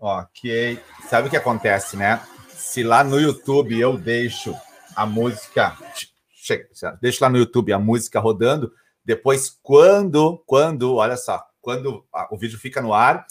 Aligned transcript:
Ok. 0.00 0.80
Sabe 1.08 1.28
o 1.28 1.30
que 1.30 1.36
acontece, 1.36 1.96
né? 1.96 2.20
Se 2.50 2.82
lá 2.82 3.02
no 3.02 3.20
YouTube 3.20 3.78
eu 3.78 3.96
deixo 3.96 4.54
a 4.94 5.04
música. 5.04 5.76
Deixo 7.00 7.22
lá 7.22 7.28
no 7.28 7.38
YouTube 7.38 7.72
a 7.72 7.78
música 7.78 8.20
rodando, 8.20 8.72
depois, 9.04 9.58
quando, 9.62 10.42
quando, 10.46 10.96
olha 10.96 11.16
só, 11.16 11.42
quando 11.62 12.04
o 12.30 12.36
vídeo 12.36 12.58
fica 12.58 12.82
no 12.82 12.92
ar, 12.92 13.26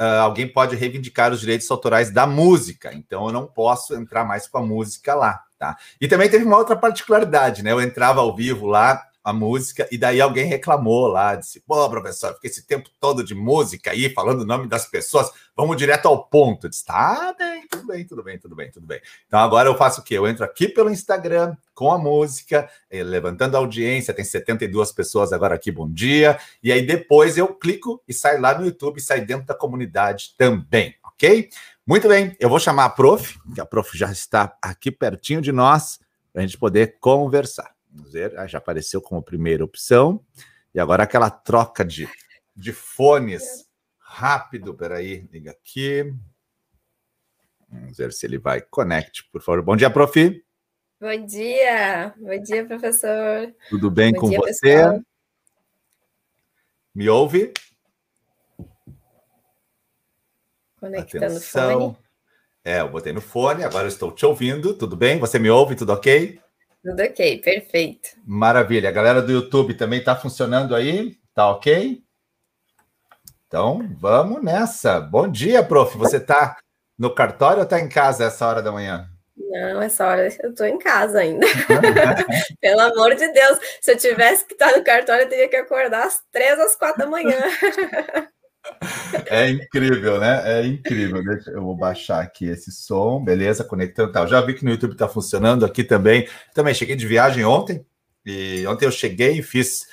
uh, 0.00 0.22
alguém 0.22 0.46
pode 0.46 0.76
reivindicar 0.76 1.32
os 1.32 1.40
direitos 1.40 1.68
autorais 1.70 2.12
da 2.12 2.26
música. 2.26 2.94
Então 2.94 3.26
eu 3.26 3.32
não 3.32 3.46
posso 3.46 3.94
entrar 3.94 4.24
mais 4.24 4.46
com 4.46 4.58
a 4.58 4.62
música 4.62 5.14
lá, 5.14 5.42
tá? 5.58 5.76
E 6.00 6.06
também 6.06 6.30
teve 6.30 6.44
uma 6.44 6.56
outra 6.56 6.76
particularidade, 6.76 7.62
né? 7.62 7.72
Eu 7.72 7.80
entrava 7.80 8.20
ao 8.20 8.36
vivo 8.36 8.66
lá, 8.66 9.02
a 9.26 9.32
música, 9.32 9.88
e 9.90 9.98
daí 9.98 10.20
alguém 10.20 10.44
reclamou 10.44 11.08
lá, 11.08 11.34
disse: 11.34 11.58
pô, 11.58 11.90
professor, 11.90 12.32
fiquei 12.34 12.48
esse 12.48 12.64
tempo 12.64 12.88
todo 13.00 13.24
de 13.24 13.34
música 13.34 13.90
aí, 13.90 14.08
falando 14.08 14.42
o 14.42 14.46
nome 14.46 14.68
das 14.68 14.86
pessoas, 14.86 15.28
vamos 15.56 15.76
direto 15.76 16.06
ao 16.06 16.28
ponto. 16.28 16.66
Eu 16.66 16.70
disse: 16.70 16.84
tá 16.84 17.34
bem, 17.36 17.66
tudo 17.66 17.86
bem, 17.88 18.06
tudo 18.06 18.22
bem, 18.22 18.38
tudo 18.38 18.54
bem, 18.54 18.70
tudo 18.70 18.86
bem. 18.86 19.00
Então 19.26 19.40
agora 19.40 19.68
eu 19.68 19.76
faço 19.76 20.00
o 20.00 20.04
quê? 20.04 20.16
Eu 20.16 20.28
entro 20.28 20.44
aqui 20.44 20.68
pelo 20.68 20.88
Instagram 20.88 21.56
com 21.74 21.90
a 21.90 21.98
música, 21.98 22.70
eh, 22.88 23.02
levantando 23.02 23.56
a 23.56 23.58
audiência, 23.58 24.14
tem 24.14 24.24
72 24.24 24.92
pessoas 24.92 25.32
agora 25.32 25.56
aqui, 25.56 25.72
bom 25.72 25.90
dia, 25.90 26.38
e 26.62 26.70
aí 26.70 26.86
depois 26.86 27.36
eu 27.36 27.48
clico 27.48 28.00
e 28.06 28.14
sai 28.14 28.38
lá 28.38 28.56
no 28.56 28.64
YouTube, 28.64 29.00
sai 29.00 29.22
dentro 29.22 29.44
da 29.44 29.56
comunidade 29.56 30.36
também, 30.38 30.94
ok? 31.02 31.48
Muito 31.84 32.08
bem, 32.08 32.36
eu 32.38 32.48
vou 32.48 32.60
chamar 32.60 32.84
a 32.84 32.90
prof, 32.90 33.36
que 33.52 33.60
a 33.60 33.66
prof 33.66 33.98
já 33.98 34.12
está 34.12 34.56
aqui 34.62 34.92
pertinho 34.92 35.40
de 35.40 35.50
nós, 35.50 35.98
para 36.32 36.42
a 36.42 36.46
gente 36.46 36.56
poder 36.56 36.96
conversar. 37.00 37.75
Vamos 37.96 38.12
ver, 38.12 38.38
ah, 38.38 38.46
já 38.46 38.58
apareceu 38.58 39.00
como 39.00 39.22
primeira 39.22 39.64
opção. 39.64 40.22
E 40.74 40.78
agora 40.78 41.04
aquela 41.04 41.30
troca 41.30 41.82
de, 41.82 42.06
de 42.54 42.72
fones 42.72 43.66
rápido. 43.98 44.74
Peraí, 44.74 45.26
liga 45.32 45.50
aqui. 45.50 46.14
Vamos 47.70 47.96
ver 47.96 48.12
se 48.12 48.26
ele 48.26 48.38
vai. 48.38 48.60
Conecte, 48.60 49.26
por 49.32 49.40
favor. 49.40 49.62
Bom 49.62 49.76
dia, 49.76 49.90
prof. 49.90 50.44
Bom 51.00 51.26
dia. 51.26 52.14
Bom 52.18 52.42
dia, 52.42 52.66
professor. 52.66 53.54
Tudo 53.70 53.90
bem 53.90 54.12
Bom 54.12 54.20
com 54.20 54.28
dia, 54.28 54.38
você? 54.38 54.60
Pessoal. 54.60 55.00
Me 56.94 57.08
ouve? 57.08 57.52
Conectando 60.78 61.24
Atenção. 61.24 61.80
fone. 61.80 62.06
É, 62.62 62.80
eu 62.80 62.90
botei 62.90 63.12
no 63.12 63.20
fone, 63.20 63.64
agora 63.64 63.88
estou 63.88 64.12
te 64.12 64.26
ouvindo. 64.26 64.74
Tudo 64.74 64.96
bem? 64.96 65.18
Você 65.18 65.38
me 65.38 65.48
ouve? 65.48 65.74
Tudo 65.74 65.92
ok? 65.92 66.38
Tudo 66.86 67.02
ok, 67.02 67.38
perfeito. 67.38 68.10
Maravilha. 68.24 68.90
A 68.90 68.92
galera 68.92 69.20
do 69.20 69.32
YouTube 69.32 69.74
também 69.74 69.98
está 69.98 70.14
funcionando 70.14 70.72
aí? 70.72 71.16
Tá 71.34 71.50
ok? 71.50 72.00
Então, 73.48 73.92
vamos 73.98 74.40
nessa. 74.40 75.00
Bom 75.00 75.26
dia, 75.26 75.64
prof. 75.64 75.98
Você 75.98 76.18
está 76.18 76.56
no 76.96 77.12
cartório 77.12 77.58
ou 77.58 77.64
está 77.64 77.80
em 77.80 77.88
casa 77.88 78.26
essa 78.26 78.46
hora 78.46 78.62
da 78.62 78.70
manhã? 78.70 79.10
Não, 79.36 79.82
essa 79.82 80.06
hora 80.06 80.28
eu 80.44 80.50
estou 80.50 80.64
em 80.64 80.78
casa 80.78 81.18
ainda. 81.18 81.44
Pelo 82.62 82.80
amor 82.80 83.16
de 83.16 83.32
Deus, 83.32 83.58
se 83.80 83.90
eu 83.90 83.96
tivesse 83.96 84.44
que 84.44 84.54
estar 84.54 84.70
no 84.76 84.84
cartório, 84.84 85.24
eu 85.24 85.28
teria 85.28 85.48
que 85.48 85.56
acordar 85.56 86.06
às 86.06 86.22
três, 86.30 86.56
às 86.60 86.76
quatro 86.76 86.98
da 86.98 87.06
manhã. 87.10 87.36
É 89.26 89.48
incrível, 89.50 90.20
né? 90.20 90.60
É 90.60 90.66
incrível. 90.66 91.22
Deixa, 91.22 91.50
eu 91.50 91.62
vou 91.62 91.76
baixar 91.76 92.22
aqui 92.22 92.46
esse 92.46 92.70
som, 92.70 93.22
beleza? 93.22 93.64
Conectando 93.64 94.12
tal. 94.12 94.26
Já 94.26 94.40
vi 94.40 94.54
que 94.54 94.64
no 94.64 94.70
YouTube 94.70 94.92
está 94.92 95.08
funcionando 95.08 95.64
aqui 95.64 95.82
também. 95.82 96.28
Também 96.54 96.74
cheguei 96.74 96.96
de 96.96 97.06
viagem 97.06 97.44
ontem. 97.44 97.84
E 98.24 98.66
ontem 98.66 98.84
eu 98.84 98.90
cheguei 98.90 99.38
e 99.38 99.42
fiz 99.42 99.86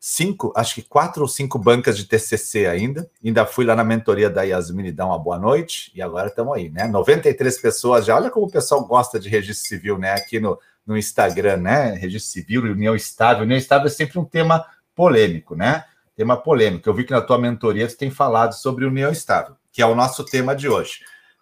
cinco, 0.00 0.52
acho 0.54 0.76
que 0.76 0.82
quatro 0.82 1.22
ou 1.22 1.28
cinco 1.28 1.58
bancas 1.58 1.96
de 1.96 2.04
TCC 2.04 2.66
ainda. 2.66 3.10
Ainda 3.24 3.46
fui 3.46 3.64
lá 3.64 3.74
na 3.74 3.84
mentoria 3.84 4.30
da 4.30 4.42
Yasmine 4.42 4.92
dar 4.92 5.06
uma 5.06 5.18
boa 5.18 5.38
noite. 5.38 5.90
E 5.94 6.02
agora 6.02 6.28
estamos 6.28 6.54
aí, 6.54 6.70
né? 6.70 6.86
93 6.86 7.60
pessoas 7.60 8.06
já. 8.06 8.16
Olha 8.16 8.30
como 8.30 8.46
o 8.46 8.50
pessoal 8.50 8.84
gosta 8.86 9.18
de 9.18 9.28
registro 9.28 9.68
civil, 9.68 9.98
né? 9.98 10.12
Aqui 10.12 10.38
no, 10.38 10.58
no 10.86 10.96
Instagram, 10.96 11.58
né? 11.58 11.92
Registro 11.94 12.32
civil, 12.32 12.62
união 12.62 12.94
estável. 12.94 13.44
União 13.44 13.58
estável 13.58 13.86
é 13.86 13.90
sempre 13.90 14.18
um 14.18 14.24
tema 14.24 14.64
polêmico, 14.94 15.54
né? 15.54 15.84
Tema 16.18 16.36
polêmico. 16.36 16.88
Eu 16.88 16.94
vi 16.94 17.04
que 17.04 17.12
na 17.12 17.20
tua 17.20 17.38
mentoria 17.38 17.88
você 17.88 17.96
tem 17.96 18.10
falado 18.10 18.52
sobre 18.52 18.84
união 18.84 19.12
estável, 19.12 19.54
que 19.72 19.80
é 19.80 19.86
o 19.86 19.94
nosso 19.94 20.24
tema 20.24 20.54
de 20.54 20.68
hoje. 20.68 20.98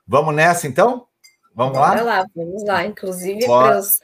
Vamos 0.07 0.35
nessa, 0.35 0.69
então? 0.69 1.07
Vamos 1.55 1.79
Bora 1.79 2.03
lá? 2.03 2.05
Vamos 2.05 2.05
lá, 2.05 2.27
vamos 2.37 2.65
lá. 2.65 2.85
Inclusive, 2.85 3.47
pros, 3.47 3.99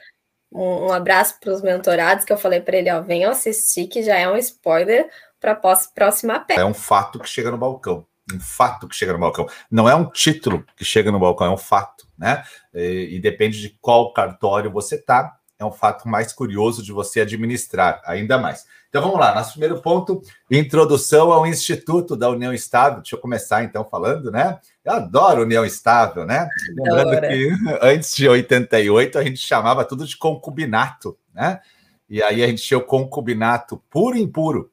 um, 0.51 0.87
um, 0.87 0.91
abraço 0.91 1.39
para 1.39 1.53
os 1.53 1.61
mentorados, 1.61 2.25
que 2.25 2.33
eu 2.33 2.37
falei 2.39 2.59
para 2.59 2.75
ele, 2.75 2.91
ó, 2.91 3.01
venham 3.01 3.31
assistir, 3.31 3.85
que 3.85 4.01
já 4.01 4.17
é 4.17 4.27
um 4.27 4.35
spoiler 4.35 5.07
para 5.39 5.51
a 5.51 5.77
próxima 5.93 6.39
peça. 6.39 6.61
É 6.61 6.65
um 6.65 6.73
fato 6.73 7.19
que 7.19 7.29
chega 7.29 7.51
no 7.51 7.57
balcão. 7.57 8.07
Um 8.33 8.39
fato 8.39 8.87
que 8.87 8.95
chega 8.95 9.13
no 9.13 9.19
balcão. 9.19 9.47
Não 9.69 9.87
é 9.87 9.93
um 9.93 10.09
título 10.09 10.65
que 10.75 10.83
chega 10.83 11.11
no 11.11 11.19
balcão, 11.19 11.45
é 11.45 11.51
um 11.51 11.57
fato, 11.57 12.07
né? 12.17 12.43
E, 12.73 13.09
e 13.11 13.19
depende 13.19 13.61
de 13.61 13.69
qual 13.79 14.11
cartório 14.11 14.71
você 14.71 14.95
está, 14.95 15.37
é 15.63 15.65
um 15.65 15.71
fato 15.71 16.07
mais 16.07 16.31
curioso 16.31 16.83
de 16.83 16.91
você 16.91 17.21
administrar, 17.21 18.01
ainda 18.05 18.37
mais. 18.37 18.65
Então 18.89 19.01
vamos 19.01 19.19
lá, 19.19 19.33
nosso 19.33 19.53
primeiro 19.53 19.81
ponto, 19.81 20.21
introdução 20.51 21.31
ao 21.31 21.47
Instituto 21.47 22.15
da 22.15 22.29
União 22.29 22.53
Estável. 22.53 23.01
Deixa 23.01 23.15
eu 23.15 23.19
começar 23.19 23.63
então 23.63 23.83
falando, 23.83 24.29
né? 24.31 24.59
Eu 24.85 24.93
adoro 24.93 25.41
União 25.41 25.65
Estável, 25.65 26.25
né? 26.25 26.47
Lembrando 26.75 27.21
que 27.21 27.49
antes 27.81 28.15
de 28.15 28.29
88 28.29 29.17
a 29.17 29.23
gente 29.23 29.39
chamava 29.39 29.83
tudo 29.83 30.05
de 30.05 30.15
concubinato, 30.15 31.17
né? 31.33 31.59
E 32.07 32.21
aí 32.21 32.43
a 32.43 32.47
gente 32.47 32.61
tinha 32.61 32.77
o 32.77 32.83
concubinato 32.83 33.81
puro 33.89 34.15
e 34.15 34.21
impuro. 34.21 34.71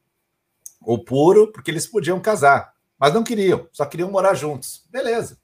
O 0.82 0.98
puro, 0.98 1.50
porque 1.50 1.70
eles 1.70 1.86
podiam 1.86 2.20
casar, 2.20 2.74
mas 2.98 3.14
não 3.14 3.24
queriam, 3.24 3.66
só 3.72 3.86
queriam 3.86 4.10
morar 4.10 4.34
juntos. 4.34 4.84
Beleza. 4.90 5.38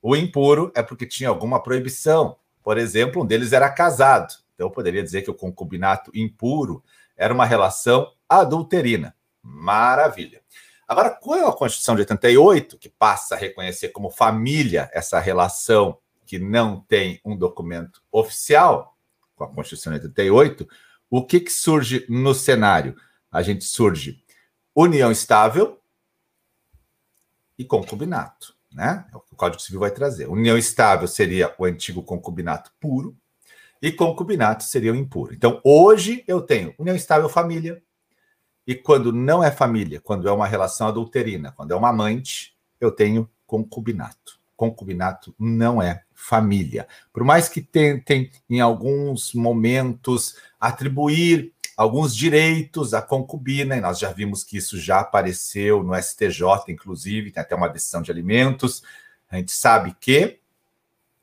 O 0.00 0.14
impuro 0.14 0.70
é 0.74 0.82
porque 0.82 1.04
tinha 1.04 1.28
alguma 1.28 1.60
proibição. 1.60 2.36
Por 2.62 2.78
exemplo, 2.78 3.22
um 3.22 3.26
deles 3.26 3.52
era 3.52 3.68
casado. 3.68 4.34
Então 4.60 4.68
eu 4.68 4.72
poderia 4.72 5.02
dizer 5.02 5.22
que 5.22 5.30
o 5.30 5.34
concubinato 5.34 6.10
impuro 6.14 6.84
era 7.16 7.32
uma 7.32 7.46
relação 7.46 8.12
adulterina. 8.28 9.16
Maravilha. 9.42 10.42
Agora, 10.86 11.08
com 11.08 11.32
a 11.32 11.56
Constituição 11.56 11.94
de 11.94 12.02
88, 12.02 12.76
que 12.76 12.90
passa 12.90 13.34
a 13.34 13.38
reconhecer 13.38 13.88
como 13.88 14.10
família 14.10 14.90
essa 14.92 15.18
relação 15.18 15.96
que 16.26 16.38
não 16.38 16.78
tem 16.78 17.18
um 17.24 17.34
documento 17.34 18.02
oficial, 18.12 18.98
com 19.34 19.44
a 19.44 19.48
Constituição 19.48 19.94
de 19.94 20.00
88, 20.00 20.68
o 21.08 21.24
que, 21.24 21.40
que 21.40 21.50
surge 21.50 22.04
no 22.06 22.34
cenário? 22.34 22.94
A 23.32 23.40
gente 23.40 23.64
surge 23.64 24.22
união 24.76 25.10
estável 25.10 25.80
e 27.56 27.64
concubinato, 27.64 28.54
né? 28.70 29.06
É 29.10 29.16
o 29.16 29.20
que 29.20 29.32
o 29.32 29.36
Código 29.36 29.62
Civil 29.62 29.80
vai 29.80 29.90
trazer. 29.90 30.28
União 30.28 30.58
estável 30.58 31.08
seria 31.08 31.54
o 31.56 31.64
antigo 31.64 32.02
concubinato 32.02 32.70
puro 32.78 33.16
e 33.82 33.90
concubinato 33.90 34.64
seria 34.64 34.92
o 34.92 34.96
impuro. 34.96 35.34
Então, 35.34 35.60
hoje 35.64 36.22
eu 36.26 36.40
tenho 36.40 36.74
união 36.78 36.94
estável 36.94 37.28
família, 37.28 37.82
e 38.66 38.74
quando 38.74 39.12
não 39.12 39.42
é 39.42 39.50
família, 39.50 40.00
quando 40.00 40.28
é 40.28 40.32
uma 40.32 40.46
relação 40.46 40.86
adulterina, 40.86 41.52
quando 41.52 41.72
é 41.72 41.76
uma 41.76 41.88
amante, 41.88 42.56
eu 42.80 42.92
tenho 42.92 43.28
concubinato. 43.46 44.38
Concubinato 44.56 45.34
não 45.38 45.82
é 45.82 46.02
família. 46.14 46.86
Por 47.12 47.24
mais 47.24 47.48
que 47.48 47.62
tentem, 47.62 48.30
em 48.48 48.60
alguns 48.60 49.34
momentos, 49.34 50.36
atribuir 50.60 51.52
alguns 51.76 52.14
direitos 52.14 52.92
à 52.92 53.00
concubina, 53.00 53.74
e 53.74 53.80
nós 53.80 53.98
já 53.98 54.12
vimos 54.12 54.44
que 54.44 54.58
isso 54.58 54.78
já 54.78 55.00
apareceu 55.00 55.82
no 55.82 55.94
STJ, 55.96 56.44
inclusive, 56.68 57.30
tem 57.30 57.40
até 57.40 57.56
uma 57.56 57.70
decisão 57.70 58.02
de 58.02 58.10
alimentos, 58.10 58.82
a 59.30 59.36
gente 59.36 59.52
sabe 59.52 59.96
que 59.98 60.38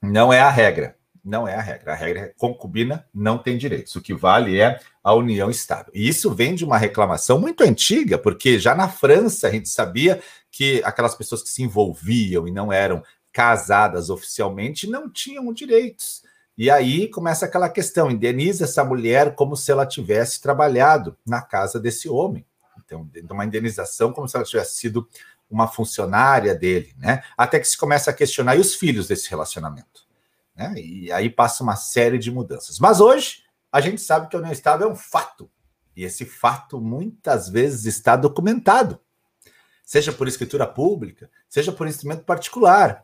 não 0.02 0.34
é 0.34 0.42
a 0.42 0.50
regra 0.50 0.97
não 1.28 1.48
é 1.48 1.56
a 1.56 1.62
regra. 1.62 1.92
A 1.92 1.96
regra 1.96 2.20
é 2.22 2.34
concubina 2.38 3.06
não 3.14 3.38
tem 3.38 3.58
direitos. 3.58 3.96
O 3.96 4.02
que 4.02 4.14
vale 4.14 4.60
é 4.60 4.80
a 5.04 5.14
união 5.14 5.50
estável. 5.50 5.92
E 5.94 6.08
isso 6.08 6.34
vem 6.34 6.56
de 6.56 6.64
uma 6.64 6.78
reclamação 6.78 7.38
muito 7.40 7.64
antiga, 7.64 8.18
porque 8.18 8.58
já 8.58 8.74
na 8.74 8.88
França 8.88 9.48
a 9.48 9.52
gente 9.52 9.68
sabia 9.68 10.22
que 10.50 10.82
aquelas 10.86 11.16
pessoas 11.16 11.44
que 11.44 11.50
se 11.50 11.62
envolviam 11.62 12.48
e 12.48 12.52
não 12.52 12.72
eram 12.72 13.04
casadas 13.32 14.10
oficialmente 14.10 14.90
não 14.90 15.10
tinham 15.10 15.54
direitos. 15.54 16.24
E 16.58 16.72
aí 16.72 17.10
começa 17.10 17.46
aquela 17.46 17.70
questão: 17.70 18.10
indeniza 18.10 18.64
essa 18.64 18.84
mulher 18.84 19.36
como 19.36 19.56
se 19.56 19.70
ela 19.70 19.86
tivesse 19.86 20.42
trabalhado 20.42 21.16
na 21.26 21.42
casa 21.42 21.80
desse 21.80 22.08
homem. 22.08 22.46
Então, 22.86 23.08
uma 23.30 23.46
indenização 23.46 24.14
como 24.14 24.30
se 24.30 24.38
ela 24.38 24.46
tivesse 24.46 24.78
sido 24.78 25.08
uma 25.50 25.68
funcionária 25.68 26.56
dele, 26.56 26.96
né? 26.98 27.22
Até 27.38 27.60
que 27.60 27.68
se 27.68 27.78
começa 27.78 28.12
a 28.12 28.14
questionar 28.14 28.56
e 28.56 28.60
os 28.60 28.76
filhos 28.76 29.08
desse 29.08 29.30
relacionamento. 29.30 30.07
Né? 30.58 30.74
E 30.76 31.12
aí 31.12 31.30
passa 31.30 31.64
uma 31.64 31.76
série 31.76 32.18
de 32.18 32.32
mudanças. 32.32 32.80
Mas 32.80 33.00
hoje 33.00 33.44
a 33.72 33.80
gente 33.80 34.02
sabe 34.02 34.28
que 34.28 34.36
a 34.36 34.40
união 34.40 34.52
estável 34.52 34.90
é 34.90 34.92
um 34.92 34.96
fato. 34.96 35.50
E 35.96 36.04
esse 36.04 36.26
fato 36.26 36.82
muitas 36.82 37.50
vezes 37.50 37.86
está 37.86 38.16
documentado, 38.16 39.00
seja 39.84 40.12
por 40.12 40.28
escritura 40.28 40.66
pública, 40.68 41.30
seja 41.50 41.72
por 41.72 41.88
instrumento 41.88 42.24
particular, 42.24 43.04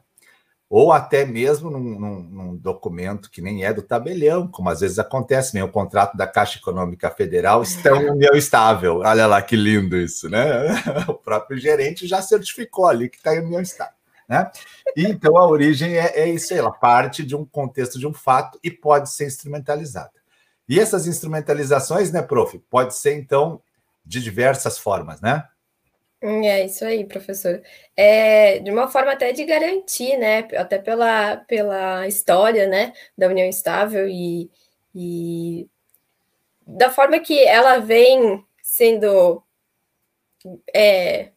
ou 0.70 0.92
até 0.92 1.26
mesmo 1.26 1.70
num, 1.70 2.00
num, 2.00 2.24
num, 2.24 2.56
documento 2.56 3.30
que 3.30 3.42
nem 3.42 3.64
é 3.64 3.74
do 3.74 3.82
tabelião, 3.82 4.48
como 4.48 4.70
às 4.70 4.82
vezes 4.82 4.98
acontece, 4.98 5.54
nem 5.54 5.62
o 5.64 5.72
contrato 5.72 6.18
da 6.18 6.26
Caixa 6.26 6.58
Econômica 6.58 7.12
Federal 7.12 7.62
está 7.62 7.90
em 7.92 8.10
união 8.10 8.36
estável. 8.36 9.00
Olha 9.00 9.28
lá 9.28 9.42
que 9.42 9.56
lindo 9.56 9.96
isso, 9.96 10.30
né? 10.30 10.42
O 11.08 11.14
próprio 11.14 11.60
gerente 11.60 12.08
já 12.08 12.22
certificou 12.22 12.86
ali 12.88 13.10
que 13.10 13.18
está 13.18 13.36
em 13.36 13.40
união 13.40 13.62
estável. 13.62 13.93
Né? 14.28 14.50
E, 14.96 15.04
então 15.06 15.38
a 15.38 15.48
origem 15.48 15.98
é, 15.98 16.20
é 16.20 16.30
isso 16.30 16.54
aí, 16.54 16.60
ela 16.60 16.72
parte 16.72 17.24
de 17.24 17.36
um 17.36 17.46
contexto 17.46 18.00
de 18.00 18.08
um 18.08 18.14
fato 18.14 18.60
e 18.64 18.72
pode 18.72 19.10
ser 19.12 19.28
instrumentalizada. 19.28 20.12
E 20.68 20.80
essas 20.80 21.08
instrumentalizações, 21.08 22.12
né, 22.12 22.22
prof, 22.22 22.58
pode 22.70 22.96
ser 22.96 23.16
então 23.16 23.62
de 24.06 24.22
diversas 24.22 24.78
formas, 24.78 25.22
né? 25.22 25.44
Hum, 26.22 26.42
é 26.46 26.66
isso 26.66 26.86
aí, 26.86 27.04
professor. 27.06 27.62
É, 27.98 28.60
de 28.60 28.72
uma 28.72 28.88
forma 28.88 29.12
até 29.12 29.34
de 29.34 29.44
garantir, 29.44 30.18
né? 30.18 30.48
Até 30.56 30.80
pela, 30.80 31.38
pela 31.38 32.08
história, 32.08 32.66
né, 32.66 32.94
da 33.18 33.28
união 33.28 33.48
estável 33.48 34.08
e, 34.08 34.50
e 34.96 35.68
da 36.66 36.90
forma 36.90 37.20
que 37.20 37.44
ela 37.46 37.80
vem 37.80 38.42
sendo 38.62 39.44
é, 40.74 41.33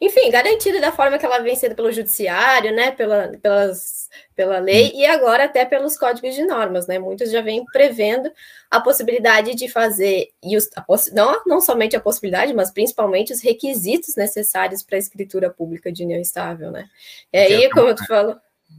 enfim, 0.00 0.30
garantida 0.30 0.80
da 0.80 0.90
forma 0.90 1.18
que 1.18 1.26
ela 1.26 1.40
vem 1.40 1.54
sendo 1.54 1.74
pelo 1.74 1.92
judiciário, 1.92 2.74
né, 2.74 2.90
pela, 2.90 3.28
pelas, 3.42 4.08
pela 4.34 4.58
lei 4.58 4.92
e 4.94 5.04
agora 5.04 5.44
até 5.44 5.64
pelos 5.64 5.98
códigos 5.98 6.34
de 6.34 6.42
normas, 6.44 6.86
né? 6.86 6.98
Muitos 6.98 7.30
já 7.30 7.42
vêm 7.42 7.64
prevendo 7.66 8.32
a 8.70 8.80
possibilidade 8.80 9.54
de 9.54 9.68
fazer, 9.68 10.30
e 10.42 10.56
os, 10.56 10.70
não, 11.12 11.42
não 11.46 11.60
somente 11.60 11.96
a 11.96 12.00
possibilidade, 12.00 12.54
mas 12.54 12.70
principalmente 12.70 13.32
os 13.32 13.42
requisitos 13.42 14.16
necessários 14.16 14.82
para 14.82 14.96
a 14.96 14.98
escritura 14.98 15.50
pública 15.50 15.92
de 15.92 16.02
união 16.04 16.20
estável, 16.20 16.70
né? 16.70 16.88
E 17.30 17.38
aí, 17.38 17.70
como 17.70 17.94
tu 17.94 18.06
falou. 18.06 18.36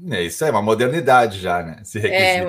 É 0.09 0.23
isso 0.23 0.43
é 0.43 0.49
uma 0.49 0.61
modernidade 0.61 1.39
já, 1.39 1.61
né? 1.61 1.77
Esse 1.81 1.99
é, 2.07 2.43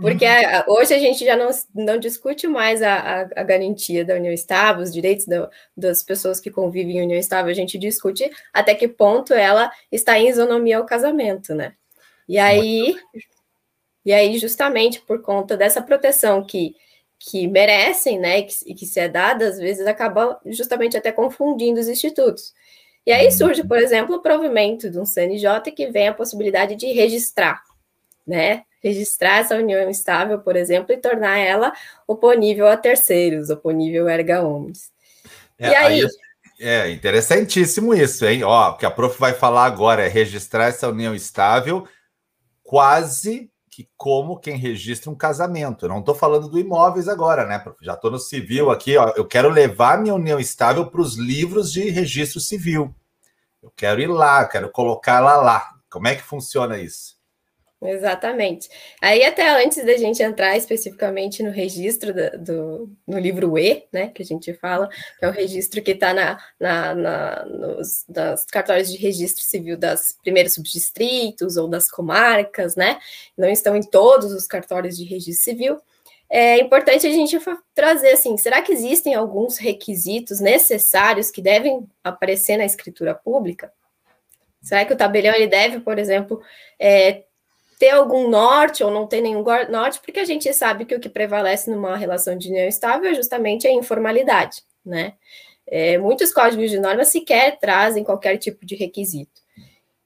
porque 0.00 0.24
a, 0.24 0.64
hoje 0.66 0.92
a 0.92 0.98
gente 0.98 1.24
já 1.24 1.36
não, 1.36 1.50
não 1.74 1.96
discute 1.96 2.48
mais 2.48 2.82
a, 2.82 2.94
a, 2.94 3.20
a 3.36 3.42
garantia 3.44 4.04
da 4.04 4.14
união 4.14 4.32
estável, 4.32 4.82
os 4.82 4.92
direitos 4.92 5.26
da, 5.26 5.48
das 5.76 6.02
pessoas 6.02 6.40
que 6.40 6.50
convivem 6.50 6.98
em 6.98 7.02
união 7.02 7.18
estável, 7.18 7.52
a 7.52 7.54
gente 7.54 7.78
discute 7.78 8.28
até 8.52 8.74
que 8.74 8.88
ponto 8.88 9.32
ela 9.32 9.70
está 9.92 10.18
em 10.18 10.28
isonomia 10.28 10.78
ao 10.78 10.86
casamento, 10.86 11.54
né? 11.54 11.74
E 12.28 12.38
aí, 12.38 12.96
e 14.04 14.12
aí 14.12 14.38
justamente 14.38 15.00
por 15.00 15.22
conta 15.22 15.56
dessa 15.56 15.82
proteção 15.82 16.44
que, 16.44 16.74
que 17.18 17.46
merecem, 17.46 18.18
né, 18.18 18.40
e 18.40 18.42
que, 18.44 18.54
e 18.66 18.74
que 18.74 18.86
se 18.86 18.98
é 18.98 19.08
dada, 19.08 19.46
às 19.46 19.58
vezes 19.58 19.86
acaba 19.86 20.40
justamente 20.46 20.96
até 20.96 21.12
confundindo 21.12 21.78
os 21.78 21.88
institutos. 21.88 22.52
E 23.06 23.12
aí 23.12 23.30
surge, 23.32 23.64
por 23.64 23.78
exemplo, 23.78 24.16
o 24.16 24.22
provimento 24.22 24.88
de 24.90 24.98
um 24.98 25.04
CNJ 25.04 25.72
que 25.74 25.90
vem 25.90 26.08
a 26.08 26.14
possibilidade 26.14 26.76
de 26.76 26.92
registrar, 26.92 27.62
né? 28.26 28.62
Registrar 28.82 29.38
essa 29.38 29.56
união 29.56 29.88
estável, 29.90 30.38
por 30.40 30.56
exemplo, 30.56 30.92
e 30.92 30.96
tornar 30.96 31.38
ela 31.38 31.72
oponível 32.06 32.68
a 32.68 32.76
terceiros, 32.76 33.50
oponível 33.50 34.08
erga 34.08 34.42
omnes. 34.42 34.90
É, 35.58 35.68
e 35.70 35.74
aí... 35.74 36.02
aí... 36.02 36.08
É 36.60 36.90
interessantíssimo 36.90 37.92
isso, 37.92 38.24
hein? 38.24 38.44
Ó, 38.44 38.70
o 38.70 38.76
que 38.76 38.86
a 38.86 38.90
prof 38.90 39.18
vai 39.18 39.32
falar 39.32 39.64
agora 39.64 40.04
é 40.06 40.08
registrar 40.08 40.66
essa 40.66 40.88
união 40.88 41.12
estável 41.12 41.88
quase 42.62 43.51
que 43.72 43.88
como 43.96 44.38
quem 44.38 44.58
registra 44.58 45.10
um 45.10 45.14
casamento. 45.14 45.86
Eu 45.86 45.88
não 45.88 46.00
estou 46.00 46.14
falando 46.14 46.46
do 46.46 46.60
imóveis 46.60 47.08
agora, 47.08 47.46
né? 47.46 47.64
Já 47.80 47.94
estou 47.94 48.10
no 48.10 48.18
civil 48.18 48.70
aqui, 48.70 48.98
ó. 48.98 49.14
Eu 49.16 49.26
quero 49.26 49.48
levar 49.48 49.98
minha 49.98 50.14
união 50.14 50.38
estável 50.38 50.86
para 50.90 51.00
os 51.00 51.16
livros 51.16 51.72
de 51.72 51.88
registro 51.88 52.38
civil. 52.38 52.94
Eu 53.62 53.72
quero 53.74 54.02
ir 54.02 54.08
lá, 54.08 54.44
quero 54.44 54.70
colocar 54.70 55.16
ela 55.16 55.36
lá. 55.36 55.70
Como 55.88 56.06
é 56.06 56.14
que 56.14 56.22
funciona 56.22 56.76
isso? 56.78 57.11
Exatamente. 57.84 58.68
Aí 59.00 59.24
até 59.24 59.48
antes 59.62 59.84
da 59.84 59.96
gente 59.96 60.22
entrar 60.22 60.56
especificamente 60.56 61.42
no 61.42 61.50
registro 61.50 62.14
do, 62.14 62.38
do 62.38 62.96
no 63.04 63.18
livro 63.18 63.58
E, 63.58 63.84
né, 63.92 64.08
que 64.14 64.22
a 64.22 64.24
gente 64.24 64.54
fala, 64.54 64.88
que 65.18 65.24
é 65.24 65.28
o 65.28 65.32
registro 65.32 65.82
que 65.82 65.90
está 65.90 66.14
na, 66.14 66.38
na, 66.60 66.94
na, 66.94 67.44
nos 67.44 68.04
das 68.08 68.44
cartórios 68.44 68.88
de 68.88 68.96
registro 68.96 69.42
civil 69.42 69.76
das 69.76 70.16
primeiros 70.22 70.54
subdistritos 70.54 71.56
ou 71.56 71.66
das 71.66 71.90
comarcas, 71.90 72.76
né? 72.76 73.00
Não 73.36 73.48
estão 73.48 73.74
em 73.74 73.82
todos 73.82 74.32
os 74.32 74.46
cartórios 74.46 74.96
de 74.96 75.04
registro 75.04 75.42
civil. 75.42 75.80
É 76.30 76.58
importante 76.60 77.04
a 77.06 77.10
gente 77.10 77.36
trazer 77.74 78.12
assim, 78.12 78.36
será 78.36 78.62
que 78.62 78.72
existem 78.72 79.14
alguns 79.14 79.58
requisitos 79.58 80.40
necessários 80.40 81.32
que 81.32 81.42
devem 81.42 81.86
aparecer 82.02 82.56
na 82.56 82.64
escritura 82.64 83.12
pública? 83.12 83.72
Será 84.62 84.84
que 84.84 84.92
o 84.92 84.96
tabelião 84.96 85.34
ele 85.34 85.48
deve, 85.48 85.80
por 85.80 85.98
exemplo, 85.98 86.40
é, 86.78 87.24
ter 87.82 87.90
algum 87.90 88.30
norte 88.30 88.84
ou 88.84 88.92
não 88.92 89.08
ter 89.08 89.20
nenhum 89.20 89.42
norte, 89.68 89.98
porque 90.04 90.20
a 90.20 90.24
gente 90.24 90.54
sabe 90.54 90.84
que 90.84 90.94
o 90.94 91.00
que 91.00 91.08
prevalece 91.08 91.68
numa 91.68 91.96
relação 91.96 92.38
de 92.38 92.48
união 92.48 92.68
estável 92.68 93.10
é 93.10 93.14
justamente 93.14 93.66
a 93.66 93.72
informalidade, 93.72 94.62
né? 94.86 95.14
É, 95.66 95.98
muitos 95.98 96.32
códigos 96.32 96.70
de 96.70 96.78
normas 96.78 97.08
sequer 97.08 97.58
trazem 97.58 98.04
qualquer 98.04 98.36
tipo 98.36 98.64
de 98.64 98.76
requisito. 98.76 99.42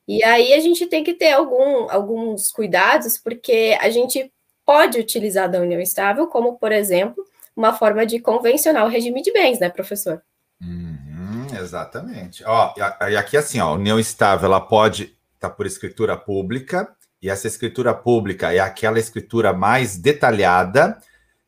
E 0.08 0.24
aí 0.24 0.54
a 0.54 0.60
gente 0.60 0.86
tem 0.86 1.04
que 1.04 1.12
ter 1.12 1.32
algum, 1.32 1.86
alguns 1.90 2.50
cuidados, 2.50 3.18
porque 3.18 3.76
a 3.78 3.90
gente 3.90 4.32
pode 4.64 4.98
utilizar 4.98 5.50
da 5.50 5.60
união 5.60 5.78
estável 5.78 6.28
como, 6.28 6.56
por 6.56 6.72
exemplo, 6.72 7.26
uma 7.54 7.74
forma 7.74 8.06
de 8.06 8.20
convencionar 8.20 8.86
o 8.86 8.88
regime 8.88 9.20
de 9.20 9.30
bens, 9.34 9.60
né, 9.60 9.68
professor? 9.68 10.22
Uhum, 10.62 11.46
exatamente. 11.60 12.42
Ó, 12.46 12.72
e 13.10 13.16
aqui 13.18 13.36
assim, 13.36 13.60
ó, 13.60 13.74
união 13.74 14.00
estável, 14.00 14.46
ela 14.46 14.62
pode 14.62 15.14
estar 15.34 15.50
tá 15.50 15.54
por 15.54 15.66
escritura 15.66 16.16
pública, 16.16 16.95
e 17.22 17.30
essa 17.30 17.46
escritura 17.46 17.94
pública 17.94 18.52
é 18.52 18.58
aquela 18.58 18.98
escritura 18.98 19.52
mais 19.52 19.96
detalhada 19.96 20.98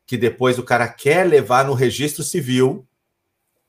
que 0.05 0.17
depois 0.17 0.57
o 0.57 0.63
cara 0.63 0.87
quer 0.87 1.23
levar 1.23 1.65
no 1.65 1.73
registro 1.73 2.23
civil. 2.23 2.83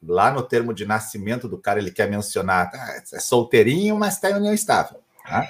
Lá 0.02 0.32
no 0.32 0.43
termo 0.43 0.73
de 0.73 0.87
nascimento 0.87 1.47
do 1.47 1.58
cara, 1.58 1.79
ele 1.79 1.91
quer 1.91 2.08
mencionar, 2.08 2.70
ah, 2.73 3.02
é 3.12 3.20
solteirinho, 3.20 3.99
mas 3.99 4.14
está 4.14 4.31
em 4.31 4.37
união 4.37 4.55
estável. 4.55 5.02
Tá? 5.23 5.47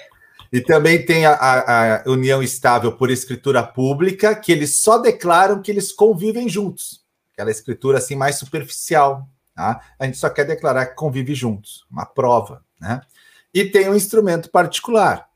E 0.53 0.61
também 0.61 1.05
tem 1.05 1.27
a, 1.27 1.35
a, 1.35 1.97
a, 1.99 2.11
união 2.11 2.43
estável 2.43 2.91
por 2.91 3.09
escritura 3.09 3.63
pública, 3.63 4.35
que 4.35 4.51
eles 4.51 4.79
só 4.79 4.99
declaram 4.99 5.63
que 5.63 5.71
eles 5.71 5.93
convivem 5.93 6.49
juntos. 6.49 7.05
Aquela 7.33 7.53
escritura 7.53 7.99
assim 7.99 8.17
mais 8.17 8.35
superficial. 8.35 9.29
Tá? 9.55 9.81
A 9.97 10.07
gente 10.07 10.19
só 10.19 10.29
quer 10.29 10.45
declarar 10.45 10.87
que 10.87 10.97
convive 10.97 11.37
juntos, 11.37 11.87
uma 11.89 12.05
prova. 12.05 12.65
Né? 12.81 13.01
E 13.55 13.65
tem 13.65 13.89
um 13.89 13.95
instrumento 13.95 14.51
particular, 14.51 15.30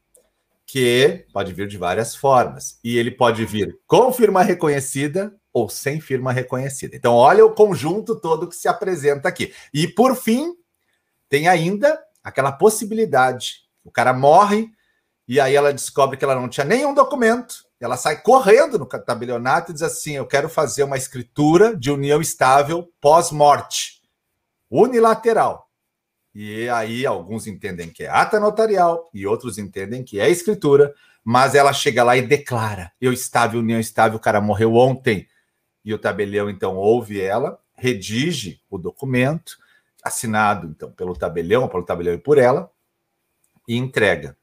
que 0.66 1.26
pode 1.32 1.52
vir 1.52 1.68
de 1.68 1.76
várias 1.76 2.14
formas. 2.16 2.78
E 2.82 2.96
ele 2.96 3.10
pode 3.10 3.44
vir 3.44 3.78
com 3.86 4.12
firma 4.12 4.42
reconhecida 4.42 5.34
ou 5.52 5.68
sem 5.68 6.00
firma 6.00 6.32
reconhecida. 6.32 6.96
Então, 6.96 7.14
olha 7.14 7.44
o 7.44 7.54
conjunto 7.54 8.18
todo 8.18 8.48
que 8.48 8.56
se 8.56 8.66
apresenta 8.66 9.28
aqui. 9.28 9.54
E, 9.72 9.86
por 9.86 10.16
fim, 10.16 10.54
tem 11.28 11.48
ainda 11.48 12.00
aquela 12.22 12.50
possibilidade. 12.50 13.64
O 13.84 13.90
cara 13.90 14.12
morre 14.12 14.68
e 15.26 15.40
aí 15.40 15.54
ela 15.54 15.72
descobre 15.72 16.16
que 16.16 16.24
ela 16.24 16.34
não 16.34 16.48
tinha 16.48 16.64
nenhum 16.64 16.92
documento. 16.92 17.64
Ela 17.80 17.96
sai 17.96 18.20
correndo 18.20 18.78
no 18.78 18.86
tabelionato 18.86 19.70
e 19.70 19.74
diz 19.74 19.82
assim: 19.82 20.12
Eu 20.12 20.26
quero 20.26 20.48
fazer 20.48 20.84
uma 20.84 20.96
escritura 20.96 21.76
de 21.76 21.90
união 21.90 22.20
estável 22.20 22.88
pós-morte, 23.00 24.02
unilateral. 24.70 25.63
E 26.34 26.68
aí 26.68 27.06
alguns 27.06 27.46
entendem 27.46 27.88
que 27.88 28.02
é 28.02 28.08
ata 28.08 28.40
notarial 28.40 29.08
e 29.14 29.24
outros 29.24 29.56
entendem 29.56 30.02
que 30.02 30.18
é 30.18 30.28
escritura, 30.28 30.92
mas 31.22 31.54
ela 31.54 31.72
chega 31.72 32.02
lá 32.02 32.16
e 32.16 32.22
declara: 32.22 32.92
eu 33.00 33.12
estava 33.12 33.56
união 33.56 33.78
estável, 33.78 34.16
o 34.16 34.20
cara 34.20 34.40
morreu 34.40 34.74
ontem. 34.74 35.28
E 35.84 35.92
o 35.94 35.98
tabelião 35.98 36.50
então 36.50 36.76
ouve 36.76 37.20
ela, 37.20 37.60
redige 37.76 38.60
o 38.70 38.78
documento, 38.78 39.58
assinado 40.02 40.66
então 40.66 40.90
pelo 40.90 41.14
tabelião, 41.14 41.68
pelo 41.68 41.84
tabelião 41.84 42.14
e 42.14 42.18
por 42.18 42.38
ela, 42.38 42.70
e 43.68 43.76
entrega 43.76 44.36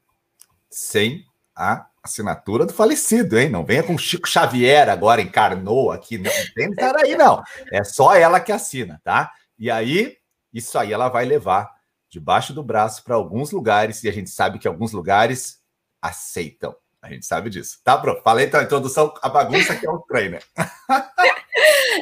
sem 0.70 1.26
a 1.54 1.86
assinatura 2.02 2.64
do 2.64 2.72
falecido, 2.72 3.38
hein? 3.38 3.50
Não 3.50 3.64
venha 3.64 3.82
com 3.82 3.98
Chico 3.98 4.28
Xavier 4.28 4.88
agora 4.88 5.20
encarnou 5.20 5.92
aqui, 5.92 6.16
não 6.16 6.30
tem 6.54 6.70
estar 6.70 6.96
aí 6.96 7.14
não. 7.16 7.42
É 7.70 7.84
só 7.84 8.14
ela 8.14 8.40
que 8.40 8.50
assina, 8.50 9.00
tá? 9.04 9.30
E 9.58 9.70
aí 9.70 10.16
isso 10.52 10.78
aí 10.78 10.92
ela 10.92 11.08
vai 11.08 11.24
levar 11.24 11.70
debaixo 12.12 12.52
do 12.52 12.62
braço 12.62 13.02
para 13.02 13.14
alguns 13.14 13.50
lugares, 13.50 14.04
e 14.04 14.08
a 14.08 14.12
gente 14.12 14.28
sabe 14.28 14.58
que 14.58 14.68
alguns 14.68 14.92
lugares 14.92 15.58
aceitam. 16.00 16.76
A 17.00 17.08
gente 17.08 17.24
sabe 17.24 17.48
disso. 17.48 17.80
Tá, 17.82 17.96
Pro? 17.96 18.20
Falei 18.22 18.46
então 18.46 18.60
a 18.60 18.64
introdução, 18.64 19.12
a 19.22 19.28
bagunça 19.30 19.74
que 19.74 19.86
é 19.86 19.90
o 19.90 19.98
trainer. 20.00 20.44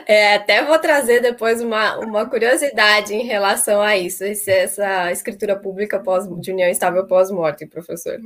É, 0.07 0.35
até 0.35 0.64
vou 0.64 0.79
trazer 0.79 1.21
depois 1.21 1.61
uma, 1.61 1.99
uma 1.99 2.26
curiosidade 2.29 3.14
em 3.14 3.25
relação 3.25 3.81
a 3.81 3.97
isso, 3.97 4.25
essa 4.25 5.11
escritura 5.11 5.57
pública 5.57 5.99
pós, 5.99 6.29
de 6.40 6.52
união 6.52 6.69
estável 6.69 7.07
pós-morte, 7.07 7.67
professor. 7.67 8.19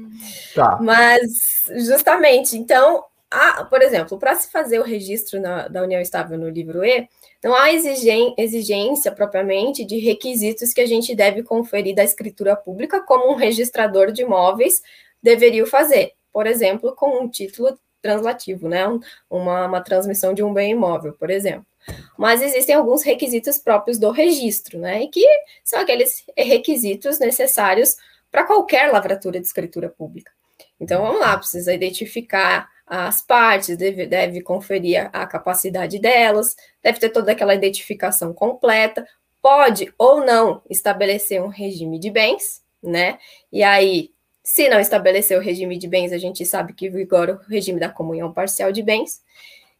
Tá. 0.55 0.79
Mas, 0.81 1.65
justamente, 1.87 2.57
então, 2.57 3.05
a, 3.35 3.65
por 3.65 3.83
exemplo, 3.83 4.19
para 4.19 4.35
se 4.35 4.51
fazer 4.51 4.79
o 4.79 4.85
registro 4.85 5.41
na, 5.41 5.69
da 5.69 5.83
união 5.83 6.01
estável 6.01 6.39
no 6.39 6.49
livro 6.49 6.85
E, 6.85 7.09
não 7.43 7.55
há 7.55 7.69
exigência 7.73 9.13
propriamente 9.13 9.85
de 9.85 9.99
requisitos 9.99 10.73
que 10.73 10.81
a 10.81 10.87
gente 10.87 11.15
deve 11.15 11.43
conferir 11.43 11.95
da 11.95 12.05
escritura 12.05 12.57
pública, 12.57 13.01
como 13.01 13.31
um 13.33 13.35
registrador 13.35 14.13
de 14.13 14.23
imóveis 14.23 14.83
deveria 15.23 15.67
fazer. 15.67 16.13
Por 16.33 16.47
exemplo, 16.47 16.95
com 16.95 17.23
um 17.23 17.29
título 17.29 17.79
translativo, 18.01 18.69
né? 18.69 18.85
Uma, 19.29 19.67
uma 19.67 19.81
transmissão 19.81 20.33
de 20.33 20.43
um 20.43 20.53
bem 20.53 20.73
imóvel, 20.73 21.15
por 21.15 21.31
exemplo. 21.31 21.67
Mas 22.17 22.41
existem 22.41 22.75
alguns 22.75 23.03
requisitos 23.03 23.59
próprios 23.59 23.99
do 23.99 24.11
registro, 24.11 24.79
né? 24.79 25.03
E 25.03 25.09
que 25.09 25.27
são 25.63 25.81
aqueles 25.81 26.25
requisitos 26.37 27.19
necessários 27.19 27.97
para 28.31 28.45
qualquer 28.45 28.91
lavratura 28.91 29.39
de 29.39 29.47
escritura 29.47 29.89
pública. 29.89 30.33
Então, 30.81 31.03
vamos 31.03 31.21
lá, 31.21 31.37
precisa 31.37 31.73
identificar 31.73 32.69
as 32.87 33.23
partes, 33.23 33.77
deve, 33.77 34.07
deve 34.07 34.43
conferir 34.43 35.11
a, 35.13 35.23
a 35.23 35.27
capacidade 35.27 35.99
delas, 35.99 36.55
deve 36.83 36.99
ter 36.99 37.09
toda 37.09 37.33
aquela 37.33 37.55
identificação 37.55 38.33
completa, 38.33 39.07
pode 39.41 39.93
ou 39.99 40.25
não 40.25 40.63
estabelecer 40.69 41.43
um 41.43 41.49
regime 41.49 41.99
de 41.99 42.11
bens, 42.11 42.63
né? 42.83 43.19
E 43.53 43.63
aí, 43.63 44.11
se 44.43 44.69
não 44.69 44.79
estabelecer 44.79 45.39
o 45.39 45.43
regime 45.43 45.79
de 45.79 45.89
bens, 45.89 46.13
a 46.13 46.19
gente 46.19 46.45
sabe 46.45 46.75
que 46.75 46.91
vigora 46.91 47.35
o 47.35 47.51
regime 47.51 47.81
da 47.81 47.89
comunhão 47.89 48.33
parcial 48.33 48.71
de 48.71 48.83
bens. 48.83 49.23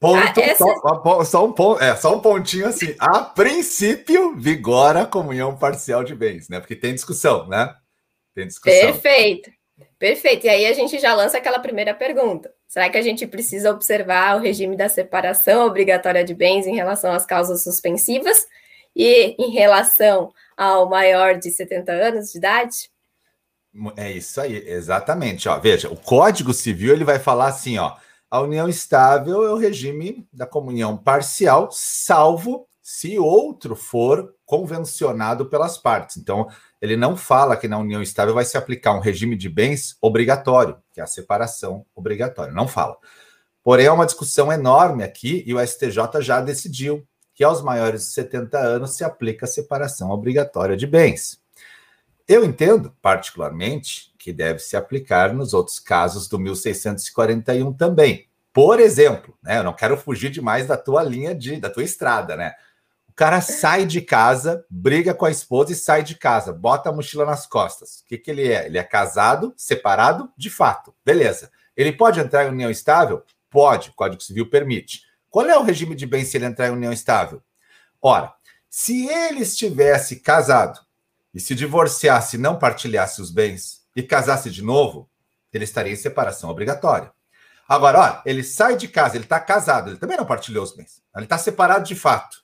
Ponto, 0.01 0.19
ah, 0.19 0.43
essa... 0.43 0.65
só, 0.65 1.25
só, 1.25 1.45
um 1.47 1.53
ponto, 1.53 1.83
é, 1.83 1.97
só 1.97 2.15
um 2.17 2.21
pontinho 2.21 2.67
assim. 2.67 2.95
A 2.99 3.21
princípio, 3.21 4.37
vigora 4.37 5.03
a 5.03 5.07
comunhão 5.07 5.57
parcial 5.57 6.05
de 6.05 6.15
bens, 6.15 6.49
né? 6.49 6.61
Porque 6.61 6.77
tem 6.77 6.95
discussão, 6.95 7.47
né? 7.49 7.75
Tem 8.35 8.47
discussão. 8.47 8.81
Perfeito. 8.81 9.51
Perfeito. 9.99 10.47
E 10.47 10.49
aí 10.51 10.67
a 10.67 10.73
gente 10.73 10.99
já 10.99 11.15
lança 11.15 11.39
aquela 11.39 11.59
primeira 11.59 11.95
pergunta. 11.95 12.53
Será 12.75 12.91
que 12.91 12.99
a 12.99 13.03
gente 13.03 13.25
precisa 13.25 13.71
observar 13.71 14.37
o 14.37 14.41
regime 14.41 14.77
da 14.77 14.89
separação 14.89 15.65
obrigatória 15.65 16.25
de 16.25 16.35
bens 16.35 16.67
em 16.67 16.75
relação 16.75 17.13
às 17.13 17.25
causas 17.25 17.63
suspensivas 17.63 18.49
e 18.97 19.37
em 19.39 19.53
relação 19.53 20.35
ao 20.57 20.91
maior 20.91 21.39
de 21.39 21.53
70 21.53 21.93
anos 21.93 22.33
de 22.33 22.39
idade? 22.39 22.91
É 23.97 24.11
isso 24.11 24.41
aí, 24.41 24.57
exatamente. 24.69 25.49
Ó, 25.49 25.57
veja, 25.61 25.89
o 25.89 25.97
Código 25.97 26.53
Civil 26.53 26.93
ele 26.93 27.05
vai 27.05 27.21
falar 27.21 27.47
assim, 27.47 27.79
ó, 27.79 27.95
a 28.29 28.41
união 28.41 28.69
estável 28.69 29.47
é 29.47 29.53
o 29.53 29.57
regime 29.57 30.27
da 30.33 30.45
comunhão 30.45 30.97
parcial, 30.97 31.69
salvo 31.71 32.67
se 32.83 33.21
outro 33.21 33.77
for 33.77 34.34
convencionado 34.45 35.47
pelas 35.47 35.79
partes. 35.79 36.17
Então, 36.17 36.49
ele 36.81 36.97
não 36.97 37.17
fala 37.17 37.57
que 37.57 37.69
na 37.69 37.79
união 37.79 38.03
estável 38.03 38.35
vai 38.35 38.45
se 38.45 38.57
aplicar 38.57 38.95
um 38.95 39.01
regime 39.01 39.37
de 39.37 39.49
bens 39.49 39.97
obrigatório, 40.01 40.77
que 40.93 41.01
é 41.01 41.05
a 41.05 41.07
separação 41.07 41.87
obrigatória. 41.95 42.53
Não 42.53 42.69
fala. 42.69 42.97
Porém, 43.63 43.87
é 43.87 43.93
uma 43.93 44.07
discussão 44.07 44.53
enorme 44.53 45.03
aqui 45.03 45.43
e 45.47 45.55
o 45.55 45.67
STJ 45.67 46.21
já 46.21 46.41
decidiu 46.41 47.07
que 47.35 47.43
aos 47.43 47.63
maiores 47.63 48.03
de 48.03 48.13
70 48.13 48.59
anos 48.59 48.95
se 48.95 49.03
aplica 49.03 49.47
a 49.47 49.49
separação 49.49 50.11
obrigatória 50.11 50.77
de 50.77 50.87
bens. 50.87 51.41
Eu 52.29 52.45
entendo, 52.45 52.95
particularmente, 53.03 54.15
que 54.19 54.33
deve 54.33 54.61
se 54.61 54.77
aplicar 54.77 55.35
nos 55.35 55.53
outros 55.53 55.79
casos 55.79 56.29
do 56.29 56.39
1641 56.39 57.73
também. 57.73 58.29
Por 58.53 58.79
exemplo, 58.79 59.37
né, 59.43 59.59
eu 59.59 59.65
não 59.65 59.75
quero 59.75 59.97
fugir 59.97 60.31
demais 60.31 60.67
da 60.67 60.77
tua 60.77 61.03
linha 61.03 61.35
de, 61.35 61.59
da 61.59 61.69
tua 61.69 61.83
estrada, 61.83 62.37
né? 62.37 62.55
O 63.15 63.17
cara 63.17 63.41
sai 63.41 63.87
de 63.87 64.01
casa, 64.01 64.67
briga 64.69 65.15
com 65.15 65.25
a 65.25 65.31
esposa 65.31 65.71
e 65.71 65.77
sai 65.77 66.03
de 66.03 66.17
casa, 66.17 66.53
bota 66.53 66.91
a 66.91 66.93
mochila 66.93 67.25
nas 67.25 67.47
costas. 67.47 68.01
O 68.01 68.07
que, 68.07 68.19
que 68.19 68.29
ele 68.29 68.53
é? 68.53 68.67
Ele 68.67 68.77
é 68.77 68.83
casado, 68.83 69.55
separado, 69.57 70.33
de 70.37 70.51
fato. 70.51 70.93
Beleza. 71.05 71.49
Ele 71.77 71.93
pode 71.93 72.19
entrar 72.19 72.45
em 72.45 72.51
união 72.51 72.69
estável? 72.69 73.23
Pode, 73.49 73.91
o 73.91 73.93
Código 73.93 74.21
Civil 74.21 74.51
permite. 74.51 75.03
Qual 75.31 75.47
é 75.47 75.57
o 75.57 75.63
regime 75.63 75.95
de 75.95 76.07
bem 76.07 76.25
se 76.25 76.37
ele 76.37 76.47
entrar 76.47 76.67
em 76.67 76.73
união 76.73 76.93
estável? 76.93 77.41
Ora, 78.03 78.35
se 78.69 79.07
ele 79.07 79.43
estivesse 79.43 80.17
casado 80.17 80.81
e 81.33 81.39
se 81.39 81.55
divorciasse 81.55 82.35
e 82.35 82.41
não 82.41 82.59
partilhasse 82.59 83.23
os 83.23 83.31
bens 83.31 83.85
e 83.95 84.03
casasse 84.03 84.51
de 84.51 84.61
novo, 84.61 85.09
ele 85.53 85.63
estaria 85.63 85.93
em 85.93 85.97
separação 85.97 86.51
obrigatória. 86.51 87.13
Agora, 87.69 88.01
olha, 88.01 88.23
ele 88.27 88.43
sai 88.43 88.77
de 88.77 88.89
casa, 88.89 89.17
ele 89.17 89.23
está 89.23 89.39
casado, 89.39 89.91
ele 89.91 89.99
também 89.99 90.17
não 90.17 90.27
partilhou 90.27 90.65
os 90.65 90.75
bens. 90.75 91.01
Ele 91.15 91.27
está 91.27 91.39
separado 91.39 91.87
de 91.87 91.95
fato. 91.95 92.44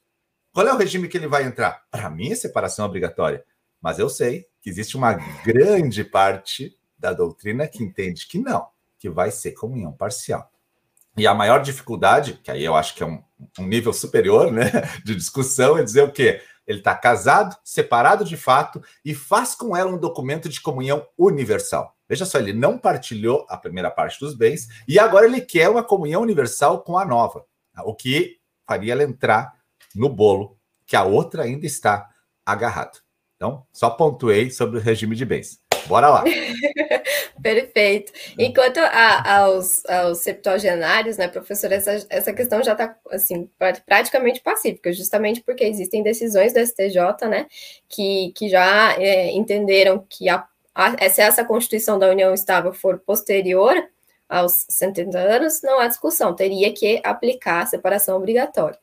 Qual 0.52 0.66
é 0.66 0.72
o 0.72 0.76
regime 0.76 1.08
que 1.08 1.16
ele 1.16 1.28
vai 1.28 1.44
entrar? 1.44 1.84
Para 1.90 2.10
mim 2.10 2.32
é 2.32 2.34
separação 2.34 2.84
obrigatória. 2.84 3.44
Mas 3.80 3.98
eu 3.98 4.08
sei 4.08 4.46
que 4.60 4.68
existe 4.68 4.96
uma 4.96 5.14
grande 5.44 6.04
parte 6.04 6.76
da 6.98 7.12
doutrina 7.12 7.66
que 7.66 7.82
entende 7.82 8.26
que 8.26 8.38
não, 8.38 8.66
que 8.98 9.08
vai 9.08 9.30
ser 9.30 9.52
comunhão 9.52 9.92
parcial. 9.92 10.50
E 11.16 11.26
a 11.26 11.34
maior 11.34 11.62
dificuldade, 11.62 12.40
que 12.42 12.50
aí 12.50 12.64
eu 12.64 12.74
acho 12.74 12.94
que 12.94 13.02
é 13.02 13.06
um, 13.06 13.22
um 13.58 13.66
nível 13.66 13.92
superior 13.92 14.52
né, 14.52 14.70
de 15.04 15.14
discussão, 15.14 15.78
é 15.78 15.82
dizer 15.82 16.02
o 16.02 16.12
quê? 16.12 16.42
Ele 16.66 16.78
está 16.78 16.94
casado, 16.94 17.56
separado 17.64 18.24
de 18.24 18.36
fato 18.36 18.82
e 19.04 19.14
faz 19.14 19.54
com 19.54 19.76
ela 19.76 19.90
um 19.90 19.98
documento 19.98 20.48
de 20.48 20.60
comunhão 20.60 21.06
universal. 21.16 21.96
Veja 22.08 22.24
só, 22.24 22.38
ele 22.38 22.52
não 22.52 22.76
partilhou 22.76 23.46
a 23.48 23.56
primeira 23.56 23.90
parte 23.90 24.18
dos 24.20 24.34
bens 24.34 24.68
e 24.86 24.98
agora 24.98 25.26
ele 25.26 25.40
quer 25.40 25.68
uma 25.68 25.82
comunhão 25.82 26.22
universal 26.22 26.82
com 26.82 26.98
a 26.98 27.04
nova, 27.04 27.44
o 27.84 27.94
que 27.94 28.38
faria 28.66 28.92
ela 28.92 29.02
entrar 29.02 29.59
no 29.94 30.08
bolo 30.08 30.56
que 30.86 30.96
a 30.96 31.04
outra 31.04 31.44
ainda 31.44 31.66
está 31.66 32.08
agarrado. 32.44 32.98
Então, 33.36 33.64
só 33.72 33.90
pontuei 33.90 34.50
sobre 34.50 34.78
o 34.78 34.82
regime 34.82 35.16
de 35.16 35.24
bens. 35.24 35.60
Bora 35.86 36.08
lá. 36.08 36.24
Perfeito. 37.42 38.12
Enquanto 38.38 38.78
a, 38.78 39.38
aos, 39.38 39.84
aos 39.86 40.18
septuagenários, 40.18 41.16
né, 41.16 41.26
professor, 41.26 41.72
essa, 41.72 42.06
essa 42.10 42.32
questão 42.32 42.62
já 42.62 42.72
está 42.72 42.96
assim, 43.10 43.48
praticamente 43.86 44.40
pacífica, 44.40 44.92
justamente 44.92 45.40
porque 45.42 45.64
existem 45.64 46.02
decisões 46.02 46.52
do 46.52 46.60
STJ, 46.60 47.28
né, 47.28 47.46
que, 47.88 48.32
que 48.36 48.48
já 48.48 48.94
é, 48.98 49.30
entenderam 49.32 50.04
que 50.08 50.28
a, 50.28 50.46
a, 50.74 51.08
se 51.08 51.22
essa 51.22 51.44
Constituição 51.44 51.98
da 51.98 52.10
União 52.10 52.34
Estável 52.34 52.72
for 52.72 52.98
posterior 52.98 53.74
aos 54.28 54.64
70 54.68 55.18
anos, 55.18 55.60
não 55.62 55.80
há 55.80 55.88
discussão, 55.88 56.34
teria 56.34 56.72
que 56.72 57.00
aplicar 57.02 57.62
a 57.62 57.66
separação 57.66 58.16
obrigatória. 58.16 58.78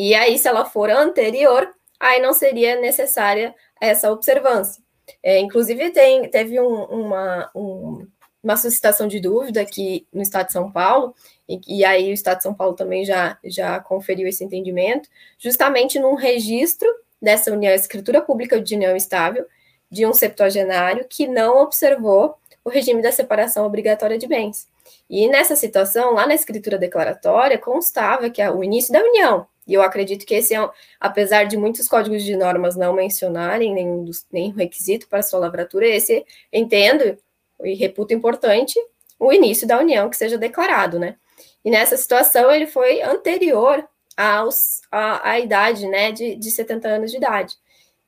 E 0.00 0.14
aí, 0.14 0.38
se 0.38 0.46
ela 0.46 0.64
for 0.64 0.88
anterior, 0.88 1.74
aí 1.98 2.22
não 2.22 2.32
seria 2.32 2.80
necessária 2.80 3.52
essa 3.80 4.12
observância. 4.12 4.80
É, 5.20 5.40
inclusive, 5.40 5.90
tem, 5.90 6.30
teve 6.30 6.60
um, 6.60 6.84
uma, 6.84 7.50
um, 7.52 8.06
uma 8.40 8.56
suscitação 8.56 9.08
de 9.08 9.18
dúvida 9.18 9.60
aqui 9.60 10.06
no 10.12 10.22
Estado 10.22 10.46
de 10.46 10.52
São 10.52 10.70
Paulo, 10.70 11.16
e, 11.48 11.60
e, 11.66 11.84
aí 11.84 12.10
o 12.10 12.14
Estado 12.14 12.36
de 12.36 12.44
São 12.44 12.54
Paulo 12.54 12.76
também 12.76 13.04
já, 13.04 13.40
já 13.42 13.80
conferiu 13.80 14.28
esse 14.28 14.44
entendimento, 14.44 15.08
justamente 15.36 15.98
num 15.98 16.14
registro 16.14 16.86
dessa 17.20 17.50
união, 17.50 17.74
escritura 17.74 18.22
pública 18.22 18.60
de 18.60 18.76
união 18.76 18.94
estável, 18.94 19.46
de 19.90 20.06
um 20.06 20.12
septuagenário 20.12 21.06
que 21.10 21.26
não 21.26 21.60
observou 21.60 22.36
o 22.64 22.70
regime 22.70 23.02
da 23.02 23.10
separação 23.10 23.66
obrigatória 23.66 24.16
de 24.16 24.28
bens. 24.28 24.68
E 25.10 25.26
nessa 25.26 25.56
situação, 25.56 26.14
lá 26.14 26.24
na 26.24 26.36
escritura 26.36 26.78
declaratória, 26.78 27.58
constava 27.58 28.30
que 28.30 28.40
o 28.48 28.62
início 28.62 28.92
da 28.92 29.02
união, 29.02 29.44
e 29.68 29.74
eu 29.74 29.82
acredito 29.82 30.24
que 30.24 30.34
esse 30.34 30.54
é, 30.54 30.70
apesar 30.98 31.44
de 31.44 31.58
muitos 31.58 31.86
códigos 31.86 32.24
de 32.24 32.34
normas 32.34 32.74
não 32.74 32.94
mencionarem 32.94 33.74
nenhum, 33.74 34.10
nenhum 34.32 34.54
requisito 34.54 35.06
para 35.06 35.22
sua 35.22 35.38
lavratura, 35.38 35.86
esse 35.86 36.24
entendo 36.50 37.18
e 37.62 37.74
reputo 37.74 38.14
importante 38.14 38.80
o 39.18 39.30
início 39.30 39.68
da 39.68 39.78
união 39.78 40.08
que 40.08 40.16
seja 40.16 40.38
declarado, 40.38 40.98
né? 40.98 41.16
E 41.62 41.70
nessa 41.70 41.98
situação 41.98 42.50
ele 42.50 42.66
foi 42.66 43.02
anterior 43.02 43.86
aos, 44.16 44.80
à, 44.90 45.32
à 45.32 45.38
idade, 45.38 45.86
né, 45.86 46.12
de, 46.12 46.34
de 46.36 46.50
70 46.50 46.88
anos 46.88 47.10
de 47.10 47.18
idade. 47.18 47.54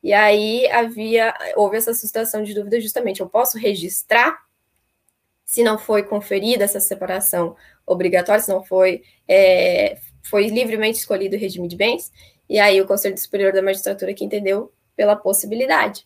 E 0.01 0.13
aí 0.13 0.67
havia, 0.71 1.33
houve 1.55 1.77
essa 1.77 1.93
suscitação 1.93 2.41
de 2.41 2.55
dúvida 2.55 2.81
justamente, 2.81 3.21
eu 3.21 3.29
posso 3.29 3.57
registrar 3.59 4.41
se 5.45 5.63
não 5.63 5.77
foi 5.77 6.01
conferida 6.01 6.63
essa 6.63 6.79
separação 6.79 7.55
obrigatória, 7.85 8.41
se 8.41 8.49
não 8.49 8.63
foi 8.63 9.03
é, 9.27 9.97
foi 10.23 10.47
livremente 10.47 10.99
escolhido 10.99 11.35
o 11.35 11.39
regime 11.39 11.67
de 11.67 11.75
bens, 11.75 12.11
e 12.49 12.59
aí 12.59 12.81
o 12.81 12.87
Conselho 12.87 13.17
Superior 13.17 13.53
da 13.53 13.61
Magistratura 13.61 14.13
que 14.13 14.25
entendeu 14.25 14.71
pela 14.95 15.15
possibilidade. 15.15 16.05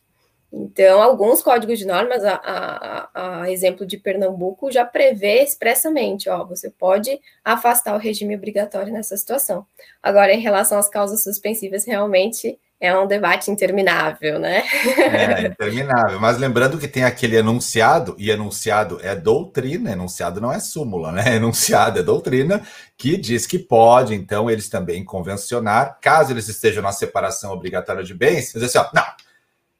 Então, 0.58 1.02
alguns 1.02 1.42
códigos 1.42 1.78
de 1.78 1.86
normas, 1.86 2.24
a, 2.24 2.36
a, 2.36 3.42
a, 3.42 3.52
exemplo 3.52 3.86
de 3.86 3.98
Pernambuco, 3.98 4.72
já 4.72 4.86
prevê 4.86 5.44
expressamente, 5.44 6.30
ó, 6.30 6.46
você 6.46 6.70
pode 6.70 7.20
afastar 7.44 7.94
o 7.94 8.00
regime 8.00 8.36
obrigatório 8.38 8.94
nessa 8.94 9.18
situação. 9.18 9.66
Agora, 10.02 10.34
em 10.34 10.40
relação 10.40 10.78
às 10.78 10.88
causas 10.88 11.24
suspensivas, 11.24 11.86
realmente 11.86 12.58
é 12.86 12.98
um 12.98 13.08
debate 13.08 13.52
interminável, 13.52 14.40
né? 14.40 14.64
É, 14.98 15.48
interminável. 15.48 16.20
Mas 16.20 16.38
lembrando 16.38 16.78
que 16.78 16.88
tem 16.88 17.04
aquele 17.04 17.36
enunciado, 17.36 18.16
e 18.18 18.30
enunciado 18.30 19.00
é 19.02 19.16
doutrina, 19.16 19.92
enunciado 19.92 20.40
não 20.40 20.52
é 20.52 20.60
súmula, 20.60 21.12
né? 21.12 21.36
Enunciado 21.36 22.00
é 22.00 22.04
doutrina, 22.04 22.62
que 22.98 23.18
diz 23.18 23.46
que 23.46 23.60
pode, 23.60 24.14
então, 24.14 24.50
eles 24.50 24.70
também 24.70 25.04
convencionar, 25.04 25.98
caso 26.02 26.32
eles 26.32 26.48
estejam 26.48 26.82
na 26.82 26.92
separação 26.92 27.52
obrigatória 27.52 28.04
de 28.04 28.14
bens, 28.14 28.54
dizer 28.54 28.66
assim, 28.66 28.78
ó, 28.78 28.88
não, 28.94 29.06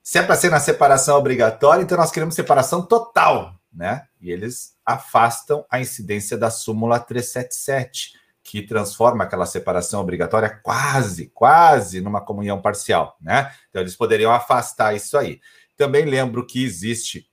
se 0.04 0.20
é 0.20 0.24
para 0.24 0.36
ser 0.36 0.52
na 0.52 0.60
separação 0.60 1.18
obrigatória, 1.18 1.82
então 1.82 1.98
nós 1.98 2.12
queremos 2.12 2.36
separação 2.36 2.82
total, 2.82 3.56
né? 3.74 4.04
E 4.22 4.32
eles 4.32 4.76
afastam 4.86 5.66
a 5.70 5.80
incidência 5.80 6.38
da 6.38 6.50
súmula 6.50 7.00
377 7.00 8.25
que 8.46 8.62
transforma 8.62 9.24
aquela 9.24 9.48
separação 9.48 10.00
obrigatória 10.00 10.48
quase, 10.62 11.32
quase 11.34 12.00
numa 12.00 12.22
comunhão 12.22 12.62
parcial, 12.62 13.18
né? 13.20 13.52
Então 13.72 13.82
eles 13.82 13.96
poderiam 13.96 14.32
afastar 14.32 14.96
isso 14.96 15.18
aí. 15.18 15.42
Também 15.76 16.06
lembro 16.06 16.46
que 16.46 16.64
existe 16.64 17.28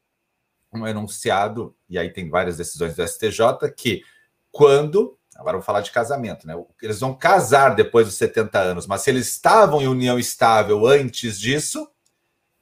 um 0.73 0.87
enunciado, 0.87 1.77
e 1.87 1.99
aí 1.99 2.11
tem 2.11 2.31
várias 2.31 2.57
decisões 2.57 2.97
do 2.97 3.07
STJ, 3.07 3.71
que 3.77 4.03
quando, 4.51 5.19
agora 5.37 5.59
vou 5.59 5.63
falar 5.63 5.83
de 5.83 5.91
casamento, 5.91 6.47
né? 6.47 6.55
Eles 6.81 7.01
vão 7.01 7.15
casar 7.15 7.75
depois 7.75 8.07
dos 8.07 8.17
70 8.17 8.59
anos, 8.59 8.87
mas 8.87 9.03
se 9.03 9.11
eles 9.11 9.29
estavam 9.29 9.83
em 9.83 9.89
união 9.89 10.19
estável 10.19 10.87
antes 10.87 11.39
disso, 11.39 11.87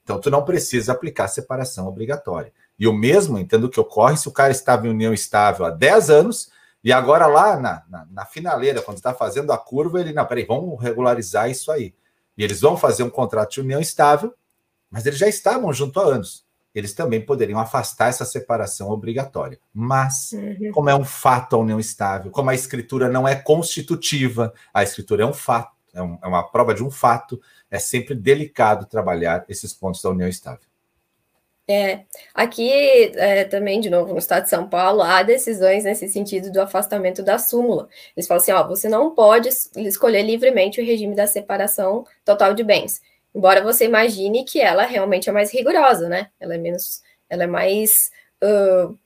então 0.02 0.20
tu 0.20 0.28
não 0.28 0.44
precisa 0.44 0.90
aplicar 0.90 1.28
separação 1.28 1.86
obrigatória. 1.86 2.52
E 2.76 2.88
o 2.88 2.92
mesmo, 2.92 3.38
entendo 3.38 3.70
que 3.70 3.78
ocorre 3.78 4.16
se 4.16 4.26
o 4.26 4.32
cara 4.32 4.50
estava 4.50 4.88
em 4.88 4.90
união 4.90 5.14
estável 5.14 5.64
há 5.66 5.70
10 5.70 6.10
anos 6.10 6.50
e 6.82 6.92
agora 6.92 7.26
lá 7.26 7.58
na, 7.58 7.82
na, 7.88 8.06
na 8.10 8.24
finaleira, 8.24 8.80
quando 8.80 8.96
está 8.96 9.12
fazendo 9.12 9.52
a 9.52 9.58
curva, 9.58 10.00
ele, 10.00 10.12
não, 10.12 10.24
peraí, 10.24 10.44
vamos 10.44 10.80
regularizar 10.80 11.50
isso 11.50 11.70
aí. 11.70 11.94
E 12.36 12.42
eles 12.42 12.60
vão 12.60 12.76
fazer 12.76 13.02
um 13.02 13.10
contrato 13.10 13.52
de 13.52 13.60
união 13.60 13.80
estável, 13.80 14.34
mas 14.90 15.04
eles 15.04 15.18
já 15.18 15.28
estavam 15.28 15.72
junto 15.72 16.00
há 16.00 16.04
anos. 16.04 16.44
Eles 16.74 16.94
também 16.94 17.20
poderiam 17.20 17.58
afastar 17.58 18.08
essa 18.08 18.24
separação 18.24 18.90
obrigatória. 18.90 19.58
Mas, 19.74 20.32
uhum. 20.32 20.70
como 20.72 20.88
é 20.88 20.94
um 20.94 21.04
fato 21.04 21.56
a 21.56 21.58
união 21.58 21.78
estável, 21.78 22.30
como 22.30 22.48
a 22.48 22.54
escritura 22.54 23.08
não 23.08 23.28
é 23.28 23.34
constitutiva, 23.34 24.54
a 24.72 24.82
escritura 24.82 25.24
é 25.24 25.26
um 25.26 25.32
fato, 25.34 25.72
é, 25.92 26.00
um, 26.00 26.18
é 26.22 26.26
uma 26.26 26.44
prova 26.44 26.72
de 26.72 26.82
um 26.82 26.90
fato, 26.90 27.40
é 27.70 27.78
sempre 27.78 28.14
delicado 28.14 28.86
trabalhar 28.86 29.44
esses 29.48 29.74
pontos 29.74 30.00
da 30.00 30.10
união 30.10 30.28
estável. 30.28 30.69
É, 31.70 32.04
aqui 32.34 32.68
é, 33.16 33.44
também, 33.44 33.80
de 33.80 33.88
novo, 33.88 34.12
no 34.12 34.18
estado 34.18 34.42
de 34.42 34.50
São 34.50 34.68
Paulo, 34.68 35.02
há 35.02 35.22
decisões 35.22 35.84
nesse 35.84 36.08
sentido 36.08 36.50
do 36.50 36.60
afastamento 36.60 37.22
da 37.22 37.38
súmula. 37.38 37.88
Eles 38.16 38.26
falam 38.26 38.42
assim: 38.42 38.50
ó, 38.50 38.66
você 38.66 38.88
não 38.88 39.14
pode 39.14 39.48
escolher 39.48 40.22
livremente 40.22 40.80
o 40.80 40.84
regime 40.84 41.14
da 41.14 41.28
separação 41.28 42.04
total 42.24 42.54
de 42.54 42.64
bens. 42.64 43.00
Embora 43.32 43.62
você 43.62 43.84
imagine 43.84 44.44
que 44.44 44.60
ela 44.60 44.82
realmente 44.84 45.28
é 45.28 45.32
mais 45.32 45.52
rigorosa, 45.52 46.08
né? 46.08 46.30
Ela 46.40 46.56
é 46.56 46.58
menos, 46.58 47.02
ela 47.28 47.44
é 47.44 47.46
mais. 47.46 48.10
Uh, 48.42 48.98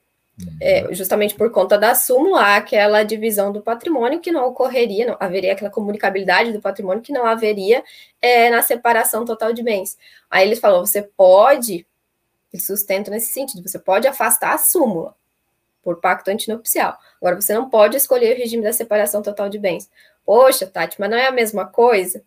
é, 0.61 0.93
justamente 0.93 1.35
por 1.37 1.53
conta 1.53 1.79
da 1.79 1.95
súmula, 1.95 2.57
aquela 2.57 3.05
divisão 3.05 3.53
do 3.53 3.63
patrimônio 3.63 4.21
que 4.21 4.33
não 4.33 4.49
ocorreria, 4.49 5.07
não 5.07 5.17
haveria 5.21 5.53
aquela 5.53 5.71
comunicabilidade 5.71 6.51
do 6.53 6.61
patrimônio 6.61 7.03
que 7.03 7.13
não 7.13 7.25
haveria 7.25 7.85
é, 8.21 8.51
na 8.51 8.61
separação 8.63 9.25
total 9.25 9.53
de 9.53 9.63
bens. 9.63 9.99
Aí 10.31 10.47
eles 10.47 10.59
falam: 10.59 10.85
você 10.85 11.03
pode 11.03 11.87
eles 12.55 12.65
sustentam 12.65 13.13
nesse 13.13 13.33
sentido. 13.33 13.69
Você 13.69 13.81
pode 13.81 14.07
afastar 14.07 14.55
a 14.55 14.59
súmula 14.59 15.17
por 15.83 16.01
pacto 16.01 16.31
antinupcial. 16.31 16.97
Agora, 17.21 17.41
você 17.41 17.53
não 17.53 17.69
pode 17.69 17.97
escolher 17.97 18.33
o 18.33 18.39
regime 18.39 18.63
da 18.63 18.73
separação 18.73 19.21
total 19.23 19.49
de 19.49 19.59
bens. 19.59 19.91
Poxa, 20.25 20.65
Tati, 20.65 20.99
mas 21.01 21.11
não 21.11 21.19
é 21.19 21.27
a 21.27 21.33
mesma 21.33 21.67
coisa? 21.67 22.23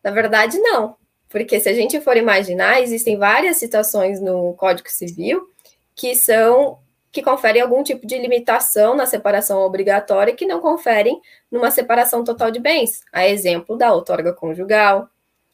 Na 0.00 0.12
verdade, 0.12 0.56
não. 0.60 0.94
Porque 1.28 1.58
se 1.58 1.68
a 1.68 1.74
gente 1.74 2.00
for 2.00 2.16
imaginar, 2.16 2.80
existem 2.80 3.18
várias 3.18 3.56
situações 3.56 4.20
no 4.20 4.54
Código 4.54 4.88
Civil 4.88 5.50
que 5.96 6.14
são 6.14 6.78
que 7.10 7.20
conferem 7.20 7.60
algum 7.60 7.82
tipo 7.82 8.06
de 8.06 8.16
limitação 8.16 8.94
na 8.94 9.04
separação 9.04 9.60
obrigatória 9.60 10.34
que 10.34 10.46
não 10.46 10.60
conferem 10.60 11.20
numa 11.50 11.70
separação 11.70 12.24
total 12.24 12.50
de 12.50 12.58
bens. 12.58 13.02
A 13.12 13.28
exemplo 13.28 13.76
da 13.76 13.92
outorga 13.92 14.32
conjugal, 14.32 15.10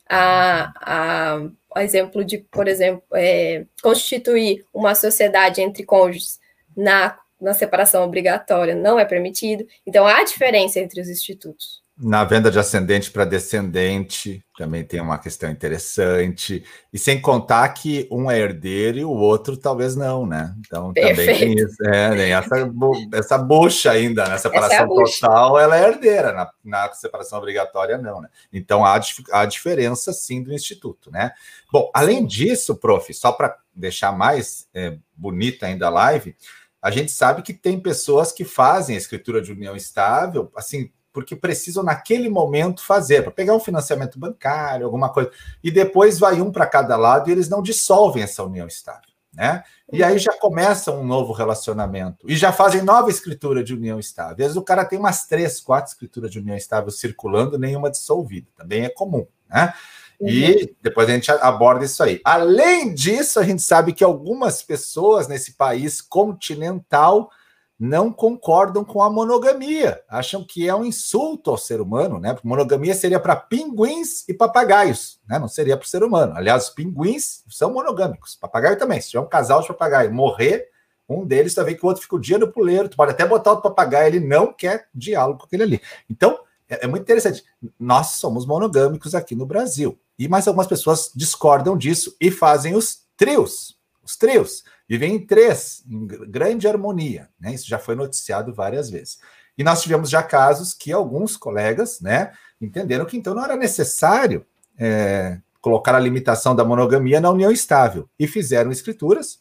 a, 0.09 0.73
a 0.81 1.49
exemplo 1.81 2.25
de, 2.25 2.39
por 2.39 2.69
exemplo, 2.69 3.03
é, 3.15 3.65
constituir 3.83 4.65
uma 4.73 4.95
sociedade 4.95 5.61
entre 5.61 5.85
cônjuges 5.85 6.39
na, 6.77 7.19
na 7.41 7.55
separação 7.55 8.05
obrigatória 8.05 8.75
não 8.75 8.99
é 8.99 9.05
permitido. 9.05 9.67
Então, 9.87 10.07
há 10.07 10.23
diferença 10.25 10.81
entre 10.81 11.01
os 11.01 11.09
institutos. 11.09 11.83
Na 12.01 12.23
venda 12.23 12.49
de 12.49 12.59
ascendente 12.59 13.11
para 13.11 13.25
descendente, 13.25 14.45
também 14.57 14.85
tem 14.85 15.01
uma 15.01 15.19
questão 15.19 15.51
interessante. 15.51 16.63
E 16.93 16.99
sem 16.99 17.21
contar 17.21 17.69
que 17.71 18.07
um 18.09 18.31
é 18.31 18.39
herdeiro 18.39 18.99
e 18.99 19.05
o 19.05 19.11
outro 19.11 19.57
talvez 19.57 19.97
não, 19.97 20.25
né? 20.25 20.55
Então 20.61 20.93
Perfeito. 20.93 21.17
também 21.17 21.57
tem 21.57 21.65
isso. 21.65 21.85
É, 21.85 22.11
tem 22.11 22.33
essa, 22.33 22.71
essa 23.15 23.39
bucha 23.39 23.91
ainda, 23.91 24.25
na 24.25 24.31
né? 24.31 24.39
separação 24.39 24.85
é 24.85 25.05
total, 25.05 25.59
ela 25.59 25.77
é 25.77 25.89
herdeira, 25.89 26.33
na, 26.33 26.49
na 26.65 26.93
separação 26.93 27.39
obrigatória, 27.39 27.99
não, 27.99 28.21
né? 28.21 28.29
Então 28.53 28.85
há, 28.85 29.01
há 29.33 29.45
diferença 29.45 30.13
sim 30.13 30.41
do 30.41 30.53
instituto, 30.53 31.11
né? 31.11 31.33
Bom, 31.73 31.91
além 31.93 32.25
disso, 32.25 32.77
prof, 32.77 33.13
só 33.13 33.33
para 33.33 33.57
deixar 33.75 34.13
mais 34.13 34.69
é, 34.73 34.97
bonita 35.17 35.67
ainda 35.67 35.89
a 35.89 35.91
live, 35.91 36.37
a 36.81 36.93
gente 36.93 37.11
sabe 37.11 37.43
que 37.43 37.53
tem 37.53 37.81
pessoas 37.81 38.31
que 38.31 38.45
fazem 38.45 38.95
a 38.95 38.99
escritura 38.99 39.43
de 39.43 39.51
união 39.51 39.75
estável, 39.75 40.51
assim, 40.55 40.93
porque 41.13 41.35
precisam 41.35 41.83
naquele 41.83 42.29
momento 42.29 42.85
fazer, 42.85 43.23
para 43.23 43.33
pegar 43.33 43.55
um 43.55 43.61
financiamento 43.61 44.19
bancário, 44.19 44.87
alguma 44.87 45.09
coisa, 45.09 45.31
e 45.63 45.71
depois 45.71 46.19
vai 46.19 46.41
um 46.41 46.51
para 46.51 46.67
cada 46.67 46.97
lado 46.97 47.29
e 47.29 47.33
eles 47.33 47.49
não 47.49 47.63
dissolvem 47.63 48.23
essa 48.23 48.43
união 48.43 48.67
estável, 48.67 49.11
né? 49.33 49.63
E 49.91 50.05
aí 50.05 50.19
já 50.19 50.33
começa 50.35 50.93
um 50.93 51.05
novo 51.05 51.33
relacionamento 51.33 52.31
e 52.31 52.37
já 52.37 52.53
fazem 52.53 52.83
nova 52.83 53.09
escritura 53.09 53.65
de 53.65 53.73
união 53.73 53.99
estável. 53.99 54.33
Às 54.33 54.37
vezes 54.37 54.57
o 54.57 54.63
cara 54.63 54.85
tem 54.85 54.99
umas 54.99 55.27
três, 55.27 55.61
quatro 55.61 55.91
escrituras 55.91 56.31
de 56.31 56.39
união 56.39 56.57
estável 56.57 56.91
circulando, 56.91 57.59
nenhuma 57.59 57.91
dissolvida, 57.91 58.49
também 58.55 58.85
é 58.85 58.91
comum, 58.91 59.27
né? 59.49 59.73
Uhum. 60.21 60.29
E 60.29 60.77
depois 60.83 61.09
a 61.09 61.13
gente 61.13 61.31
aborda 61.31 61.85
isso 61.85 62.03
aí. 62.03 62.21
Além 62.25 62.93
disso, 62.93 63.39
a 63.39 63.45
gente 63.45 63.63
sabe 63.63 63.93
que 63.93 64.03
algumas 64.03 64.63
pessoas 64.63 65.29
nesse 65.29 65.53
país 65.53 66.01
continental 66.01 67.31
não 67.79 68.13
concordam 68.13 68.85
com 68.85 69.01
a 69.03 69.09
monogamia, 69.09 70.03
acham 70.09 70.43
que 70.43 70.69
é 70.69 70.75
um 70.75 70.85
insulto 70.85 71.51
ao 71.51 71.57
ser 71.57 71.81
humano, 71.81 72.19
né? 72.19 72.35
Porque 72.35 72.49
monogamia 72.49 72.95
seria 72.95 73.21
para 73.21 73.37
pinguins 73.37 74.29
e 74.29 74.35
papagaios, 74.35 75.21
né? 75.29 75.39
Não 75.39 75.47
seria 75.47 75.77
para 75.77 75.85
o 75.85 75.89
ser 75.89 76.03
humano. 76.03 76.33
Aliás, 76.37 76.65
os 76.65 76.71
pinguins 76.71 77.45
são 77.49 77.73
monogâmicos, 77.73 78.35
papagaio 78.35 78.77
também. 78.77 79.01
Se 79.01 79.11
tiver 79.11 79.23
um 79.23 79.29
casal 79.29 79.61
de 79.61 79.69
papagaio 79.69 80.13
morrer, 80.13 80.69
um 81.09 81.25
deles 81.25 81.55
vai 81.55 81.67
ver 81.67 81.77
que 81.77 81.85
o 81.85 81.89
outro 81.89 82.03
fica 82.03 82.17
o 82.17 82.21
dia 82.21 82.37
no 82.37 82.53
puleiro, 82.53 82.89
tu 82.89 82.97
pode 82.97 83.13
até 83.13 83.25
botar 83.25 83.53
o 83.53 83.63
papagaio, 83.63 84.09
ele 84.09 84.27
não 84.27 84.53
quer 84.53 84.89
diálogo 84.93 85.39
com 85.39 85.47
aquele 85.47 85.63
ali. 85.63 85.81
Então, 86.11 86.39
é, 86.69 86.85
é 86.85 86.89
muito 86.89 87.03
interessante. 87.03 87.45
Nós 87.79 88.13
somos 88.17 88.45
monogâmicos 88.45 89.15
aqui 89.15 89.37
no 89.37 89.47
Brasil. 89.47 89.99
E 90.19 90.27
mais 90.27 90.49
algumas 90.49 90.67
pessoas 90.67 91.13
discordam 91.15 91.79
disso 91.79 92.17
e 92.21 92.29
fazem 92.31 92.75
os 92.75 93.05
trios. 93.17 93.79
Os 94.03 94.17
trios 94.17 94.65
vivem 94.89 95.15
em 95.15 95.27
três, 95.27 95.85
em 95.87 96.07
grande 96.07 96.67
harmonia. 96.67 97.29
Né? 97.39 97.53
Isso 97.53 97.69
já 97.69 97.79
foi 97.79 97.95
noticiado 97.95 98.55
várias 98.55 98.89
vezes. 98.89 99.19
E 99.57 99.65
nós 99.65 99.83
tivemos 99.83 100.09
já 100.09 100.23
casos 100.23 100.73
que 100.73 100.93
alguns 100.93 101.37
colegas 101.37 102.01
né, 102.01 102.33
entenderam 102.61 103.05
que 103.05 103.17
então 103.17 103.35
não 103.35 103.45
era 103.45 103.57
necessário 103.57 104.47
é, 104.79 105.39
colocar 105.61 105.95
a 105.95 106.01
limitação 106.01 106.55
da 106.55 106.65
monogamia 106.65 107.21
na 107.21 107.31
união 107.31 107.51
estável 107.51 108.09
e 108.19 108.27
fizeram 108.27 108.71
escrituras, 108.71 109.41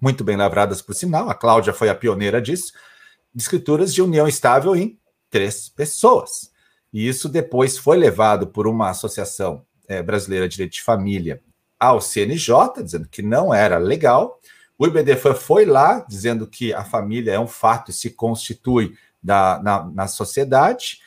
muito 0.00 0.24
bem 0.24 0.36
lavradas 0.36 0.82
por 0.82 0.94
sinal, 0.94 1.28
a 1.28 1.34
Cláudia 1.34 1.72
foi 1.72 1.88
a 1.88 1.94
pioneira 1.94 2.40
disso, 2.40 2.72
escrituras 3.36 3.92
de 3.92 4.02
união 4.02 4.26
estável 4.26 4.74
em 4.74 4.98
três 5.30 5.68
pessoas. 5.68 6.50
E 6.92 7.06
isso 7.06 7.28
depois 7.28 7.76
foi 7.76 7.96
levado 7.96 8.46
por 8.46 8.66
uma 8.66 8.90
associação 8.90 9.64
é, 9.86 10.02
brasileira 10.02 10.48
de 10.48 10.56
direito 10.56 10.74
de 10.74 10.82
família 10.82 11.42
ao 11.78 12.00
CNJ, 12.00 12.82
dizendo 12.82 13.08
que 13.08 13.20
não 13.20 13.52
era 13.52 13.78
legal, 13.78 14.40
o 14.78 14.86
IBDFAN 14.86 15.34
foi 15.34 15.64
lá 15.64 16.04
dizendo 16.08 16.46
que 16.46 16.72
a 16.72 16.84
família 16.84 17.32
é 17.32 17.40
um 17.40 17.46
fato 17.46 17.90
e 17.90 17.94
se 17.94 18.10
constitui 18.10 18.96
da, 19.22 19.60
na, 19.62 19.84
na 19.84 20.06
sociedade, 20.06 20.98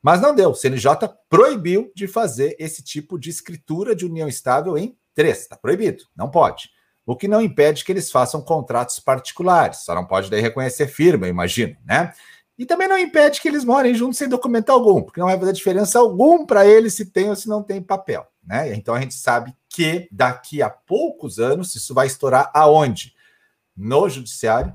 mas 0.00 0.20
não 0.20 0.34
deu. 0.34 0.50
O 0.50 0.54
CNJ 0.54 0.92
proibiu 1.28 1.90
de 1.94 2.06
fazer 2.06 2.56
esse 2.58 2.82
tipo 2.82 3.18
de 3.18 3.30
escritura 3.30 3.94
de 3.94 4.06
união 4.06 4.28
estável 4.28 4.78
em 4.78 4.96
três. 5.14 5.40
Está 5.40 5.56
proibido, 5.56 6.04
não 6.16 6.30
pode. 6.30 6.70
O 7.04 7.16
que 7.16 7.26
não 7.26 7.42
impede 7.42 7.84
que 7.84 7.90
eles 7.90 8.10
façam 8.10 8.40
contratos 8.40 9.00
particulares. 9.00 9.78
Só 9.78 9.94
não 9.94 10.04
pode 10.04 10.30
daí 10.30 10.40
reconhecer 10.40 10.86
firma, 10.86 11.26
imagino, 11.26 11.76
né? 11.84 12.12
E 12.58 12.66
também 12.66 12.88
não 12.88 12.98
impede 12.98 13.40
que 13.40 13.48
eles 13.48 13.64
morem 13.64 13.94
juntos 13.94 14.18
sem 14.18 14.28
documento 14.28 14.70
algum, 14.70 15.00
porque 15.00 15.20
não 15.20 15.28
vai 15.28 15.38
fazer 15.38 15.52
diferença 15.52 15.98
algum 16.00 16.44
para 16.44 16.66
eles 16.66 16.94
se 16.94 17.06
tem 17.06 17.30
ou 17.30 17.36
se 17.36 17.48
não 17.48 17.62
tem 17.62 17.80
papel. 17.80 18.26
Né? 18.44 18.74
Então 18.74 18.94
a 18.94 19.00
gente 19.00 19.14
sabe 19.14 19.54
que 19.78 20.08
daqui 20.10 20.60
a 20.60 20.68
poucos 20.68 21.38
anos 21.38 21.72
isso 21.76 21.94
vai 21.94 22.08
estourar 22.08 22.50
aonde? 22.52 23.14
No 23.76 24.08
judiciário 24.08 24.74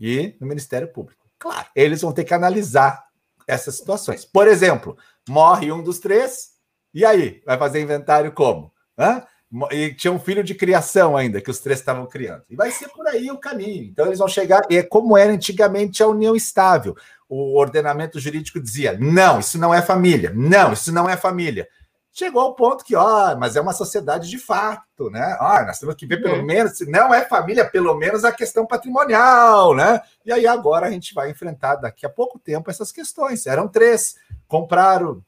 e 0.00 0.34
no 0.40 0.46
Ministério 0.46 0.88
Público. 0.90 1.28
Claro, 1.38 1.66
eles 1.76 2.00
vão 2.00 2.10
ter 2.10 2.24
que 2.24 2.32
analisar 2.32 3.04
essas 3.46 3.76
situações. 3.76 4.24
Por 4.24 4.48
exemplo, 4.48 4.96
morre 5.28 5.70
um 5.70 5.82
dos 5.82 5.98
três, 5.98 6.52
e 6.94 7.04
aí? 7.04 7.42
Vai 7.44 7.58
fazer 7.58 7.82
inventário 7.82 8.32
como? 8.32 8.72
Hã? 8.98 9.22
E 9.70 9.92
tinha 9.92 10.10
um 10.10 10.18
filho 10.18 10.42
de 10.42 10.54
criação 10.54 11.18
ainda, 11.18 11.38
que 11.38 11.50
os 11.50 11.58
três 11.58 11.78
estavam 11.78 12.06
criando. 12.06 12.44
E 12.48 12.56
vai 12.56 12.70
ser 12.70 12.88
por 12.88 13.06
aí 13.06 13.30
o 13.30 13.36
caminho. 13.36 13.84
Então, 13.84 14.06
eles 14.06 14.20
vão 14.20 14.26
chegar. 14.26 14.62
E 14.70 14.78
é 14.78 14.82
como 14.82 15.18
era 15.18 15.30
antigamente 15.30 16.02
a 16.02 16.08
união 16.08 16.34
estável. 16.34 16.96
O 17.28 17.58
ordenamento 17.58 18.18
jurídico 18.18 18.58
dizia: 18.58 18.96
não, 18.98 19.38
isso 19.38 19.58
não 19.58 19.74
é 19.74 19.82
família. 19.82 20.32
Não, 20.34 20.72
isso 20.72 20.90
não 20.90 21.10
é 21.10 21.14
família 21.14 21.68
chegou 22.14 22.40
ao 22.40 22.54
ponto 22.54 22.84
que, 22.84 22.94
ó, 22.94 23.36
mas 23.36 23.56
é 23.56 23.60
uma 23.60 23.72
sociedade 23.72 24.30
de 24.30 24.38
fato, 24.38 25.10
né? 25.10 25.36
Ah, 25.40 25.64
nós 25.66 25.80
temos 25.80 25.96
que 25.96 26.06
ver 26.06 26.22
pelo 26.22 26.36
uhum. 26.36 26.44
menos, 26.44 26.78
se 26.78 26.88
não 26.88 27.12
é 27.12 27.24
família, 27.24 27.68
pelo 27.68 27.92
menos 27.96 28.24
a 28.24 28.30
questão 28.30 28.64
patrimonial, 28.64 29.74
né? 29.74 30.00
E 30.24 30.32
aí 30.32 30.46
agora 30.46 30.86
a 30.86 30.90
gente 30.90 31.12
vai 31.12 31.28
enfrentar 31.30 31.74
daqui 31.74 32.06
a 32.06 32.08
pouco 32.08 32.38
tempo 32.38 32.70
essas 32.70 32.92
questões. 32.92 33.46
Eram 33.46 33.66
três, 33.66 34.14
compraram, 34.46 35.20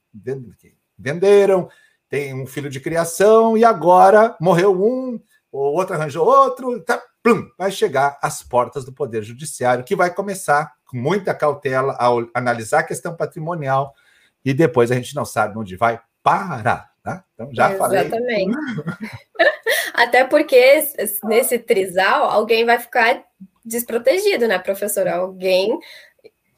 venderam, 0.96 1.68
tem 2.08 2.32
um 2.32 2.46
filho 2.46 2.70
de 2.70 2.78
criação 2.78 3.58
e 3.58 3.64
agora 3.64 4.36
morreu 4.40 4.80
um, 4.80 5.20
o 5.50 5.58
outro 5.58 5.96
arranjou 5.96 6.24
outro, 6.24 6.80
tá, 6.84 7.02
plum, 7.20 7.48
vai 7.58 7.72
chegar 7.72 8.16
às 8.22 8.44
portas 8.44 8.84
do 8.84 8.92
Poder 8.92 9.24
Judiciário, 9.24 9.82
que 9.82 9.96
vai 9.96 10.14
começar 10.14 10.72
com 10.86 10.96
muita 10.96 11.34
cautela 11.34 11.96
a 11.98 12.08
analisar 12.32 12.80
a 12.80 12.84
questão 12.84 13.16
patrimonial 13.16 13.92
e 14.44 14.54
depois 14.54 14.92
a 14.92 14.94
gente 14.94 15.16
não 15.16 15.24
sabe 15.24 15.58
onde 15.58 15.74
vai 15.74 16.00
para. 16.26 16.90
Tá? 17.04 17.24
Então 17.34 17.48
já 17.54 17.72
Exatamente. 17.72 18.10
falei. 18.10 18.46
Até 19.94 20.24
porque 20.24 20.84
nesse 21.22 21.56
trisal 21.56 22.24
alguém 22.24 22.64
vai 22.64 22.80
ficar 22.80 23.22
desprotegido, 23.64 24.48
né, 24.48 24.58
professora? 24.58 25.14
Alguém, 25.14 25.78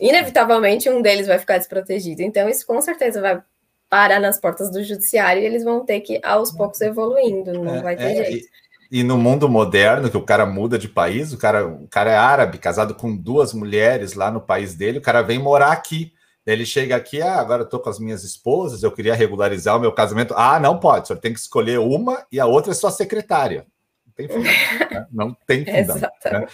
inevitavelmente, 0.00 0.88
um 0.88 1.02
deles 1.02 1.26
vai 1.26 1.38
ficar 1.38 1.58
desprotegido. 1.58 2.22
Então, 2.22 2.48
isso 2.48 2.66
com 2.66 2.80
certeza 2.80 3.20
vai 3.20 3.42
parar 3.90 4.20
nas 4.20 4.40
portas 4.40 4.70
do 4.70 4.82
judiciário 4.82 5.42
e 5.42 5.46
eles 5.46 5.64
vão 5.64 5.84
ter 5.84 6.00
que, 6.00 6.18
aos 6.24 6.50
poucos, 6.50 6.80
evoluindo, 6.80 7.52
não 7.52 7.76
é, 7.76 7.82
vai 7.82 7.96
ter 7.96 8.04
é, 8.04 8.24
jeito. 8.24 8.48
E, 8.90 9.00
e, 9.00 9.02
no 9.02 9.18
mundo 9.18 9.50
moderno, 9.50 10.10
que 10.10 10.16
o 10.16 10.24
cara 10.24 10.46
muda 10.46 10.78
de 10.78 10.88
país, 10.88 11.30
o 11.32 11.38
cara, 11.38 11.66
o 11.66 11.86
cara 11.88 12.10
é 12.10 12.16
árabe, 12.16 12.56
casado 12.56 12.94
com 12.94 13.14
duas 13.14 13.52
mulheres 13.52 14.14
lá 14.14 14.30
no 14.30 14.40
país 14.40 14.74
dele, 14.74 14.98
o 14.98 15.02
cara 15.02 15.20
vem 15.20 15.38
morar 15.38 15.72
aqui. 15.72 16.12
Ele 16.52 16.64
chega 16.64 16.96
aqui, 16.96 17.20
ah, 17.20 17.38
agora 17.38 17.62
eu 17.62 17.68
tô 17.68 17.78
com 17.78 17.90
as 17.90 17.98
minhas 17.98 18.24
esposas, 18.24 18.82
eu 18.82 18.90
queria 18.90 19.14
regularizar 19.14 19.76
o 19.76 19.80
meu 19.80 19.92
casamento. 19.92 20.32
Ah, 20.34 20.58
não 20.58 20.80
pode, 20.80 21.04
o 21.04 21.06
senhor 21.08 21.20
tem 21.20 21.32
que 21.32 21.38
escolher 21.38 21.78
uma 21.78 22.26
e 22.32 22.40
a 22.40 22.46
outra 22.46 22.72
é 22.72 22.74
sua 22.74 22.90
secretária. 22.90 23.66
Não 24.06 24.12
tem 24.14 24.28
fundamento, 24.28 24.90
né? 24.90 25.06
Não 25.12 25.36
tem 25.46 25.64
fundamento. 25.84 26.24
Né? 26.24 26.46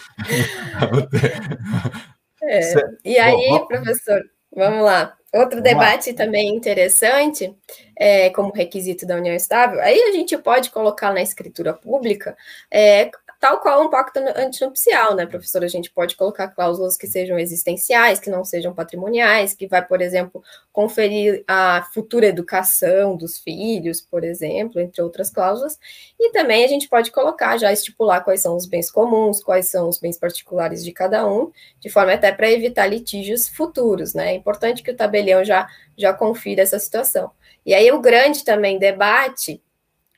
É. 2.47 2.73
E 3.03 3.17
aí, 3.17 3.49
Bom, 3.49 3.65
professor, 3.65 4.21
vamos 4.55 4.83
lá. 4.83 5.15
Outro 5.33 5.61
debate 5.61 6.13
também 6.13 6.55
interessante, 6.55 7.53
é, 7.97 8.29
como 8.29 8.53
requisito 8.53 9.05
da 9.05 9.15
união 9.15 9.35
estável, 9.35 9.81
aí 9.81 9.99
a 9.99 10.11
gente 10.11 10.37
pode 10.37 10.69
colocar 10.69 11.11
na 11.11 11.21
escritura 11.21 11.73
pública 11.73 12.37
é, 12.69 13.09
tal 13.45 13.59
qual 13.59 13.83
um 13.83 13.91
pacto 13.91 14.19
antinupcial, 14.35 15.13
né, 15.13 15.27
professora? 15.27 15.65
A 15.65 15.69
gente 15.69 15.91
pode 15.91 16.15
colocar 16.15 16.47
cláusulas 16.47 16.97
que 16.97 17.05
sejam 17.05 17.37
existenciais, 17.37 18.19
que 18.19 18.27
não 18.27 18.43
sejam 18.43 18.73
patrimoniais, 18.73 19.53
que 19.53 19.67
vai, 19.67 19.85
por 19.85 20.01
exemplo, 20.01 20.43
conferir 20.73 21.43
a 21.47 21.87
futura 21.93 22.25
educação 22.25 23.15
dos 23.15 23.37
filhos, 23.37 24.01
por 24.01 24.23
exemplo, 24.23 24.81
entre 24.81 24.99
outras 24.99 25.29
cláusulas. 25.29 25.77
E 26.19 26.31
também 26.31 26.65
a 26.65 26.67
gente 26.67 26.89
pode 26.89 27.11
colocar, 27.11 27.55
já 27.57 27.71
estipular 27.71 28.23
quais 28.23 28.41
são 28.41 28.55
os 28.55 28.65
bens 28.65 28.89
comuns, 28.89 29.43
quais 29.43 29.67
são 29.67 29.87
os 29.87 29.99
bens 29.99 30.17
particulares 30.17 30.83
de 30.83 30.91
cada 30.91 31.27
um, 31.27 31.51
de 31.79 31.87
forma 31.87 32.13
até 32.13 32.31
para 32.31 32.49
evitar 32.49 32.87
litígios 32.87 33.47
futuros, 33.47 34.15
né? 34.15 34.31
É 34.31 34.35
importante 34.35 34.81
que 34.81 34.89
o 34.89 34.97
tabelião 34.97 35.45
já, 35.45 35.67
já 35.95 36.11
confira 36.11 36.63
essa 36.63 36.79
situação. 36.79 37.29
E 37.63 37.75
aí 37.75 37.91
o 37.91 38.01
grande 38.01 38.43
também 38.43 38.79
debate 38.79 39.61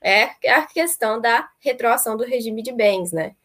é 0.02 0.30
a 0.50 0.66
questão 0.66 1.20
da 1.20 1.48
retroação 1.60 2.16
do 2.16 2.24
regime 2.24 2.62
de 2.62 2.72
bens, 2.72 3.12
né? 3.12 3.36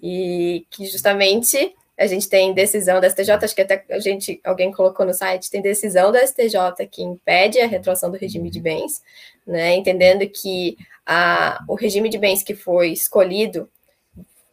E 0.00 0.66
que 0.70 0.86
justamente 0.86 1.74
a 1.96 2.06
gente 2.06 2.28
tem 2.28 2.54
decisão 2.54 3.00
da 3.00 3.10
STJ, 3.10 3.32
acho 3.32 3.54
que 3.54 3.62
até 3.62 3.84
a 3.90 3.98
gente, 3.98 4.40
alguém 4.44 4.70
colocou 4.70 5.04
no 5.04 5.12
site, 5.12 5.50
tem 5.50 5.60
decisão 5.60 6.12
da 6.12 6.24
STJ 6.24 6.86
que 6.88 7.02
impede 7.02 7.60
a 7.60 7.66
retroação 7.66 8.10
do 8.10 8.16
regime 8.16 8.50
de 8.50 8.60
bens, 8.60 9.02
né? 9.46 9.74
Entendendo 9.74 10.28
que 10.28 10.76
a, 11.04 11.58
o 11.68 11.74
regime 11.74 12.08
de 12.08 12.18
bens 12.18 12.42
que 12.42 12.54
foi 12.54 12.90
escolhido 12.92 13.68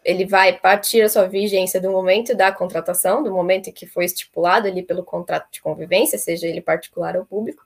ele 0.06 0.24
vai 0.24 0.58
partir 0.58 1.02
a 1.02 1.10
sua 1.10 1.28
vigência 1.28 1.82
do 1.82 1.90
momento 1.90 2.36
da 2.36 2.52
contratação, 2.52 3.24
do 3.24 3.34
momento 3.34 3.70
em 3.70 3.74
que 3.74 3.88
foi 3.88 4.06
estipulado 4.06 4.68
ali 4.68 4.84
pelo 4.84 5.04
contrato 5.04 5.52
de 5.52 5.60
convivência, 5.60 6.20
seja 6.20 6.48
ele 6.48 6.62
particular 6.62 7.18
ou 7.18 7.26
público, 7.26 7.64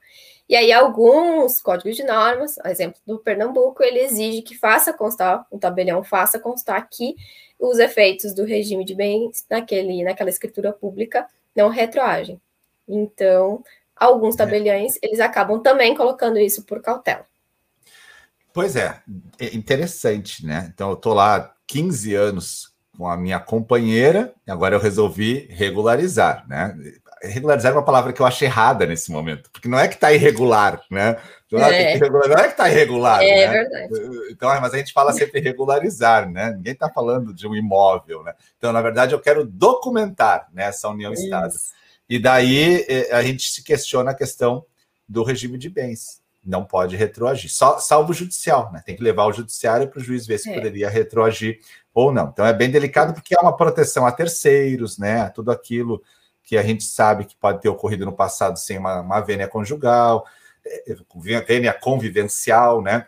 e 0.50 0.56
aí, 0.56 0.72
alguns 0.72 1.62
códigos 1.62 1.94
de 1.94 2.02
normas, 2.02 2.58
exemplo 2.64 3.00
do 3.06 3.20
Pernambuco, 3.20 3.84
ele 3.84 4.00
exige 4.00 4.42
que 4.42 4.58
faça 4.58 4.92
constar, 4.92 5.46
o 5.48 5.56
tabelião 5.56 6.02
faça 6.02 6.40
constar 6.40 6.76
aqui 6.76 7.14
os 7.56 7.78
efeitos 7.78 8.34
do 8.34 8.44
regime 8.44 8.84
de 8.84 8.92
bens 8.92 9.46
naquele, 9.48 10.02
naquela 10.02 10.28
escritura 10.28 10.72
pública 10.72 11.24
não 11.54 11.68
retroagem. 11.68 12.40
Então, 12.88 13.62
alguns 13.94 14.34
é. 14.34 14.38
tabeliões, 14.38 14.98
eles 15.00 15.20
acabam 15.20 15.62
também 15.62 15.94
colocando 15.94 16.36
isso 16.36 16.64
por 16.64 16.82
cautela. 16.82 17.24
Pois 18.52 18.74
é, 18.74 19.00
é 19.38 19.54
interessante, 19.54 20.44
né? 20.44 20.68
Então, 20.74 20.88
eu 20.88 20.94
estou 20.94 21.14
lá 21.14 21.54
15 21.68 22.12
anos 22.16 22.74
com 22.98 23.06
a 23.06 23.16
minha 23.16 23.38
companheira, 23.38 24.34
agora 24.48 24.74
eu 24.74 24.80
resolvi 24.80 25.46
regularizar, 25.48 26.44
né? 26.48 26.76
Regularizar 27.22 27.72
é 27.72 27.74
uma 27.74 27.84
palavra 27.84 28.12
que 28.12 28.20
eu 28.20 28.26
acho 28.26 28.44
errada 28.44 28.86
nesse 28.86 29.10
momento, 29.10 29.50
porque 29.50 29.68
não 29.68 29.78
é 29.78 29.86
que 29.88 29.94
está 29.94 30.12
irregular, 30.12 30.82
né? 30.90 31.16
Não 31.50 31.60
é, 31.60 31.94
é. 31.94 31.98
Que 31.98 32.08
não 32.08 32.20
é 32.20 32.44
que 32.44 32.50
está 32.50 32.68
irregular. 32.68 33.22
É 33.22 33.46
né? 33.46 33.52
verdade. 33.52 33.92
Então, 34.30 34.48
mas 34.60 34.72
a 34.72 34.78
gente 34.78 34.92
fala 34.92 35.12
sempre 35.12 35.40
regularizar, 35.40 36.30
né? 36.30 36.52
Ninguém 36.56 36.72
está 36.72 36.88
falando 36.88 37.34
de 37.34 37.46
um 37.46 37.54
imóvel, 37.54 38.22
né? 38.22 38.34
Então, 38.56 38.72
na 38.72 38.80
verdade, 38.80 39.14
eu 39.14 39.20
quero 39.20 39.44
documentar 39.44 40.48
né, 40.52 40.64
essa 40.64 40.88
união 40.88 41.12
Estado. 41.12 41.54
E 42.08 42.18
daí 42.18 42.86
é, 42.88 43.12
a 43.12 43.22
gente 43.22 43.50
se 43.50 43.62
questiona 43.62 44.12
a 44.12 44.14
questão 44.14 44.64
do 45.08 45.22
regime 45.22 45.58
de 45.58 45.68
bens. 45.68 46.20
Não 46.44 46.64
pode 46.64 46.96
retroagir, 46.96 47.52
só 47.52 47.78
salvo 47.78 48.12
o 48.12 48.14
judicial, 48.14 48.72
né? 48.72 48.82
Tem 48.84 48.96
que 48.96 49.02
levar 49.02 49.26
o 49.26 49.32
judiciário 49.32 49.88
para 49.88 50.00
o 50.00 50.02
juiz 50.02 50.26
ver 50.26 50.38
se 50.38 50.48
é. 50.50 50.54
poderia 50.54 50.88
retroagir 50.88 51.58
ou 51.92 52.10
não. 52.10 52.30
Então 52.32 52.46
é 52.46 52.52
bem 52.52 52.70
delicado 52.70 53.12
porque 53.12 53.34
é 53.34 53.40
uma 53.40 53.54
proteção 53.54 54.06
a 54.06 54.12
terceiros, 54.12 54.96
né? 54.96 55.28
Tudo 55.30 55.50
aquilo 55.50 56.02
que 56.50 56.58
a 56.58 56.64
gente 56.64 56.82
sabe 56.82 57.26
que 57.26 57.36
pode 57.36 57.60
ter 57.60 57.68
ocorrido 57.68 58.04
no 58.04 58.12
passado 58.12 58.58
sem 58.58 58.76
uma, 58.76 59.02
uma 59.02 59.20
vênia 59.20 59.46
conjugal, 59.46 60.26
é, 60.66 60.96
vênia 61.46 61.72
convivencial, 61.72 62.82
né? 62.82 63.06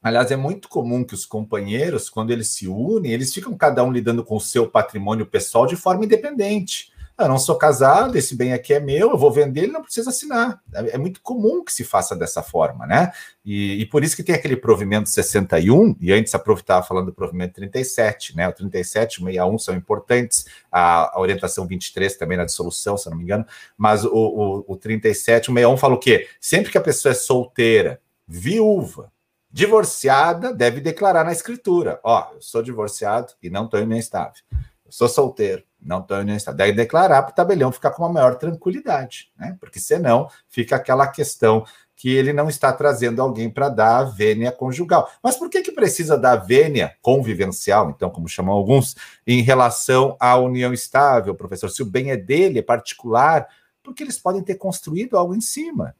Aliás, 0.00 0.30
é 0.30 0.36
muito 0.36 0.68
comum 0.68 1.02
que 1.02 1.12
os 1.12 1.26
companheiros, 1.26 2.08
quando 2.08 2.30
eles 2.30 2.50
se 2.50 2.68
unem, 2.68 3.10
eles 3.10 3.34
ficam 3.34 3.56
cada 3.56 3.82
um 3.82 3.90
lidando 3.90 4.24
com 4.24 4.36
o 4.36 4.40
seu 4.40 4.70
patrimônio 4.70 5.26
pessoal 5.26 5.66
de 5.66 5.74
forma 5.74 6.04
independente 6.04 6.92
eu 7.22 7.28
não 7.28 7.38
sou 7.38 7.56
casado, 7.56 8.16
esse 8.16 8.34
bem 8.34 8.52
aqui 8.52 8.74
é 8.74 8.80
meu, 8.80 9.10
eu 9.10 9.18
vou 9.18 9.30
vender, 9.30 9.64
ele 9.64 9.72
não 9.72 9.82
precisa 9.82 10.10
assinar. 10.10 10.60
É, 10.74 10.94
é 10.94 10.98
muito 10.98 11.20
comum 11.20 11.64
que 11.64 11.72
se 11.72 11.84
faça 11.84 12.16
dessa 12.16 12.42
forma, 12.42 12.86
né? 12.86 13.12
E, 13.44 13.80
e, 13.80 13.86
por 13.86 14.04
isso 14.04 14.16
que 14.16 14.22
tem 14.22 14.34
aquele 14.34 14.56
provimento 14.56 15.08
61, 15.08 15.96
e 16.00 16.12
antes 16.12 16.34
a 16.34 16.38
Prof 16.38 16.60
estava 16.60 16.84
falando 16.84 17.06
do 17.06 17.12
provimento 17.12 17.54
37, 17.54 18.36
né? 18.36 18.48
O 18.48 18.52
37 18.52 19.14
e 19.14 19.22
o 19.22 19.26
61 19.26 19.58
são 19.58 19.74
importantes, 19.74 20.46
a, 20.70 21.16
a, 21.16 21.20
orientação 21.20 21.66
23 21.66 22.16
também 22.16 22.36
na 22.36 22.44
dissolução, 22.44 22.96
se 22.96 23.08
não 23.08 23.16
me 23.16 23.24
engano, 23.24 23.46
mas 23.76 24.04
o, 24.04 24.12
o, 24.12 24.64
o 24.68 24.76
37, 24.76 25.50
o 25.50 25.54
61 25.54 25.76
fala 25.76 25.94
o 25.94 25.98
quê? 25.98 26.28
Sempre 26.40 26.70
que 26.70 26.78
a 26.78 26.82
pessoa 26.82 27.12
é 27.12 27.14
solteira, 27.14 28.00
viúva, 28.26 29.10
divorciada, 29.50 30.52
deve 30.52 30.80
declarar 30.80 31.24
na 31.24 31.32
escritura: 31.32 32.00
ó, 32.04 32.30
eu 32.34 32.40
sou 32.40 32.62
divorciado 32.62 33.32
e 33.42 33.50
não 33.50 33.64
estou 33.64 33.80
em 33.80 33.86
minha 33.86 34.00
estável. 34.00 34.42
Eu 34.52 34.92
sou 34.92 35.08
solteiro 35.08 35.69
não 35.82 36.00
estão 36.00 36.22
em 36.22 36.36
estado. 36.36 36.56
Daí 36.56 36.72
declarar 36.72 37.22
para 37.22 37.32
o 37.32 37.34
tabelião 37.34 37.72
ficar 37.72 37.90
com 37.90 38.02
uma 38.02 38.12
maior 38.12 38.36
tranquilidade, 38.36 39.30
né? 39.38 39.56
Porque 39.60 39.80
senão 39.80 40.28
fica 40.48 40.76
aquela 40.76 41.06
questão 41.06 41.64
que 42.00 42.08
ele 42.08 42.32
não 42.32 42.48
está 42.48 42.72
trazendo 42.72 43.20
alguém 43.20 43.50
para 43.50 43.68
dar 43.68 43.98
a 43.98 44.04
vênia 44.04 44.50
conjugal. 44.50 45.10
Mas 45.22 45.36
por 45.36 45.50
que, 45.50 45.60
que 45.60 45.70
precisa 45.70 46.16
da 46.16 46.34
vênia 46.34 46.96
convivencial, 47.02 47.90
então, 47.90 48.08
como 48.08 48.26
chamam 48.26 48.54
alguns, 48.54 48.96
em 49.26 49.42
relação 49.42 50.16
à 50.18 50.34
união 50.38 50.72
estável, 50.72 51.34
professor? 51.34 51.68
Se 51.68 51.82
o 51.82 51.86
bem 51.86 52.10
é 52.10 52.16
dele, 52.16 52.60
é 52.60 52.62
particular, 52.62 53.46
porque 53.82 54.02
eles 54.02 54.18
podem 54.18 54.42
ter 54.42 54.54
construído 54.54 55.18
algo 55.18 55.34
em 55.34 55.42
cima. 55.42 55.94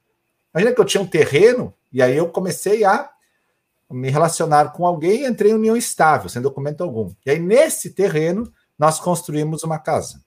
Imagina 0.55 0.75
que 0.75 0.81
eu 0.81 0.87
tinha 0.87 1.03
um 1.03 1.07
terreno 1.07 1.75
e 1.93 2.01
aí 2.01 2.17
eu 2.17 2.29
comecei 2.29 2.83
a 2.83 3.11
me 3.91 4.09
relacionar 4.09 4.73
com 4.73 4.87
alguém 4.87 5.23
e 5.23 5.27
entrei 5.27 5.51
em 5.51 5.55
união 5.55 5.77
estável, 5.77 6.31
sem 6.31 6.41
documento 6.41 6.83
algum. 6.83 7.13
E 7.27 7.31
aí, 7.31 7.39
nesse 7.39 7.91
terreno, 7.91 8.51
nós 8.81 8.99
construímos 8.99 9.63
uma 9.63 9.79
casa. 9.79 10.25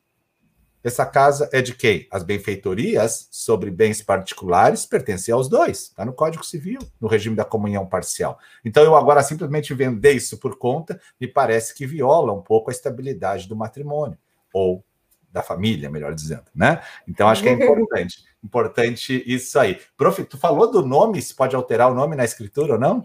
Essa 0.84 1.08
casa 1.08 1.50
é 1.52 1.60
de 1.60 1.74
quem? 1.74 2.08
As 2.12 2.22
benfeitorias 2.22 3.28
sobre 3.32 3.72
bens 3.72 4.00
particulares 4.00 4.86
pertencem 4.86 5.34
aos 5.34 5.50
dois. 5.50 5.86
Está 5.86 6.06
no 6.06 6.13
Código 6.13 6.46
Civil, 6.46 6.78
no 7.02 7.08
regime 7.08 7.36
da 7.36 7.44
comunhão 7.44 7.88
parcial. 7.88 8.38
Então, 8.63 8.84
eu 8.84 8.96
agora 8.96 9.24
simplesmente 9.24 9.74
vender 9.74 10.12
isso 10.12 10.38
por 10.38 10.56
conta, 10.56 11.02
me 11.20 11.28
parece 11.28 11.74
que 11.74 11.88
viola 11.88 12.32
um 12.32 12.44
pouco 12.44 12.70
a 12.70 12.74
estabilidade 12.74 13.48
do 13.48 13.56
matrimônio, 13.56 14.20
ou 14.54 14.86
da 15.32 15.42
família, 15.42 15.89
melhor 15.89 16.13
dizendo, 16.13 16.46
né? 16.54 16.80
Então, 17.08 17.28
acho 17.30 17.42
que 17.42 17.50
é 17.50 17.54
importante. 17.58 18.24
Importante 18.44 19.24
isso 19.26 19.58
aí. 19.58 19.82
Prof, 19.98 20.24
tu 20.26 20.38
falou 20.38 20.70
do 20.70 20.86
nome, 20.86 21.20
se 21.24 21.34
pode 21.34 21.56
alterar 21.56 21.92
o 21.92 21.96
nome 21.96 22.16
na 22.16 22.24
escritura 22.24 22.74
ou 22.74 22.80
não? 22.80 23.04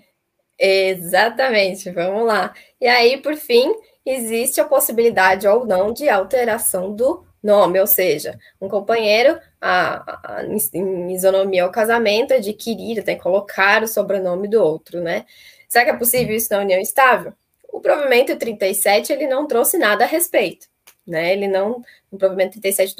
Exatamente, 0.58 1.90
vamos 1.90 2.26
lá. 2.26 2.52
E 2.78 2.86
aí, 2.86 3.22
por 3.22 3.34
fim, 3.34 3.72
existe 4.10 4.60
a 4.60 4.64
possibilidade 4.64 5.46
ou 5.46 5.66
não 5.66 5.92
de 5.92 6.08
alteração 6.08 6.94
do 6.94 7.26
nome, 7.42 7.80
ou 7.80 7.86
seja, 7.86 8.38
um 8.60 8.68
companheiro, 8.68 9.38
a, 9.60 10.38
a, 10.38 10.44
em 10.44 11.14
isonomia 11.14 11.64
ao 11.64 11.70
casamento, 11.70 12.34
adquirir, 12.34 13.02
tem 13.04 13.16
que 13.16 13.22
colocar 13.22 13.82
o 13.82 13.88
sobrenome 13.88 14.48
do 14.48 14.62
outro, 14.62 15.00
né? 15.00 15.24
Será 15.68 15.84
que 15.84 15.90
é 15.90 15.96
possível 15.96 16.34
isso 16.34 16.52
na 16.52 16.60
união 16.60 16.80
estável? 16.80 17.32
O 17.72 17.80
provimento 17.80 18.36
37, 18.36 19.12
ele 19.12 19.26
não 19.26 19.46
trouxe 19.46 19.78
nada 19.78 20.04
a 20.04 20.06
respeito, 20.06 20.66
né? 21.06 21.32
Ele 21.32 21.46
não, 21.46 21.82
o 22.10 22.18
provimento 22.18 22.60
37 22.60 22.96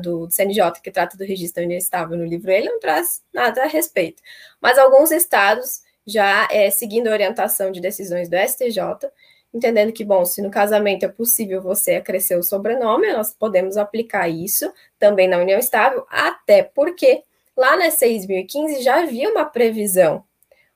do, 0.00 0.26
do 0.26 0.30
CNJ, 0.30 0.80
que 0.82 0.90
trata 0.90 1.16
do 1.16 1.24
registro 1.24 1.62
da 1.62 1.66
união 1.66 1.78
estável 1.78 2.16
no 2.16 2.24
livro, 2.24 2.50
ele 2.50 2.68
não 2.68 2.80
traz 2.80 3.22
nada 3.32 3.62
a 3.62 3.66
respeito. 3.66 4.22
Mas 4.60 4.78
alguns 4.78 5.12
estados, 5.12 5.82
já 6.06 6.48
é, 6.50 6.70
seguindo 6.70 7.08
a 7.08 7.12
orientação 7.12 7.70
de 7.70 7.80
decisões 7.80 8.28
do 8.28 8.36
STJ, 8.36 9.10
entendendo 9.56 9.92
que, 9.92 10.04
bom, 10.04 10.24
se 10.24 10.42
no 10.42 10.50
casamento 10.50 11.04
é 11.04 11.08
possível 11.08 11.60
você 11.62 11.94
acrescer 11.96 12.36
o 12.36 12.42
sobrenome, 12.42 13.12
nós 13.12 13.32
podemos 13.32 13.76
aplicar 13.76 14.28
isso 14.28 14.72
também 14.98 15.28
na 15.28 15.38
união 15.38 15.58
estável, 15.58 16.06
até 16.08 16.62
porque 16.62 17.22
lá 17.56 17.76
na 17.76 17.88
6.015 17.88 18.82
já 18.82 19.00
havia 19.00 19.30
uma 19.30 19.44
previsão, 19.44 20.24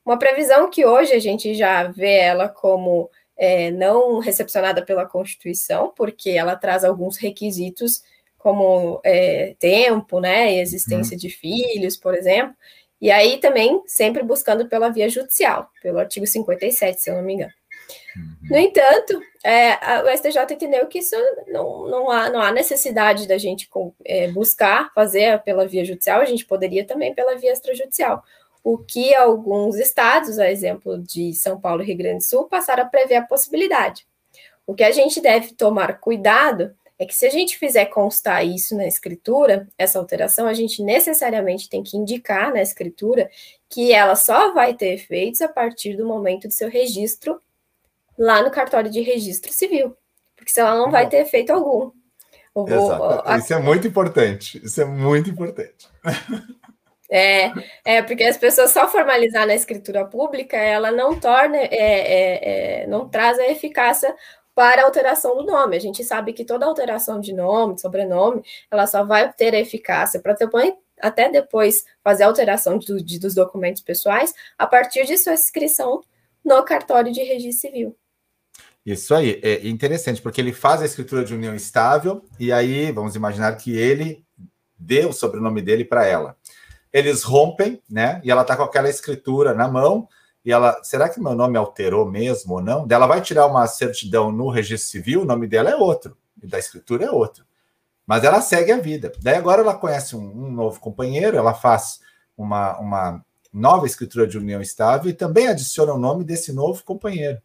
Uma 0.05 0.19
previsão 0.19 0.71
que 0.71 0.85
hoje 0.87 1.12
a 1.12 1.19
gente 1.19 1.55
já 1.55 1.85
vê 1.85 2.16
ela 2.16 2.49
como 2.49 3.11
é, 3.37 3.71
não 3.71 4.19
recepcionada 4.19 4.85
pela 4.85 5.07
Constituição, 5.07 5.93
porque 5.97 6.31
ela 6.31 6.57
traz 6.57 6.85
alguns 6.85 7.16
requisitos 7.16 8.03
como 8.38 9.01
é, 9.05 9.55
tempo, 9.59 10.21
né, 10.21 10.55
e 10.55 10.61
existência 10.61 11.14
uhum. 11.14 11.19
de 11.21 11.29
filhos, 11.31 11.97
por 11.97 12.14
exemplo, 12.14 12.57
e 13.01 13.11
aí 13.11 13.38
também 13.38 13.83
sempre 13.87 14.23
buscando 14.23 14.69
pela 14.69 14.90
via 14.90 15.09
judicial, 15.09 15.71
pelo 15.83 15.99
artigo 15.99 16.27
57, 16.27 17.01
se 17.03 17.11
eu 17.11 17.16
não 17.16 17.23
me 17.23 17.35
engano. 17.35 17.53
Uhum. 18.16 18.48
No 18.50 18.57
entanto, 18.57 19.20
é, 19.44 19.72
a, 19.72 20.05
o 20.05 20.16
STJ 20.16 20.55
entendeu 20.55 20.87
que 20.87 20.98
isso 20.98 21.16
não, 21.48 21.88
não, 21.88 22.11
há, 22.11 22.31
não 22.31 22.40
há 22.40 22.53
necessidade 22.53 23.26
da 23.26 23.38
gente 23.38 23.68
com, 23.68 23.92
é, 24.05 24.29
buscar 24.29 24.92
fazer 24.94 25.42
pela 25.42 25.66
via 25.66 25.85
judicial, 25.85 26.20
a 26.20 26.24
gente 26.24 26.44
poderia 26.44 26.85
também 26.85 27.14
pela 27.14 27.37
via 27.37 27.53
extrajudicial. 27.53 28.22
O 28.62 28.76
que 28.76 29.14
alguns 29.14 29.76
estados, 29.76 30.38
a 30.38 30.50
exemplo 30.50 30.98
de 30.98 31.33
São 31.33 31.59
Paulo 31.61 31.83
e 31.83 31.87
Rio 31.87 31.96
Grande 31.96 32.18
do 32.18 32.24
Sul, 32.24 32.44
passaram 32.44 32.83
a 32.83 32.87
prever 32.87 33.16
a 33.16 33.22
possibilidade. 33.22 34.07
O 34.66 34.74
que 34.74 34.85
a 34.85 34.90
gente 34.90 35.20
deve 35.20 35.55
tomar 35.55 35.98
cuidado 35.98 36.74
é 37.00 37.07
que 37.07 37.14
se 37.14 37.24
a 37.24 37.31
gente 37.31 37.59
fizer 37.59 37.87
constar 37.87 38.46
isso 38.46 38.76
na 38.76 38.87
escritura, 38.87 39.66
essa 39.79 39.98
alteração, 39.98 40.46
a 40.46 40.53
gente 40.53 40.83
necessariamente 40.83 41.66
tem 41.66 41.83
que 41.83 41.96
indicar 41.96 42.53
na 42.53 42.61
escritura 42.61 43.31
que 43.70 43.90
ela 43.90 44.14
só 44.14 44.53
vai 44.53 44.74
ter 44.74 44.92
efeitos 44.92 45.40
a 45.40 45.48
partir 45.48 45.96
do 45.96 46.07
momento 46.07 46.46
do 46.46 46.53
seu 46.53 46.68
registro 46.68 47.40
lá 48.21 48.43
no 48.43 48.51
cartório 48.51 48.91
de 48.91 49.01
registro 49.01 49.51
civil, 49.51 49.97
porque 50.37 50.53
senão 50.53 50.69
ela 50.69 50.79
não 50.79 50.91
vai 50.91 51.09
ter 51.09 51.23
efeito 51.23 51.51
algum. 51.51 51.91
Vou, 52.55 52.69
Exato. 52.69 53.23
A... 53.25 53.39
Isso 53.39 53.55
é 53.55 53.59
muito 53.59 53.89
importante. 53.89 54.61
Isso 54.63 54.81
é 54.81 54.85
muito 54.85 55.31
importante. 55.31 55.89
É, 57.13 57.51
é, 57.85 58.03
porque 58.03 58.23
as 58.23 58.37
pessoas 58.37 58.71
só 58.71 58.87
formalizar 58.87 59.45
na 59.45 59.53
escritura 59.53 60.05
pública, 60.05 60.57
ela 60.57 60.93
não 60.93 61.19
torna, 61.19 61.57
é, 61.57 61.67
é, 61.73 62.83
é, 62.83 62.87
não 62.87 63.09
traz 63.09 63.37
a 63.37 63.49
eficácia 63.49 64.15
para 64.55 64.83
a 64.83 64.85
alteração 64.85 65.37
do 65.37 65.45
nome. 65.45 65.77
A 65.77 65.81
gente 65.81 66.05
sabe 66.05 66.33
que 66.33 66.45
toda 66.45 66.65
alteração 66.65 67.21
de 67.21 67.33
nome, 67.33 67.75
de 67.75 67.81
sobrenome, 67.81 68.45
ela 68.71 68.87
só 68.87 69.05
vai 69.05 69.33
ter 69.33 69.55
eficácia 69.55 70.21
para 70.21 70.35
depois, 70.35 70.73
até 71.01 71.29
depois 71.29 71.85
fazer 72.05 72.23
a 72.23 72.27
alteração 72.29 72.79
do, 72.79 73.03
de, 73.03 73.19
dos 73.19 73.35
documentos 73.35 73.83
pessoais 73.83 74.33
a 74.57 74.65
partir 74.65 75.05
de 75.05 75.19
sua 75.19 75.35
inscrição 75.35 76.03
no 76.45 76.63
cartório 76.63 77.13
de 77.13 77.25
registro 77.25 77.69
civil. 77.69 77.97
Isso 78.85 79.14
aí, 79.14 79.38
é 79.43 79.69
interessante, 79.69 80.23
porque 80.23 80.40
ele 80.40 80.53
faz 80.53 80.81
a 80.81 80.87
escritura 80.87 81.25
de 81.25 81.35
união 81.35 81.55
estável, 81.55 82.25
e 82.38 82.51
aí 82.51 82.90
vamos 82.90 83.14
imaginar 83.14 83.55
que 83.57 83.77
ele 83.77 84.25
deu 84.79 85.11
o 85.11 85.12
sobrenome 85.12 85.61
dele 85.61 85.85
para 85.85 86.07
ela. 86.07 86.37
Eles 86.93 87.23
rompem, 87.23 87.81
né? 87.88 88.21
E 88.25 88.31
ela 88.31 88.43
está 88.43 88.57
com 88.57 88.62
aquela 88.62 88.88
escritura 88.88 89.55
na 89.55 89.69
mão, 89.69 90.09
e 90.45 90.51
ela, 90.51 90.83
será 90.83 91.09
que 91.09 91.21
meu 91.21 91.35
nome 91.35 91.59
alterou 91.59 92.11
mesmo 92.11 92.55
ou 92.55 92.62
não? 92.62 92.87
Ela 92.90 93.07
vai 93.07 93.21
tirar 93.21 93.47
uma 93.47 93.66
certidão 93.66 94.33
no 94.33 94.49
registro 94.49 94.90
civil, 94.90 95.23
o 95.23 95.27
nome 95.27 95.47
dela 95.47 95.71
é 95.71 95.77
outro, 95.77 96.16
e 96.43 96.47
da 96.47 96.59
escritura 96.59 97.05
é 97.05 97.11
outro. 97.11 97.45
Mas 98.07 98.25
ela 98.25 98.40
segue 98.40 98.73
a 98.73 98.79
vida. 98.79 99.12
Daí 99.21 99.37
agora 99.37 99.61
ela 99.61 99.75
conhece 99.75 100.16
um, 100.16 100.47
um 100.47 100.51
novo 100.51 100.81
companheiro, 100.81 101.37
ela 101.37 101.53
faz 101.53 102.01
uma, 102.37 102.79
uma 102.79 103.25
nova 103.53 103.87
escritura 103.87 104.27
de 104.27 104.38
união 104.38 104.62
estável 104.62 105.11
e 105.11 105.14
também 105.14 105.47
adiciona 105.47 105.93
o 105.93 105.99
nome 105.99 106.25
desse 106.25 106.53
novo 106.53 106.83
companheiro. 106.83 107.40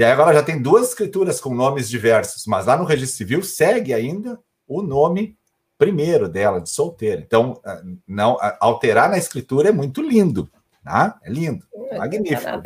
E 0.00 0.02
aí 0.02 0.12
agora 0.12 0.32
já 0.32 0.42
tem 0.42 0.62
duas 0.62 0.88
escrituras 0.88 1.42
com 1.42 1.54
nomes 1.54 1.86
diversos, 1.86 2.46
mas 2.46 2.64
lá 2.64 2.74
no 2.74 2.84
registro 2.84 3.18
civil 3.18 3.42
segue 3.42 3.92
ainda 3.92 4.40
o 4.66 4.80
nome 4.80 5.36
primeiro 5.76 6.26
dela, 6.26 6.58
de 6.58 6.70
solteira. 6.70 7.20
Então, 7.20 7.60
ah, 7.62 7.82
não 8.08 8.38
alterar 8.60 9.10
na 9.10 9.18
escritura 9.18 9.68
é 9.68 9.72
muito 9.72 10.00
lindo, 10.00 10.50
tá? 10.82 11.20
É 11.22 11.30
lindo, 11.30 11.66
é 11.90 11.98
magnífico, 11.98 12.62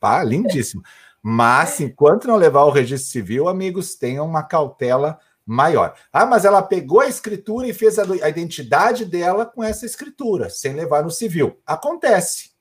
pá, 0.00 0.24
lindíssimo. 0.24 0.82
Mas 1.22 1.78
enquanto 1.78 2.26
não 2.26 2.34
levar 2.34 2.64
o 2.64 2.72
registro 2.72 3.08
civil, 3.08 3.48
amigos, 3.48 3.94
tenham 3.94 4.26
uma 4.26 4.42
cautela 4.42 5.20
maior. 5.46 5.94
Ah, 6.12 6.26
mas 6.26 6.44
ela 6.44 6.60
pegou 6.60 6.98
a 6.98 7.06
escritura 7.06 7.68
e 7.68 7.72
fez 7.72 8.00
a, 8.00 8.02
a 8.02 8.28
identidade 8.28 9.04
dela 9.04 9.46
com 9.46 9.62
essa 9.62 9.86
escritura, 9.86 10.50
sem 10.50 10.72
levar 10.72 11.04
no 11.04 11.10
civil. 11.12 11.56
Acontece. 11.64 12.53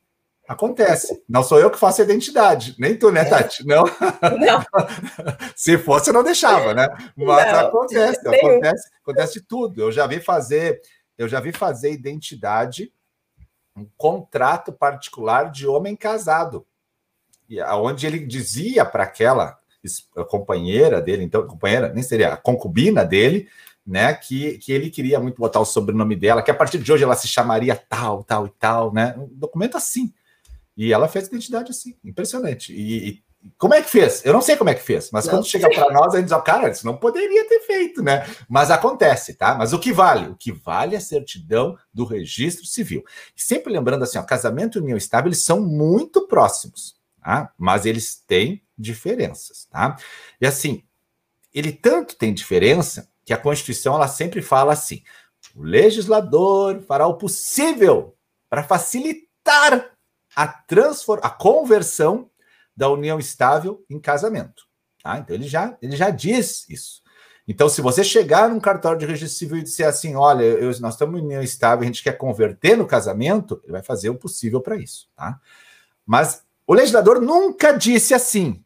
Acontece. 0.48 1.24
Não 1.28 1.42
sou 1.42 1.60
eu 1.60 1.72
que 1.72 1.80
faço 1.80 2.02
a 2.02 2.04
identidade, 2.04 2.76
nem 2.78 2.98
tu, 2.98 3.12
né, 3.12 3.22
é. 3.22 3.26
Tati? 3.26 3.66
Não. 3.66 3.84
não. 3.84 4.66
Se 5.56 5.78
fosse, 5.78 6.10
eu 6.10 6.14
não 6.14 6.24
deixava, 6.24 6.74
né? 6.74 6.88
Mas 7.16 7.52
não, 7.52 7.60
acontece, 7.68 8.28
acontece, 8.28 8.90
acontece 9.02 9.34
de 9.36 9.42
tudo. 9.42 9.82
Eu 9.82 9.92
já 9.92 10.06
vi 10.06 10.20
fazer, 10.20 10.82
eu 11.18 11.30
já 11.30 11.40
vi 11.40 11.54
fazer 11.54 11.94
identidade, 11.94 12.92
um 13.76 13.88
contrato 13.98 14.74
particular 14.74 15.50
de 15.50 15.66
homem 15.66 15.96
casado, 15.96 16.66
e 17.50 17.62
aonde 17.62 18.06
ele 18.06 18.20
dizia 18.20 18.84
para 18.84 19.04
aquela 19.04 19.58
companheira 20.30 21.02
dele, 21.02 21.24
então 21.24 21.46
companheira 21.46 21.92
nem 21.94 22.04
seria 22.04 22.34
a 22.34 22.38
concubina 22.38 23.06
dele, 23.06 23.48
né? 23.86 24.14
Que, 24.14 24.58
que 24.58 24.72
ele 24.72 24.90
queria 24.90 25.20
muito 25.20 25.38
botar 25.38 25.60
o 25.60 25.66
sobrenome 25.66 26.16
dela, 26.16 26.42
que 26.42 26.52
a 26.52 26.54
partir 26.54 26.80
de 26.80 26.92
hoje 26.92 27.04
ela 27.04 27.16
se 27.16 27.28
chamaria 27.28 27.76
tal, 27.76 28.24
tal 28.24 28.46
e 28.46 28.50
tal, 28.50 28.94
né? 28.94 29.16
Um 29.18 29.28
documento 29.28 29.78
assim. 29.78 30.14
E 30.76 30.92
ela 30.92 31.08
fez 31.08 31.28
identidade 31.28 31.72
assim, 31.72 31.96
impressionante. 32.04 32.74
E, 32.74 33.10
e, 33.10 33.24
como 33.58 33.74
é 33.74 33.82
que 33.82 33.90
fez? 33.90 34.26
Eu 34.26 34.34
não 34.34 34.42
sei 34.42 34.56
como 34.56 34.70
é 34.70 34.74
que 34.74 34.82
fez, 34.82 35.10
mas 35.12 35.26
não 35.26 35.34
quando 35.34 35.44
sei. 35.46 35.60
chega 35.60 35.74
para 35.74 35.94
nós, 35.94 36.14
a 36.14 36.20
gente 36.20 36.30
diz, 36.30 36.44
cara, 36.44 36.70
isso 36.70 36.86
não 36.86 36.96
poderia 36.96 37.48
ter 37.48 37.60
feito, 37.62 38.02
né? 38.02 38.26
Mas 38.48 38.72
acontece, 38.72 39.34
tá? 39.34 39.56
Mas 39.56 39.74
o 39.74 39.80
que 39.80 39.92
vale? 39.92 40.30
O 40.30 40.36
que 40.36 40.52
vale 40.52 40.96
é 40.96 40.98
a 40.98 41.02
certidão 41.02 41.78
do 41.94 42.06
registro 42.06 42.66
civil. 42.66 43.04
E 43.36 43.42
sempre 43.42 43.74
lembrando 43.74 44.04
assim, 44.04 44.18
ó, 44.18 44.24
casamento 44.24 44.78
e 44.78 44.82
união 44.82 44.98
estável, 44.98 45.28
eles 45.28 45.44
são 45.44 45.62
muito 45.62 46.28
próximos, 46.28 46.96
tá? 47.22 47.52
Mas 47.58 47.86
eles 47.86 48.16
têm 48.26 48.64
diferenças, 48.78 49.66
tá? 49.70 49.98
E 50.40 50.48
assim, 50.48 50.84
ele 51.54 51.72
tanto 51.72 52.16
tem 52.16 52.34
diferença 52.34 53.10
que 53.26 53.34
a 53.34 53.38
Constituição 53.38 53.96
ela 53.96 54.08
sempre 54.08 54.42
fala 54.42 54.74
assim: 54.74 55.04
o 55.56 55.64
legislador 55.64 56.82
fará 56.82 57.08
o 57.08 57.18
possível 57.18 58.16
para 58.50 58.64
facilitar 58.64 59.93
a, 60.36 60.48
transform... 60.48 61.20
a 61.24 61.30
conversão 61.30 62.30
da 62.76 62.90
união 62.90 63.20
estável 63.20 63.84
em 63.90 64.00
casamento. 64.00 64.64
Tá? 65.02 65.18
Então 65.20 65.36
ele 65.36 65.48
já, 65.48 65.78
ele 65.82 65.96
já 65.96 66.10
diz 66.10 66.68
isso. 66.70 67.04
Então, 67.48 67.68
se 67.68 67.82
você 67.82 68.04
chegar 68.04 68.50
num 68.50 68.60
cartório 68.60 69.00
de 69.00 69.06
registro 69.06 69.38
civil 69.38 69.58
e 69.58 69.64
disser 69.64 69.88
assim, 69.88 70.16
olha, 70.16 70.44
eu, 70.44 70.68
nós 70.80 70.94
estamos 70.94 71.20
em 71.20 71.24
união 71.26 71.42
estável, 71.42 71.84
a 71.84 71.86
gente 71.86 72.02
quer 72.02 72.14
converter 72.14 72.78
no 72.78 72.88
casamento, 72.88 73.60
ele 73.64 73.74
vai 73.74 73.84
fazer 73.84 74.10
o 74.10 74.16
possível 74.16 74.62
para 74.62 74.78
isso, 74.78 75.10
tá? 75.14 75.40
Mas 76.06 76.44
o 76.66 76.74
legislador 76.74 77.22
nunca 77.22 77.74
disse 77.74 78.14
assim. 78.14 78.64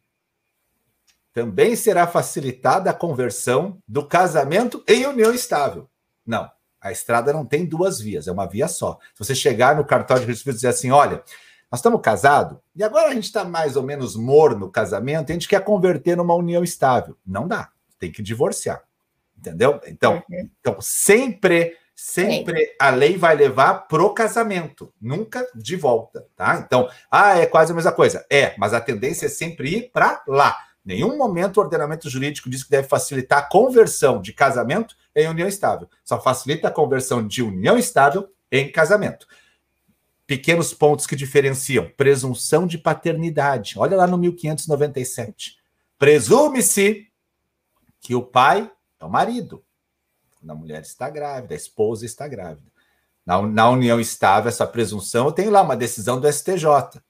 Também 1.32 1.74
será 1.74 2.06
facilitada 2.06 2.90
a 2.90 2.94
conversão 2.94 3.82
do 3.86 4.06
casamento 4.06 4.82
em 4.86 5.06
união 5.06 5.32
estável. 5.32 5.88
Não, 6.24 6.48
a 6.80 6.92
estrada 6.92 7.32
não 7.32 7.44
tem 7.44 7.66
duas 7.66 8.00
vias, 8.00 8.28
é 8.28 8.32
uma 8.32 8.46
via 8.46 8.68
só. 8.68 8.98
Se 9.14 9.24
você 9.24 9.34
chegar 9.34 9.74
no 9.76 9.84
cartório 9.84 10.22
de 10.22 10.26
registro 10.28 10.52
civil 10.52 10.54
e 10.54 10.56
dizer 10.56 10.68
assim, 10.68 10.90
olha, 10.92 11.22
nós 11.70 11.80
estamos 11.80 12.00
casados 12.00 12.58
e 12.74 12.82
agora 12.82 13.08
a 13.08 13.14
gente 13.14 13.24
está 13.24 13.44
mais 13.44 13.76
ou 13.76 13.82
menos 13.82 14.16
morno 14.16 14.60
no 14.60 14.70
casamento 14.70 15.28
e 15.28 15.32
a 15.32 15.34
gente 15.34 15.48
quer 15.48 15.62
converter 15.62 16.16
numa 16.16 16.34
união 16.34 16.64
estável. 16.64 17.16
Não 17.26 17.46
dá, 17.46 17.68
tem 17.98 18.10
que 18.10 18.22
divorciar. 18.22 18.82
Entendeu? 19.36 19.80
Então, 19.86 20.22
uhum. 20.28 20.50
então 20.58 20.76
sempre, 20.80 21.76
sempre 21.94 22.74
a 22.80 22.90
lei 22.90 23.16
vai 23.16 23.36
levar 23.36 23.86
pro 23.86 24.14
casamento, 24.14 24.92
nunca 25.00 25.46
de 25.54 25.76
volta, 25.76 26.26
tá? 26.34 26.62
Então, 26.64 26.88
ah, 27.10 27.38
é 27.38 27.46
quase 27.46 27.70
a 27.70 27.74
mesma 27.74 27.92
coisa. 27.92 28.24
É, 28.30 28.54
mas 28.58 28.72
a 28.72 28.80
tendência 28.80 29.26
é 29.26 29.28
sempre 29.28 29.76
ir 29.76 29.90
para 29.92 30.22
lá. 30.26 30.56
Nenhum 30.84 31.18
momento 31.18 31.58
o 31.58 31.60
ordenamento 31.60 32.08
jurídico 32.08 32.48
diz 32.48 32.64
que 32.64 32.70
deve 32.70 32.88
facilitar 32.88 33.40
a 33.40 33.48
conversão 33.48 34.22
de 34.22 34.32
casamento 34.32 34.96
em 35.14 35.28
união 35.28 35.46
estável. 35.46 35.86
Só 36.02 36.18
facilita 36.18 36.68
a 36.68 36.72
conversão 36.72 37.24
de 37.24 37.42
união 37.42 37.76
estável 37.76 38.26
em 38.50 38.72
casamento 38.72 39.26
pequenos 40.28 40.74
pontos 40.74 41.06
que 41.06 41.16
diferenciam. 41.16 41.90
Presunção 41.96 42.66
de 42.66 42.76
paternidade. 42.76 43.78
Olha 43.78 43.96
lá 43.96 44.06
no 44.06 44.18
1597. 44.18 45.56
Presume-se 45.98 47.08
que 47.98 48.14
o 48.14 48.22
pai 48.22 48.70
é 49.00 49.04
o 49.06 49.08
marido. 49.08 49.64
Quando 50.38 50.50
a 50.50 50.54
mulher 50.54 50.82
está 50.82 51.08
grávida, 51.08 51.54
a 51.54 51.56
esposa 51.56 52.04
está 52.04 52.28
grávida. 52.28 52.70
Na, 53.24 53.40
na 53.40 53.70
união 53.70 53.98
estável, 53.98 54.50
essa 54.50 54.66
presunção, 54.66 55.26
eu 55.26 55.32
tenho 55.32 55.50
lá 55.50 55.62
uma 55.62 55.76
decisão 55.76 56.20
do 56.20 56.30
STJ. 56.30 57.00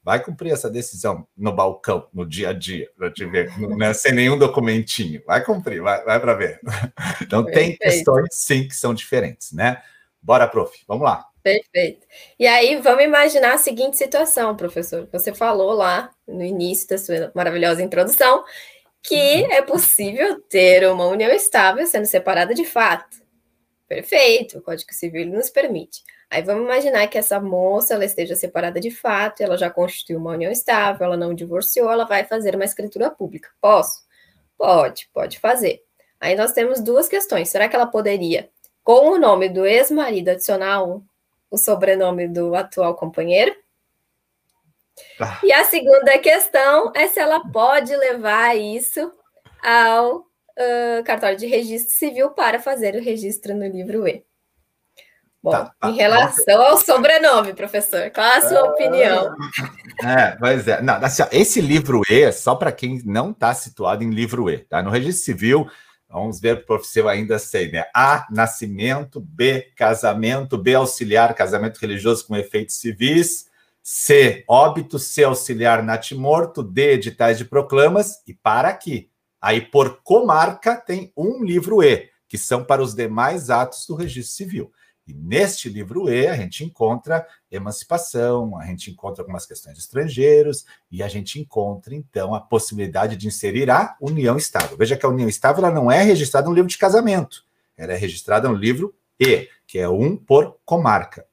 Vai 0.00 0.22
cumprir 0.22 0.52
essa 0.52 0.70
decisão 0.70 1.26
no 1.36 1.52
balcão, 1.52 2.06
no 2.12 2.24
dia 2.24 2.50
a 2.50 2.52
dia, 2.52 2.88
para 2.96 3.10
te 3.10 3.26
ver, 3.26 3.50
né, 3.76 3.92
sem 3.92 4.12
nenhum 4.12 4.38
documentinho. 4.38 5.20
Vai 5.26 5.44
cumprir, 5.44 5.82
vai, 5.82 6.04
vai 6.04 6.20
para 6.20 6.34
ver. 6.34 6.60
Então, 7.20 7.44
tem 7.44 7.76
questões, 7.76 8.28
sim, 8.32 8.68
que 8.68 8.76
são 8.76 8.94
diferentes, 8.94 9.50
né? 9.50 9.82
Bora, 10.22 10.46
prof, 10.46 10.72
vamos 10.86 11.04
lá. 11.04 11.26
Perfeito. 11.44 12.06
E 12.38 12.46
aí, 12.46 12.76
vamos 12.76 13.04
imaginar 13.04 13.52
a 13.52 13.58
seguinte 13.58 13.98
situação, 13.98 14.56
professor. 14.56 15.06
Você 15.12 15.34
falou 15.34 15.72
lá 15.72 16.10
no 16.26 16.42
início 16.42 16.88
da 16.88 16.96
sua 16.96 17.30
maravilhosa 17.34 17.82
introdução 17.82 18.42
que 19.02 19.42
uhum. 19.42 19.52
é 19.52 19.60
possível 19.60 20.40
ter 20.48 20.88
uma 20.90 21.06
união 21.06 21.30
estável 21.30 21.86
sendo 21.86 22.06
separada 22.06 22.54
de 22.54 22.64
fato. 22.64 23.22
Perfeito, 23.86 24.58
o 24.58 24.62
Código 24.62 24.94
Civil 24.94 25.26
nos 25.26 25.50
permite. 25.50 26.02
Aí 26.30 26.40
vamos 26.40 26.64
imaginar 26.64 27.06
que 27.08 27.18
essa 27.18 27.38
moça 27.38 27.92
ela 27.92 28.06
esteja 28.06 28.34
separada 28.34 28.80
de 28.80 28.90
fato, 28.90 29.42
ela 29.42 29.58
já 29.58 29.68
constituiu 29.68 30.18
uma 30.18 30.32
união 30.32 30.50
estável, 30.50 31.04
ela 31.04 31.16
não 31.18 31.34
divorciou, 31.34 31.92
ela 31.92 32.06
vai 32.06 32.24
fazer 32.24 32.54
uma 32.54 32.64
escritura 32.64 33.10
pública. 33.10 33.50
Posso? 33.60 34.02
Pode, 34.56 35.10
pode 35.12 35.38
fazer. 35.38 35.82
Aí 36.18 36.34
nós 36.34 36.52
temos 36.52 36.80
duas 36.80 37.06
questões. 37.06 37.50
Será 37.50 37.68
que 37.68 37.76
ela 37.76 37.86
poderia, 37.86 38.48
com 38.82 39.10
o 39.10 39.18
nome 39.18 39.50
do 39.50 39.66
ex-marido, 39.66 40.30
adicionar 40.30 40.82
o, 41.54 41.58
sobrenome 41.58 42.28
do 42.28 42.54
atual 42.54 42.94
companheiro? 42.94 43.54
Ah. 45.20 45.40
E 45.42 45.52
a 45.52 45.64
segunda 45.64 46.18
questão 46.18 46.92
é 46.94 47.08
se 47.08 47.18
ela 47.18 47.40
pode 47.50 47.94
levar 47.96 48.56
isso 48.56 49.12
ao 49.62 50.18
uh, 50.18 51.04
cartório 51.04 51.36
de 51.36 51.46
registro 51.46 51.94
civil 51.94 52.30
para 52.30 52.60
fazer 52.60 52.94
o 52.94 53.02
registro 53.02 53.54
no 53.54 53.66
livro 53.66 54.06
E. 54.06 54.24
Bom, 55.42 55.50
tá, 55.50 55.74
tá, 55.78 55.90
em 55.90 55.94
relação 55.94 56.62
ao 56.62 56.78
sobrenome, 56.78 57.52
professor, 57.52 58.10
qual 58.10 58.26
a 58.26 58.40
sua 58.40 58.62
opinião? 58.64 59.36
É, 60.02 60.30
pois 60.38 60.66
é. 60.66 60.80
Não, 60.80 60.94
assim, 60.94 61.22
esse 61.32 61.60
livro 61.60 62.00
E 62.08 62.32
só 62.32 62.54
para 62.54 62.72
quem 62.72 63.02
não 63.04 63.30
está 63.30 63.52
situado 63.52 64.02
em 64.02 64.08
livro 64.08 64.48
E. 64.48 64.60
Tá? 64.60 64.82
No 64.82 64.88
registro 64.88 65.22
civil, 65.22 65.68
vamos 66.20 66.40
ver 66.40 66.64
o 66.68 66.80
eu 66.94 67.08
ainda 67.08 67.38
sei, 67.38 67.70
né? 67.70 67.84
A, 67.94 68.26
nascimento, 68.30 69.20
B, 69.20 69.72
casamento, 69.76 70.56
B, 70.56 70.74
auxiliar, 70.74 71.34
casamento 71.34 71.78
religioso 71.78 72.26
com 72.26 72.36
efeitos 72.36 72.76
civis, 72.76 73.50
C, 73.82 74.44
óbito, 74.48 74.98
C, 74.98 75.24
auxiliar, 75.24 75.82
natimorto, 75.82 76.62
D, 76.62 76.92
editais 76.92 77.36
de 77.36 77.44
proclamas, 77.44 78.22
e 78.26 78.32
para 78.32 78.68
aqui. 78.68 79.10
Aí, 79.40 79.60
por 79.60 80.00
comarca, 80.02 80.76
tem 80.76 81.12
um 81.16 81.44
livro 81.44 81.82
E, 81.82 82.08
que 82.28 82.38
são 82.38 82.64
para 82.64 82.82
os 82.82 82.94
demais 82.94 83.50
atos 83.50 83.84
do 83.86 83.94
registro 83.94 84.34
civil. 84.34 84.72
E 85.06 85.12
neste 85.12 85.68
livro 85.68 86.08
E, 86.08 86.26
a 86.26 86.34
gente 86.34 86.64
encontra 86.64 87.26
emancipação, 87.50 88.58
a 88.58 88.64
gente 88.66 88.90
encontra 88.90 89.22
algumas 89.22 89.44
questões 89.44 89.74
de 89.74 89.80
estrangeiros, 89.80 90.64
e 90.90 91.02
a 91.02 91.08
gente 91.08 91.38
encontra, 91.38 91.94
então, 91.94 92.34
a 92.34 92.40
possibilidade 92.40 93.16
de 93.16 93.26
inserir 93.26 93.70
a 93.70 93.96
união 94.00 94.36
estável. 94.36 94.76
Veja 94.76 94.96
que 94.96 95.04
a 95.04 95.08
união 95.08 95.28
estável 95.28 95.64
ela 95.64 95.74
não 95.74 95.90
é 95.90 96.02
registrada 96.02 96.48
no 96.48 96.54
livro 96.54 96.70
de 96.70 96.78
casamento, 96.78 97.44
ela 97.76 97.92
é 97.92 97.96
registrada 97.96 98.48
no 98.48 98.54
livro 98.54 98.94
E, 99.20 99.48
que 99.66 99.78
é 99.78 99.88
um 99.88 100.16
por 100.16 100.58
comarca. 100.64 101.26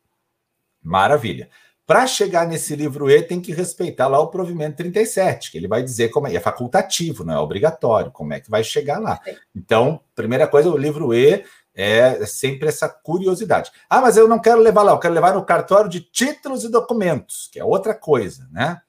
Maravilha. 0.84 1.50
Para 1.92 2.08
chegar 2.08 2.48
nesse 2.48 2.76
livro 2.76 3.10
E, 3.10 3.22
tem 3.22 3.42
que 3.42 3.52
respeitar 3.52 4.08
lá 4.08 4.20
o 4.20 4.28
provimento 4.28 4.78
37, 4.78 5.52
que 5.52 5.58
ele 5.58 5.68
vai 5.68 5.84
dizer 5.84 6.10
como 6.10 6.28
é, 6.28 6.36
é 6.36 6.40
facultativo, 6.40 7.24
não 7.24 7.34
é 7.34 7.40
obrigatório, 7.40 8.12
como 8.12 8.34
é 8.34 8.40
que 8.40 8.50
vai 8.50 8.64
chegar 8.64 9.00
lá. 9.00 9.20
Então, 9.54 10.00
primeira 10.16 10.48
coisa, 10.48 10.70
o 10.70 10.78
livro 10.78 11.14
E 11.14 11.44
é 11.74 12.26
sempre 12.26 12.68
essa 12.68 12.90
curiosidade. 12.90 13.72
Ah, 13.90 14.02
mas 14.02 14.18
eu 14.18 14.28
não 14.28 14.40
quero 14.40 14.60
levar 14.60 14.84
lá, 14.84 14.92
eu 14.92 15.00
quero 15.00 15.14
levar 15.14 15.34
no 15.34 15.46
cartório 15.46 15.90
de 15.90 16.02
títulos 16.02 16.64
e 16.64 16.70
documentos, 16.70 17.50
que 17.52 17.60
é 17.60 17.64
outra 17.64 17.94
coisa, 17.94 18.48
né? 18.52 18.82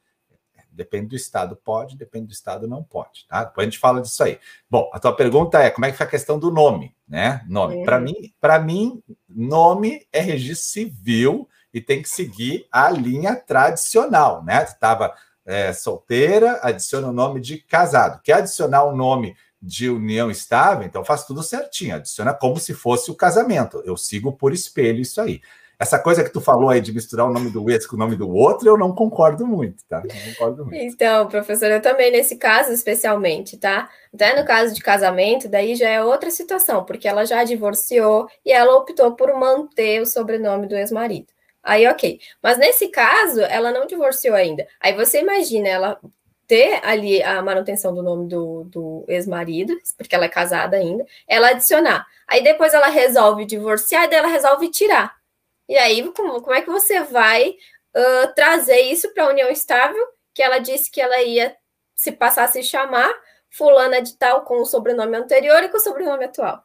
Depende 0.70 1.08
do 1.08 1.16
estado, 1.16 1.54
pode, 1.54 1.96
depende 1.96 2.28
do 2.28 2.32
estado, 2.32 2.66
não 2.66 2.82
pode, 2.82 3.26
tá? 3.28 3.44
Depois 3.44 3.66
a 3.66 3.70
gente 3.70 3.78
fala 3.78 4.00
disso 4.00 4.22
aí. 4.24 4.38
Bom, 4.70 4.90
a 4.92 4.98
tua 4.98 5.14
pergunta 5.14 5.62
é 5.62 5.70
como 5.70 5.84
é 5.84 5.90
que 5.90 5.98
foi 5.98 6.06
a 6.06 6.10
questão 6.10 6.38
do 6.38 6.50
nome, 6.50 6.96
né? 7.06 7.44
Nome. 7.46 7.76
Uhum. 7.76 7.84
Para 7.84 8.00
mim, 8.00 8.14
para 8.40 8.58
mim, 8.58 9.02
nome 9.28 10.06
é 10.10 10.20
registro 10.20 10.68
civil 10.68 11.46
e 11.74 11.80
tem 11.80 12.00
que 12.00 12.08
seguir 12.08 12.66
a 12.72 12.90
linha 12.90 13.36
tradicional, 13.36 14.42
né? 14.42 14.62
Estava 14.62 15.14
é, 15.44 15.72
solteira, 15.74 16.58
adiciona 16.62 17.08
o 17.08 17.12
nome 17.12 17.40
de 17.40 17.58
casado. 17.58 18.20
Quer 18.22 18.34
adicionar 18.34 18.84
o 18.84 18.96
nome 18.96 19.36
de 19.62 19.88
união 19.88 20.28
estável, 20.30 20.84
então 20.84 21.04
faz 21.04 21.24
tudo 21.24 21.42
certinho, 21.42 21.94
adiciona 21.94 22.34
como 22.34 22.58
se 22.58 22.74
fosse 22.74 23.10
o 23.10 23.14
casamento. 23.14 23.80
Eu 23.84 23.96
sigo 23.96 24.32
por 24.32 24.52
espelho 24.52 25.00
isso 25.00 25.20
aí. 25.20 25.40
Essa 25.78 25.98
coisa 25.98 26.22
que 26.22 26.30
tu 26.30 26.40
falou 26.40 26.70
aí 26.70 26.80
de 26.80 26.92
misturar 26.92 27.26
o 27.26 27.32
nome 27.32 27.50
do 27.50 27.68
ex 27.68 27.86
com 27.86 27.96
o 27.96 27.98
nome 27.98 28.14
do 28.14 28.28
outro, 28.28 28.68
eu 28.68 28.78
não 28.78 28.94
concordo 28.94 29.46
muito, 29.46 29.84
tá? 29.88 30.00
Não 30.00 30.32
concordo 30.32 30.64
muito. 30.64 30.76
Então, 30.76 31.26
professor, 31.28 31.70
eu 31.70 31.82
também 31.82 32.10
nesse 32.10 32.36
caso 32.36 32.72
especialmente, 32.72 33.56
tá? 33.56 33.88
Até 34.14 34.38
no 34.38 34.46
caso 34.46 34.74
de 34.74 34.80
casamento, 34.80 35.48
daí 35.48 35.74
já 35.74 35.88
é 35.88 36.02
outra 36.02 36.30
situação, 36.30 36.84
porque 36.84 37.08
ela 37.08 37.24
já 37.24 37.42
divorciou 37.42 38.28
e 38.44 38.52
ela 38.52 38.76
optou 38.76 39.16
por 39.16 39.34
manter 39.34 40.00
o 40.00 40.06
sobrenome 40.06 40.68
do 40.68 40.76
ex-marido. 40.76 41.26
Aí, 41.62 41.86
ok. 41.88 42.20
Mas 42.42 42.58
nesse 42.58 42.88
caso, 42.88 43.40
ela 43.40 43.72
não 43.72 43.86
divorciou 43.86 44.34
ainda. 44.34 44.66
Aí 44.80 44.94
você 44.94 45.20
imagina 45.20 45.68
ela 45.68 46.00
ter 46.46 46.80
ali 46.84 47.22
a 47.22 47.40
manutenção 47.42 47.94
do 47.94 48.02
nome 48.02 48.28
do, 48.28 48.64
do 48.64 49.04
ex-marido, 49.08 49.74
porque 49.96 50.14
ela 50.14 50.26
é 50.26 50.28
casada 50.28 50.76
ainda, 50.76 51.04
ela 51.26 51.48
adicionar. 51.48 52.06
Aí 52.26 52.42
depois 52.42 52.74
ela 52.74 52.88
resolve 52.88 53.44
divorciar 53.44 54.08
daí 54.08 54.18
ela 54.18 54.28
resolve 54.28 54.68
tirar. 54.68 55.14
E 55.68 55.76
aí, 55.76 56.02
como, 56.12 56.42
como 56.42 56.54
é 56.54 56.60
que 56.60 56.70
você 56.70 57.00
vai 57.00 57.50
uh, 57.50 58.34
trazer 58.34 58.80
isso 58.80 59.12
para 59.14 59.24
a 59.24 59.28
união 59.28 59.48
estável? 59.50 60.06
Que 60.34 60.42
ela 60.42 60.58
disse 60.58 60.90
que 60.90 61.00
ela 61.00 61.22
ia 61.22 61.56
se 61.94 62.12
passar 62.12 62.44
a 62.44 62.48
se 62.48 62.62
chamar 62.62 63.12
fulana 63.50 64.02
de 64.02 64.16
tal 64.16 64.42
com 64.42 64.60
o 64.60 64.66
sobrenome 64.66 65.16
anterior 65.16 65.62
e 65.62 65.68
com 65.68 65.76
o 65.76 65.80
sobrenome 65.80 66.24
atual. 66.24 66.64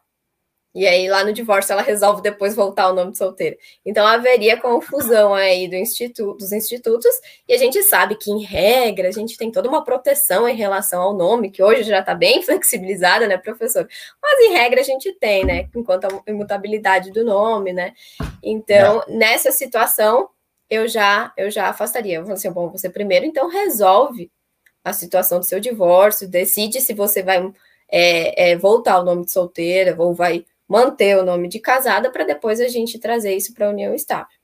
E 0.74 0.86
aí, 0.86 1.08
lá 1.08 1.24
no 1.24 1.32
divórcio, 1.32 1.72
ela 1.72 1.82
resolve 1.82 2.20
depois 2.20 2.54
voltar 2.54 2.84
ao 2.84 2.94
nome 2.94 3.12
de 3.12 3.18
solteira. 3.18 3.56
Então, 3.84 4.06
haveria 4.06 4.60
confusão 4.60 5.34
aí 5.34 5.66
do 5.66 5.74
instituto, 5.74 6.36
dos 6.36 6.52
institutos, 6.52 7.10
e 7.48 7.54
a 7.54 7.56
gente 7.56 7.82
sabe 7.82 8.16
que, 8.16 8.30
em 8.30 8.42
regra, 8.42 9.08
a 9.08 9.12
gente 9.12 9.36
tem 9.36 9.50
toda 9.50 9.68
uma 9.68 9.82
proteção 9.82 10.48
em 10.48 10.54
relação 10.54 11.00
ao 11.02 11.14
nome, 11.14 11.50
que 11.50 11.62
hoje 11.62 11.84
já 11.84 12.00
está 12.00 12.14
bem 12.14 12.42
flexibilizada, 12.44 13.26
né, 13.26 13.38
professor? 13.38 13.88
Mas, 14.22 14.40
em 14.44 14.52
regra, 14.52 14.80
a 14.80 14.84
gente 14.84 15.10
tem, 15.14 15.44
né, 15.44 15.68
enquanto 15.74 16.04
a 16.04 16.30
imutabilidade 16.30 17.10
do 17.10 17.24
nome, 17.24 17.72
né? 17.72 17.94
Então, 18.42 19.02
Não. 19.08 19.18
nessa 19.18 19.50
situação, 19.50 20.28
eu 20.68 20.86
já, 20.86 21.32
eu 21.36 21.50
já 21.50 21.68
afastaria. 21.68 22.16
Eu 22.16 22.24
vou 22.24 22.34
assim, 22.34 22.50
bom, 22.50 22.68
você 22.68 22.90
primeiro, 22.90 23.24
então, 23.24 23.48
resolve 23.48 24.30
a 24.84 24.92
situação 24.92 25.38
do 25.38 25.44
seu 25.44 25.60
divórcio, 25.60 26.28
decide 26.28 26.80
se 26.80 26.94
você 26.94 27.22
vai 27.22 27.52
é, 27.90 28.50
é, 28.50 28.56
voltar 28.56 28.94
ao 28.94 29.04
nome 29.04 29.24
de 29.24 29.32
solteira 29.32 29.96
ou 29.98 30.14
vai 30.14 30.44
manter 30.68 31.16
o 31.16 31.24
nome 31.24 31.48
de 31.48 31.58
casada 31.58 32.10
para 32.10 32.24
depois 32.24 32.60
a 32.60 32.68
gente 32.68 32.98
trazer 32.98 33.34
isso 33.34 33.54
para 33.54 33.66
a 33.66 33.70
união 33.70 33.94
estável. 33.94 34.38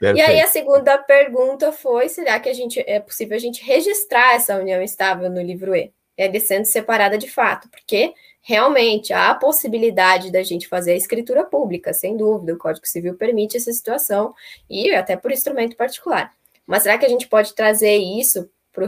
Perfeito. 0.00 0.28
E 0.28 0.30
aí 0.30 0.40
a 0.40 0.46
segunda 0.46 0.98
pergunta 0.98 1.72
foi: 1.72 2.08
será 2.08 2.38
que 2.38 2.48
a 2.48 2.52
gente 2.52 2.82
é 2.86 3.00
possível 3.00 3.36
a 3.36 3.40
gente 3.40 3.64
registrar 3.64 4.34
essa 4.34 4.56
união 4.56 4.82
estável 4.82 5.30
no 5.30 5.40
livro 5.40 5.74
E? 5.74 5.92
Ele 6.16 6.40
sendo 6.40 6.64
separada 6.64 7.16
de 7.16 7.30
fato, 7.30 7.68
porque 7.70 8.12
realmente 8.40 9.12
há 9.12 9.30
a 9.30 9.34
possibilidade 9.34 10.30
da 10.30 10.42
gente 10.42 10.68
fazer 10.68 10.92
a 10.92 10.96
escritura 10.96 11.44
pública, 11.44 11.92
sem 11.92 12.16
dúvida, 12.16 12.54
o 12.54 12.58
Código 12.58 12.86
Civil 12.86 13.14
permite 13.14 13.56
essa 13.56 13.72
situação, 13.72 14.34
e 14.68 14.94
até 14.94 15.16
por 15.16 15.30
instrumento 15.30 15.76
particular. 15.76 16.32
Mas 16.66 16.82
será 16.82 16.96
que 16.96 17.04
a 17.04 17.08
gente 17.08 17.28
pode 17.28 17.54
trazer 17.54 17.96
isso 17.96 18.50
para 18.72 18.86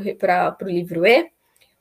o 0.63 0.69
livro 0.69 1.07
E? 1.07 1.31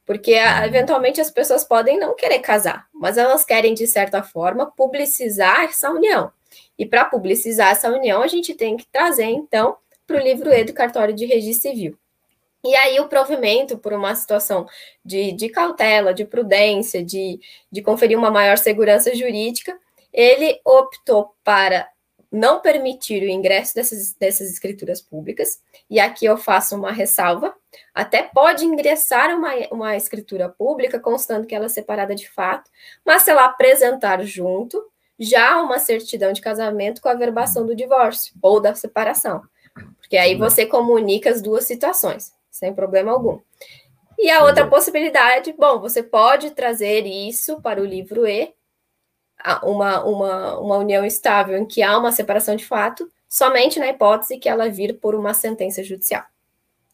Porque 0.07 0.33
uhum. 0.33 0.63
eventualmente 0.63 1.19
as 1.19 1.29
pessoas 1.29 1.65
podem 1.65 1.99
não 1.99 2.15
querer 2.15 2.39
casar, 2.39 2.87
mas 2.93 3.17
elas 3.17 3.43
querem, 3.43 3.73
de 3.73 3.85
certa 3.85 4.23
forma, 4.23 4.71
publicizar 4.71 5.65
essa 5.65 5.91
união. 5.91 6.31
E 6.79 6.85
para 6.85 7.03
publicizar 7.05 7.71
essa 7.71 7.91
união, 7.91 8.23
a 8.23 8.27
gente 8.27 8.55
tem 8.55 8.77
que 8.77 8.87
trazer, 8.87 9.25
então, 9.25 9.75
para 10.07 10.15
o 10.15 10.23
livro 10.23 10.51
E 10.51 10.63
do 10.63 10.73
cartório 10.73 11.13
de 11.13 11.25
registro 11.25 11.69
civil. 11.69 11.97
E 12.63 12.75
aí 12.75 12.99
o 12.99 13.07
provimento, 13.07 13.77
por 13.77 13.93
uma 13.93 14.15
situação 14.15 14.65
de, 15.03 15.31
de 15.33 15.49
cautela, 15.49 16.13
de 16.13 16.25
prudência, 16.25 17.03
de, 17.03 17.39
de 17.71 17.81
conferir 17.81 18.17
uma 18.17 18.31
maior 18.31 18.57
segurança 18.57 19.13
jurídica, 19.13 19.77
ele 20.11 20.59
optou 20.65 21.35
para 21.43 21.87
não 22.31 22.61
permitir 22.61 23.23
o 23.23 23.29
ingresso 23.29 23.75
dessas, 23.75 24.13
dessas 24.13 24.49
escrituras 24.49 25.01
públicas, 25.01 25.61
e 25.89 25.99
aqui 25.99 26.25
eu 26.25 26.37
faço 26.37 26.75
uma 26.75 26.91
ressalva, 26.91 27.53
até 27.93 28.23
pode 28.23 28.65
ingressar 28.65 29.35
uma, 29.35 29.51
uma 29.71 29.95
escritura 29.95 30.49
pública, 30.49 30.99
constando 30.99 31.45
que 31.47 31.55
ela 31.55 31.65
é 31.65 31.69
separada 31.69 32.13
de 32.15 32.29
fato, 32.29 32.69
mas 33.05 33.23
se 33.23 33.31
ela 33.31 33.45
apresentar 33.45 34.23
junto, 34.23 34.83
já 35.19 35.61
uma 35.61 35.79
certidão 35.79 36.31
de 36.31 36.41
casamento 36.41 37.01
com 37.01 37.09
a 37.09 37.15
verbação 37.15 37.65
do 37.65 37.75
divórcio 37.75 38.33
ou 38.41 38.59
da 38.59 38.75
separação, 38.75 39.41
porque 39.97 40.17
aí 40.17 40.35
você 40.35 40.65
comunica 40.65 41.29
as 41.29 41.41
duas 41.41 41.65
situações, 41.65 42.33
sem 42.51 42.73
problema 42.73 43.11
algum. 43.11 43.39
E 44.17 44.31
a 44.31 44.43
outra 44.43 44.65
possibilidade, 44.67 45.53
bom, 45.53 45.79
você 45.79 46.01
pode 46.01 46.51
trazer 46.51 47.05
isso 47.05 47.61
para 47.61 47.81
o 47.81 47.85
livro 47.85 48.25
E, 48.25 48.51
uma, 49.63 50.03
uma, 50.03 50.59
uma 50.59 50.77
união 50.77 51.05
estável 51.05 51.57
em 51.57 51.65
que 51.65 51.83
há 51.83 51.97
uma 51.97 52.11
separação 52.11 52.55
de 52.55 52.65
fato, 52.65 53.09
somente 53.29 53.79
na 53.79 53.87
hipótese 53.87 54.39
que 54.39 54.49
ela 54.49 54.69
vir 54.69 54.99
por 54.99 55.13
uma 55.13 55.33
sentença 55.33 55.83
judicial. 55.83 56.23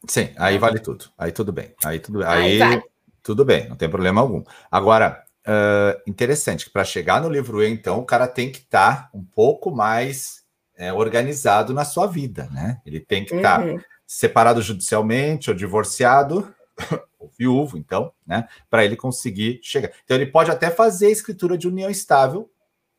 Sim, 0.08 0.30
aí 0.38 0.58
vale 0.58 0.80
tudo. 0.80 1.06
Aí 1.18 1.32
tudo 1.32 1.52
bem. 1.52 1.74
Aí 1.84 2.00
tudo, 2.00 2.26
aí, 2.26 2.44
aí 2.44 2.60
vale. 2.60 2.84
tudo 3.22 3.46
bem, 3.46 3.70
não 3.70 3.76
tem 3.76 3.90
problema 3.90 4.22
algum. 4.22 4.44
Agora, 4.70 5.24
uh, 5.48 6.02
interessante 6.08 6.66
que 6.66 6.72
para 6.72 6.84
chegar 6.84 7.22
no 7.22 7.30
livro 7.30 7.64
E, 7.64 7.70
então, 7.70 8.00
o 8.00 8.06
cara 8.06 8.28
tem 8.28 8.52
que 8.52 8.60
estar 8.60 9.04
tá 9.04 9.10
um 9.14 9.24
pouco 9.24 9.72
mais 9.72 10.44
é, 10.76 10.92
organizado 10.92 11.74
na 11.74 11.86
sua 11.86 12.08
vida, 12.08 12.50
né? 12.52 12.82
Ele 12.86 13.00
tem 13.00 13.24
que 13.24 13.36
estar 13.36 13.60
tá 13.60 13.66
uhum. 13.66 13.80
separado 14.06 14.62
judicialmente 14.62 15.50
ou 15.50 15.56
divorciado, 15.56 16.54
ou 17.20 17.32
viúvo, 17.38 17.78
então, 17.78 18.12
né, 18.26 18.48
para 18.70 18.84
ele 18.84 18.96
conseguir 18.96 19.60
chegar. 19.64 19.92
Então, 20.04 20.18
ele 20.18 20.28
pode 20.28 20.52
até 20.52 20.70
fazer 20.70 21.08
a 21.08 21.12
escritura 21.12 21.58
de 21.58 21.68
união 21.68 21.90
estável, 21.90 22.50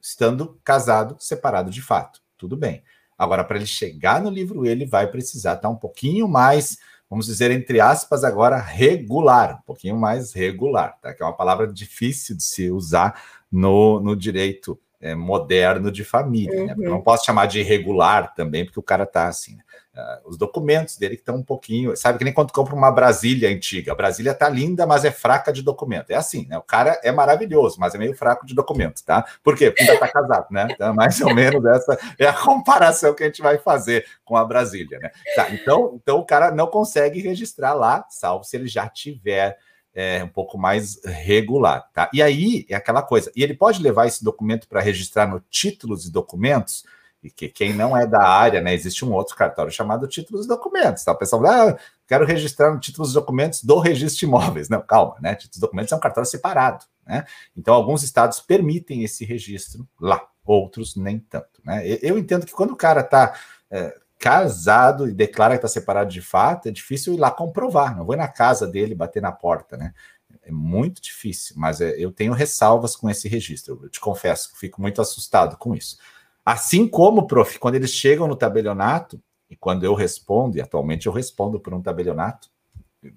estando 0.01 0.59
casado, 0.65 1.17
separado 1.19 1.71
de 1.71 1.83
fato. 1.83 2.21
Tudo 2.37 2.57
bem. 2.57 2.83
Agora, 3.17 3.45
para 3.45 3.57
ele 3.57 3.67
chegar 3.67 4.21
no 4.21 4.31
livro 4.31 4.67
E, 4.67 4.69
ele 4.69 4.87
vai 4.87 5.07
precisar 5.07 5.55
estar 5.55 5.69
um 5.69 5.77
pouquinho 5.77 6.27
mais, 6.29 6.79
vamos 7.15 7.27
dizer, 7.27 7.53
entre 7.53 7.81
aspas, 7.81 8.25
agora 8.25 8.59
regular, 8.59 9.61
um 9.61 9.67
pouquinho 9.67 9.97
mais 9.97 10.33
regular, 10.33 10.99
tá? 11.01 11.15
Que 11.15 11.23
é 11.23 11.27
uma 11.27 11.33
palavra 11.33 11.65
difícil 11.73 12.37
de 12.37 12.43
se 12.43 12.73
usar 12.73 13.23
no, 13.51 14.01
no 14.01 14.17
direito 14.17 14.77
é, 15.01 15.15
moderno 15.15 15.93
de 15.93 16.03
família. 16.03 16.59
Uhum. 16.59 16.67
Né? 16.67 16.75
Eu 16.77 16.91
não 16.91 17.01
posso 17.01 17.25
chamar 17.25 17.47
de 17.47 17.61
irregular 17.61 18.35
também, 18.35 18.65
porque 18.65 18.81
o 18.81 18.83
cara 18.83 19.05
está 19.05 19.29
assim. 19.29 19.55
Né? 19.55 19.63
Uh, 19.95 20.29
os 20.29 20.37
documentos 20.37 20.97
dele 20.97 21.15
que 21.15 21.23
estão 21.23 21.37
um 21.37 21.43
pouquinho. 21.43 21.97
Sabe 21.97 22.19
que 22.19 22.25
nem 22.25 22.33
quando 22.33 22.53
compra 22.53 22.75
uma 22.75 22.91
Brasília 22.91 23.49
antiga. 23.49 23.93
A 23.93 23.95
Brasília 23.95 24.33
está 24.33 24.49
linda, 24.49 24.85
mas 24.89 25.05
é 25.05 25.11
fraca 25.13 25.53
de 25.53 25.63
documento. 25.63 26.11
É 26.11 26.17
assim, 26.17 26.49
né? 26.49 26.59
O 26.59 26.63
cara 26.63 26.99
é 27.05 27.13
maravilhoso, 27.13 27.79
mas 27.79 27.95
é 27.95 27.99
meio 27.99 28.13
fraco 28.17 28.45
de 28.45 28.57
documento, 28.57 29.05
tá? 29.05 29.25
Por 29.41 29.57
quê? 29.57 29.71
Porque 29.71 29.83
ainda 29.83 29.95
está 29.95 30.09
casado, 30.09 30.49
né? 30.51 30.67
Então, 30.69 30.93
mais 30.93 31.21
ou 31.21 31.33
menos 31.33 31.65
essa 31.65 31.97
é 32.19 32.27
a 32.27 32.33
comparação 32.33 33.15
que 33.15 33.23
a 33.23 33.27
gente 33.27 33.41
vai 33.41 33.57
fazer 33.57 34.05
com 34.25 34.37
a 34.37 34.45
Brasília, 34.45 34.99
né? 34.99 35.13
Tá, 35.37 35.49
então, 35.51 35.93
então 36.03 36.19
o 36.19 36.27
cara 36.27 36.51
não 36.51 36.67
consegue 36.67 37.21
registrar 37.21 37.73
lá, 37.73 38.05
salvo 38.09 38.43
se 38.43 38.57
ele 38.57 38.67
já 38.67 38.89
tiver 38.89 39.57
é, 39.95 40.25
um 40.25 40.29
pouco 40.29 40.59
mais 40.59 41.01
regular, 41.05 41.89
tá? 41.93 42.11
E 42.13 42.21
aí 42.21 42.67
é 42.69 42.75
aquela 42.75 43.01
coisa. 43.03 43.31
E 43.37 43.43
ele 43.43 43.55
pode 43.55 43.81
levar 43.81 44.07
esse 44.07 44.25
documento 44.25 44.67
para 44.67 44.81
registrar 44.81 45.29
no 45.29 45.41
títulos 45.49 46.05
e 46.05 46.13
documentos, 46.13 46.85
e 47.25 47.31
que 47.31 47.49
quem 47.49 47.73
não 47.73 47.97
é 47.97 48.07
da 48.07 48.23
área, 48.23 48.61
né? 48.61 48.75
Existe 48.75 49.03
um 49.03 49.13
outro 49.13 49.35
cartório 49.35 49.73
chamado 49.73 50.07
títulos 50.07 50.45
e 50.45 50.49
documentos, 50.49 51.03
tá? 51.03 51.13
O 51.13 51.17
pessoal 51.17 51.45
ah, 51.47 51.79
quero 52.07 52.27
registrar 52.27 52.71
no 52.71 52.79
títulos 52.79 53.13
e 53.13 53.15
documentos 53.15 53.65
do 53.65 53.79
registro 53.79 54.21
de 54.21 54.27
imóveis. 54.27 54.69
Não, 54.69 54.83
calma, 54.83 55.17
né? 55.23 55.35
Títulos 55.35 55.57
e 55.57 55.61
documentos 55.61 55.91
é 55.91 55.97
um 55.97 56.01
cartório 56.01 56.29
separado, 56.29 56.85
né? 57.07 57.25
Então, 57.57 57.73
alguns 57.73 58.03
estados 58.03 58.41
permitem 58.41 59.03
esse 59.03 59.25
registro 59.25 59.89
lá, 59.99 60.23
outros 60.45 60.97
nem 60.97 61.19
tanto, 61.19 61.63
né? 61.65 61.83
Eu 62.03 62.19
entendo 62.19 62.45
que 62.45 62.53
quando 62.53 62.73
o 62.73 62.77
cara 62.77 63.01
está 63.01 63.35
é, 63.71 63.97
casado 64.19 65.09
e 65.09 65.15
declara 65.15 65.55
que 65.55 65.65
está 65.65 65.69
separado 65.69 66.11
de 66.11 66.21
fato, 66.21 66.69
é 66.69 66.71
difícil 66.71 67.15
ir 67.15 67.19
lá 67.19 67.31
comprovar. 67.31 67.97
Não 67.97 68.05
vou 68.05 68.17
na 68.17 68.29
casa 68.29 68.67
dele 68.67 68.95
bater 68.95 69.23
na 69.23 69.33
porta, 69.33 69.79
né? 69.79 69.95
É 70.43 70.53
muito 70.53 71.01
difícil, 71.01 71.57
mas 71.57 71.81
é, 71.81 71.95
eu 71.99 72.13
tenho 72.13 72.35
ressalvas 72.35 72.95
com 72.95 73.09
esse 73.09 73.29
registro. 73.29 73.81
Eu 73.83 73.89
te 73.89 73.99
confesso 73.99 74.53
que 74.53 74.59
fico 74.59 74.83
muito 74.83 75.01
assustado 75.01 75.57
com 75.57 75.75
isso. 75.75 75.97
Assim 76.45 76.87
como, 76.87 77.27
prof, 77.27 77.59
quando 77.59 77.77
eles 77.77 77.91
chegam 77.91 78.29
no 78.29 78.37
tabelionato, 78.37 79.21
e 79.49 79.57
quando 79.57 79.85
eu 79.85 79.95
respondo, 79.95 80.57
e 80.57 80.61
atualmente 80.61 81.07
eu 81.07 81.13
respondo 81.13 81.59
por 81.59 81.73
um 81.73 81.81
tabelionato, 81.81 82.49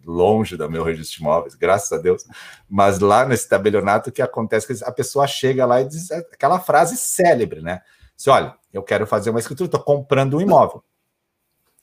longe 0.06 0.58
do 0.58 0.70
meu 0.70 0.84
registro 0.84 1.18
de 1.18 1.24
imóveis, 1.24 1.56
graças 1.56 1.92
a 1.92 2.02
Deus, 2.02 2.26
mas 2.70 3.00
lá 3.00 3.26
nesse 3.26 3.48
tabelionato 3.48 4.12
que 4.12 4.22
acontece 4.22 4.72
é 4.72 4.76
que 4.76 4.84
a 4.84 4.92
pessoa 4.92 5.28
chega 5.28 5.66
lá 5.66 5.82
e 5.82 5.86
diz 5.88 6.12
aquela 6.12 6.60
frase 6.60 6.98
célebre, 6.98 7.62
né? 7.62 7.82
Se 8.16 8.30
olha, 8.30 8.56
eu 8.74 8.84
quero 8.84 9.06
fazer 9.08 9.30
uma 9.30 9.40
escritura, 9.40 9.68
estou 9.68 9.82
comprando 9.82 10.38
um 10.38 10.42
imóvel. 10.42 10.84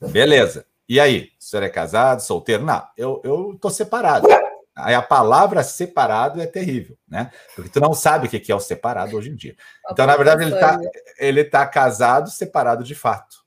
Beleza. 0.01 0.67
E 0.89 1.01
aí? 1.01 1.31
O 1.41 1.45
senhor 1.45 1.63
é 1.63 1.69
casado, 1.69 2.21
solteiro? 2.21 2.65
Não, 2.65 2.83
eu, 2.97 3.21
eu 3.25 3.57
tô 3.61 3.71
separado. 3.71 4.29
Aí 4.77 4.95
a 4.95 5.03
palavra 5.03 5.63
separado 5.63 6.41
é 6.41 6.47
terrível, 6.47 6.99
né? 7.07 7.31
Porque 7.55 7.71
tu 7.71 7.81
não 7.81 7.95
sabe 7.95 8.27
o 8.27 8.31
que 8.31 8.51
é 8.51 8.55
o 8.55 8.61
separado 8.61 9.17
hoje 9.17 9.31
em 9.31 9.37
dia. 9.37 9.57
Então, 9.91 10.05
na 10.05 10.17
verdade, 10.17 10.43
ele 10.43 10.55
está 10.55 10.79
ele 11.19 11.45
tá 11.45 11.67
casado, 11.67 12.29
separado 12.29 12.83
de 12.83 12.95
fato. 12.95 13.45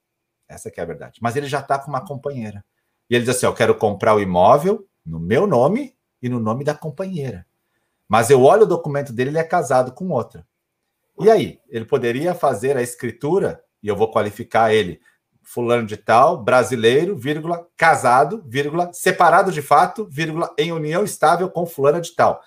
Essa 0.47 0.69
é 0.69 0.81
a 0.81 0.85
verdade. 0.85 1.19
Mas 1.21 1.35
ele 1.35 1.47
já 1.47 1.59
está 1.59 1.77
com 1.77 1.89
uma 1.89 2.05
companheira. 2.05 2.63
E 3.09 3.15
ele 3.15 3.25
diz 3.25 3.35
assim: 3.35 3.45
Eu 3.45 3.53
quero 3.53 3.75
comprar 3.75 4.13
o 4.13 4.21
imóvel 4.21 4.87
no 5.05 5.19
meu 5.19 5.45
nome 5.45 5.95
e 6.21 6.29
no 6.29 6.39
nome 6.39 6.63
da 6.63 6.73
companheira. 6.73 7.45
Mas 8.07 8.29
eu 8.29 8.41
olho 8.43 8.63
o 8.63 8.67
documento 8.67 9.11
dele, 9.11 9.31
ele 9.31 9.37
é 9.37 9.43
casado 9.43 9.91
com 9.91 10.09
outra. 10.09 10.47
E 11.19 11.29
aí? 11.29 11.59
Ele 11.67 11.83
poderia 11.83 12.33
fazer 12.33 12.77
a 12.77 12.81
escritura, 12.81 13.61
e 13.83 13.87
eu 13.87 13.95
vou 13.95 14.09
qualificar 14.11 14.73
ele 14.73 15.01
fulano 15.47 15.87
de 15.87 15.95
tal, 15.95 16.43
brasileiro, 16.43 17.15
vírgula, 17.15 17.65
casado, 17.77 18.43
vírgula, 18.45 18.91
separado 18.91 19.49
de 19.49 19.61
fato, 19.61 20.05
vírgula, 20.11 20.53
em 20.57 20.73
união 20.73 21.05
estável 21.05 21.49
com 21.49 21.65
fulana 21.65 22.01
de 22.01 22.13
tal. 22.13 22.41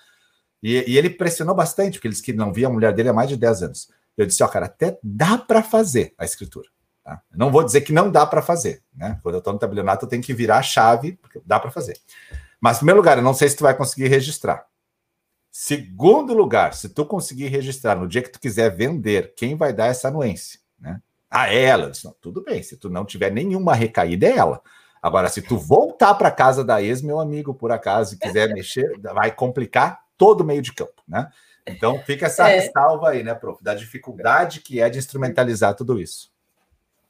E, 0.61 0.75
e 0.87 0.97
ele 0.99 1.09
pressionou 1.09 1.55
bastante, 1.55 1.93
porque 1.93 2.07
ele 2.07 2.13
disse 2.13 2.23
que 2.23 2.31
não 2.31 2.53
via 2.53 2.67
a 2.67 2.69
mulher 2.69 2.93
dele 2.93 3.09
há 3.09 3.13
mais 3.13 3.27
de 3.27 3.35
10 3.35 3.63
anos. 3.63 3.89
Eu 4.15 4.27
disse, 4.27 4.43
ó, 4.43 4.47
cara, 4.47 4.67
até 4.67 4.99
dá 5.01 5.35
para 5.35 5.63
fazer 5.63 6.13
a 6.15 6.23
escritura. 6.23 6.69
Tá? 7.03 7.19
Não 7.35 7.51
vou 7.51 7.63
dizer 7.63 7.81
que 7.81 7.91
não 7.91 8.11
dá 8.11 8.23
para 8.23 8.39
fazer, 8.39 8.83
né? 8.95 9.19
Quando 9.23 9.33
eu 9.33 9.39
estou 9.39 9.51
no 9.51 9.57
tabelionato, 9.57 10.05
eu 10.05 10.09
tenho 10.09 10.21
que 10.21 10.33
virar 10.33 10.59
a 10.59 10.63
chave, 10.63 11.13
porque 11.13 11.41
dá 11.43 11.59
para 11.59 11.71
fazer. 11.71 11.97
Mas, 12.59 12.77
em 12.77 12.79
primeiro 12.81 12.99
lugar, 12.99 13.17
eu 13.17 13.23
não 13.23 13.33
sei 13.33 13.49
se 13.49 13.57
tu 13.57 13.63
vai 13.63 13.75
conseguir 13.75 14.09
registrar. 14.09 14.63
Segundo 15.51 16.35
lugar, 16.35 16.75
se 16.75 16.87
tu 16.87 17.03
conseguir 17.03 17.47
registrar 17.47 17.95
no 17.95 18.07
dia 18.07 18.21
que 18.21 18.29
tu 18.29 18.39
quiser 18.39 18.69
vender, 18.69 19.33
quem 19.35 19.55
vai 19.55 19.73
dar 19.73 19.87
essa 19.87 20.07
anuência, 20.07 20.59
né? 20.79 21.01
A 21.31 21.51
ela. 21.51 21.89
disse, 21.89 22.03
não, 22.03 22.13
tudo 22.19 22.43
bem, 22.43 22.61
se 22.61 22.75
tu 22.75 22.89
não 22.89 23.05
tiver 23.05 23.31
nenhuma 23.31 23.73
recaída, 23.73 24.27
é 24.27 24.37
ela. 24.37 24.61
Agora, 25.01 25.29
se 25.29 25.41
tu 25.41 25.57
voltar 25.57 26.13
para 26.13 26.29
casa 26.29 26.63
da 26.63 26.83
ex, 26.83 27.01
meu 27.01 27.19
amigo, 27.19 27.53
por 27.53 27.71
acaso, 27.71 28.13
e 28.13 28.17
quiser 28.19 28.49
mexer, 28.53 28.99
vai 28.99 29.31
complicar 29.31 30.01
todo 30.17 30.41
o 30.41 30.45
meio 30.45 30.61
de 30.61 30.73
campo, 30.73 31.01
né? 31.07 31.29
Então, 31.65 31.97
fica 31.99 32.25
essa 32.25 32.49
é. 32.49 32.59
ressalva 32.59 33.09
aí, 33.09 33.23
né, 33.23 33.33
prof, 33.33 33.63
da 33.63 33.73
dificuldade 33.73 34.61
que 34.61 34.81
é 34.81 34.89
de 34.89 34.99
instrumentalizar 34.99 35.75
tudo 35.75 35.99
isso. 35.99 36.29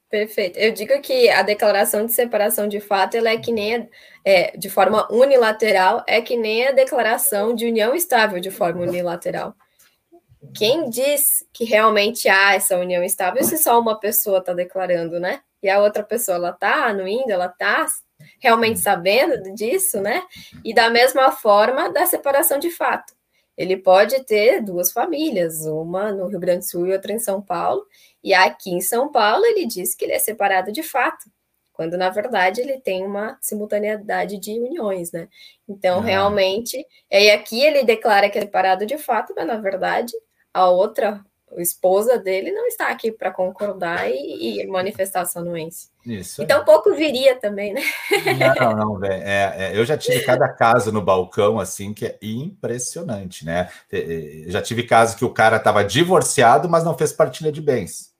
Perfeito. 0.10 0.60
Eu 0.60 0.74
digo 0.74 1.00
que 1.02 1.30
a 1.30 1.42
declaração 1.42 2.06
de 2.06 2.12
separação 2.12 2.68
de 2.68 2.82
fato 2.82 3.16
ela 3.16 3.30
é 3.30 3.38
que 3.38 3.52
nem 3.52 3.90
é, 4.26 4.56
de 4.58 4.70
forma 4.70 5.08
unilateral, 5.10 6.04
é 6.06 6.22
que 6.22 6.36
nem 6.36 6.68
a 6.68 6.72
declaração 6.72 7.56
de 7.56 7.66
união 7.66 7.96
estável 7.96 8.42
de 8.42 8.52
forma 8.52 8.82
unilateral 8.82 9.56
quem 10.54 10.90
diz 10.90 11.46
que 11.54 11.64
realmente 11.64 12.28
há 12.28 12.56
essa 12.56 12.78
união 12.78 13.04
estável 13.04 13.44
se 13.44 13.58
só 13.58 13.80
uma 13.80 14.00
pessoa 14.00 14.40
está 14.40 14.54
declarando, 14.54 15.20
né? 15.20 15.42
E 15.62 15.70
a 15.70 15.80
outra 15.80 16.04
pessoa 16.04 16.36
ela 16.36 16.50
está 16.50 16.88
anuindo, 16.88 17.30
ela 17.30 17.46
está 17.46 17.86
realmente 18.40 18.80
sabendo 18.80 19.54
disso, 19.54 20.02
né? 20.02 20.24
E 20.66 20.74
da 20.74 20.90
mesma 20.90 21.32
forma 21.32 21.90
da 21.90 22.06
separação 22.06 22.58
de 22.58 22.72
fato. 22.72 23.14
Ele 23.56 23.78
pode 23.78 24.24
ter 24.24 24.62
duas 24.62 24.92
famílias, 24.92 25.66
uma 25.66 26.12
no 26.12 26.28
Rio 26.28 26.40
Grande 26.40 26.60
do 26.60 26.70
Sul 26.70 26.88
e 26.88 26.94
outra 26.94 27.12
em 27.12 27.20
São 27.20 27.42
Paulo, 27.42 27.86
e 28.24 28.34
aqui 28.34 28.72
em 28.72 28.82
São 28.82 29.12
Paulo 29.12 29.46
ele 29.46 29.66
diz 29.66 29.94
que 29.94 30.06
ele 30.06 30.14
é 30.14 30.20
separado 30.20 30.72
de 30.72 30.82
fato, 30.82 31.30
quando 31.72 31.98
na 31.98 32.10
verdade 32.10 32.62
ele 32.62 32.80
tem 32.80 33.06
uma 33.06 33.38
simultaneidade 33.42 34.40
de 34.40 34.60
uniões, 34.60 35.12
né? 35.12 35.28
Então, 35.68 36.00
ah. 36.00 36.02
realmente, 36.02 36.84
e 37.12 37.30
aqui 37.30 37.62
ele 37.62 37.84
declara 37.84 38.30
que 38.30 38.38
é 38.40 38.42
separado 38.42 38.86
de 38.86 38.98
fato, 38.98 39.34
mas 39.36 39.46
na 39.46 39.58
verdade 39.58 40.14
a 40.54 40.70
outra 40.70 41.24
a 41.58 41.62
esposa 41.62 42.18
dele 42.18 42.52
não 42.52 42.66
está 42.66 42.88
aqui 42.88 43.12
para 43.12 43.32
concordar 43.32 44.10
e, 44.10 44.62
e, 44.62 44.68
manifestar 44.68 45.26
sua 45.26 45.42
anuência. 45.42 45.90
Isso. 46.06 46.42
Então, 46.42 46.64
pouco 46.64 46.96
viria 46.96 47.36
também, 47.36 47.74
né? 47.74 47.82
Não, 48.60 48.76
não, 48.76 49.00
velho. 49.00 49.22
É, 49.22 49.56
é, 49.58 49.78
eu 49.78 49.86
já 49.86 49.98
tive 49.98 50.22
cada 50.22 50.48
caso 50.48 50.92
no 50.92 51.02
balcão, 51.02 51.60
assim, 51.60 51.94
que 51.94 52.06
é 52.06 52.18
impressionante, 52.22 53.46
né? 53.46 53.70
Já 54.48 54.62
tive 54.62 54.84
caso 54.84 55.18
que 55.18 55.26
o 55.26 55.34
cara 55.34 55.58
estava 55.58 55.84
divorciado, 55.84 56.70
mas 56.70 56.84
não 56.84 56.98
fez 56.98 57.12
partilha 57.12 57.52
de 57.52 57.62
bens. 57.62 58.14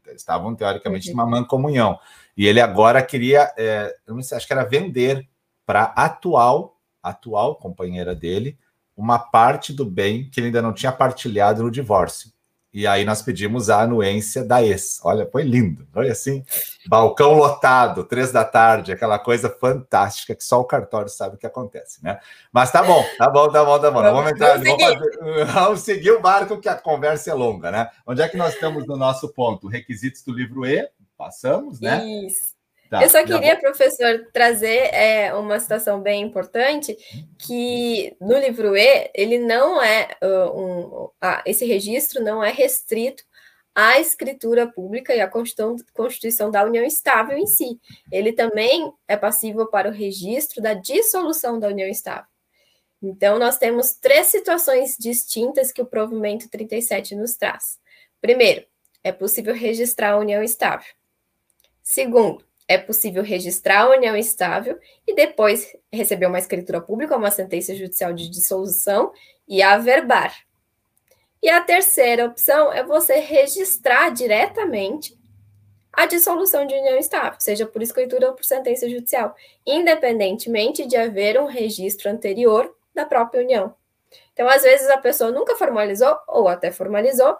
Então, 0.00 0.12
eles 0.12 0.22
estavam, 0.22 0.54
teoricamente, 0.54 1.10
uhum. 1.10 1.16
numa 1.16 1.26
mancomunhão. 1.26 1.98
E 2.36 2.46
ele 2.46 2.60
agora 2.60 3.02
queria, 3.02 3.52
é, 3.56 3.94
eu 4.06 4.14
não 4.14 4.22
sei, 4.22 4.36
acho 4.36 4.46
que 4.46 4.52
era 4.52 4.64
vender 4.64 5.28
para 5.66 5.84
atual, 5.84 6.76
atual 7.02 7.56
companheira 7.56 8.14
dele, 8.14 8.58
uma 8.98 9.18
parte 9.18 9.72
do 9.72 9.84
bem 9.84 10.28
que 10.28 10.40
ele 10.40 10.48
ainda 10.48 10.60
não 10.60 10.72
tinha 10.72 10.90
partilhado 10.90 11.62
no 11.62 11.70
divórcio. 11.70 12.32
E 12.74 12.86
aí 12.86 13.04
nós 13.04 13.22
pedimos 13.22 13.70
a 13.70 13.80
anuência 13.80 14.44
da 14.44 14.62
ex. 14.62 15.00
Olha, 15.02 15.26
foi 15.30 15.42
lindo. 15.42 15.86
Foi 15.92 16.10
assim, 16.10 16.44
balcão 16.86 17.34
lotado, 17.34 18.04
três 18.04 18.30
da 18.30 18.44
tarde, 18.44 18.92
aquela 18.92 19.18
coisa 19.18 19.48
fantástica 19.48 20.34
que 20.34 20.44
só 20.44 20.60
o 20.60 20.64
cartório 20.64 21.08
sabe 21.08 21.36
o 21.36 21.38
que 21.38 21.46
acontece, 21.46 22.02
né? 22.04 22.18
Mas 22.52 22.70
tá 22.70 22.82
bom, 22.82 23.02
tá 23.16 23.30
bom, 23.30 23.48
tá 23.48 23.64
bom, 23.64 23.78
tá 23.78 23.90
bom. 23.90 24.02
Vamos 24.02 24.32
entrar, 24.32 24.58
vamos, 24.58 24.82
fazer, 24.82 25.44
vamos 25.46 25.80
seguir 25.80 26.10
o 26.10 26.20
barco 26.20 26.60
que 26.60 26.68
a 26.68 26.74
conversa 26.74 27.30
é 27.30 27.34
longa, 27.34 27.70
né? 27.70 27.88
Onde 28.04 28.20
é 28.20 28.28
que 28.28 28.36
nós 28.36 28.52
estamos 28.52 28.84
no 28.86 28.96
nosso 28.96 29.32
ponto? 29.32 29.68
Requisitos 29.68 30.22
do 30.22 30.32
livro 30.32 30.66
E, 30.66 30.90
passamos, 31.16 31.80
né? 31.80 32.04
Isso. 32.04 32.57
Tá, 32.90 33.02
eu 33.02 33.10
só 33.10 33.22
queria, 33.24 33.52
vou... 33.52 33.60
professor, 33.60 34.26
trazer 34.32 34.94
é, 34.94 35.34
uma 35.34 35.60
citação 35.60 36.00
bem 36.00 36.22
importante, 36.22 36.96
que 37.38 38.16
no 38.20 38.38
livro 38.38 38.74
E, 38.76 39.10
ele 39.14 39.38
não 39.38 39.82
é 39.82 40.16
uh, 40.22 40.58
um. 40.58 41.10
Ah, 41.20 41.42
esse 41.44 41.66
registro 41.66 42.22
não 42.22 42.42
é 42.42 42.50
restrito 42.50 43.22
à 43.74 44.00
escritura 44.00 44.66
pública 44.66 45.14
e 45.14 45.20
à 45.20 45.28
Constituição 45.28 46.50
da 46.50 46.64
União 46.64 46.84
Estável 46.84 47.36
em 47.36 47.46
si. 47.46 47.78
Ele 48.10 48.32
também 48.32 48.90
é 49.06 49.16
passível 49.16 49.66
para 49.66 49.88
o 49.88 49.92
registro 49.92 50.62
da 50.62 50.72
dissolução 50.72 51.60
da 51.60 51.68
União 51.68 51.88
Estável. 51.88 52.26
Então, 53.02 53.38
nós 53.38 53.58
temos 53.58 53.92
três 53.92 54.26
situações 54.26 54.96
distintas 54.98 55.70
que 55.70 55.80
o 55.80 55.86
provimento 55.86 56.48
37 56.48 57.14
nos 57.14 57.36
traz. 57.36 57.78
Primeiro, 58.20 58.66
é 59.04 59.12
possível 59.12 59.54
registrar 59.54 60.12
a 60.12 60.18
união 60.18 60.42
estável. 60.42 60.92
Segundo, 61.82 62.44
é 62.68 62.76
possível 62.76 63.22
registrar 63.22 63.80
a 63.80 63.90
união 63.90 64.14
estável 64.14 64.78
e 65.06 65.14
depois 65.14 65.74
receber 65.90 66.26
uma 66.26 66.38
escritura 66.38 66.82
pública, 66.82 67.16
uma 67.16 67.30
sentença 67.30 67.74
judicial 67.74 68.12
de 68.12 68.28
dissolução 68.28 69.10
e 69.48 69.62
averbar. 69.62 70.36
E 71.42 71.48
a 71.48 71.62
terceira 71.62 72.26
opção 72.26 72.70
é 72.70 72.84
você 72.84 73.14
registrar 73.20 74.10
diretamente 74.10 75.16
a 75.92 76.04
dissolução 76.04 76.66
de 76.66 76.74
união 76.74 76.98
estável, 76.98 77.40
seja 77.40 77.66
por 77.66 77.80
escritura 77.80 78.28
ou 78.28 78.34
por 78.34 78.44
sentença 78.44 78.88
judicial, 78.88 79.34
independentemente 79.66 80.86
de 80.86 80.96
haver 80.96 81.40
um 81.40 81.46
registro 81.46 82.10
anterior 82.10 82.72
da 82.94 83.06
própria 83.06 83.42
união. 83.42 83.74
Então, 84.32 84.48
às 84.48 84.62
vezes, 84.62 84.88
a 84.88 84.98
pessoa 84.98 85.32
nunca 85.32 85.56
formalizou, 85.56 86.16
ou 86.28 86.48
até 86.48 86.70
formalizou, 86.70 87.36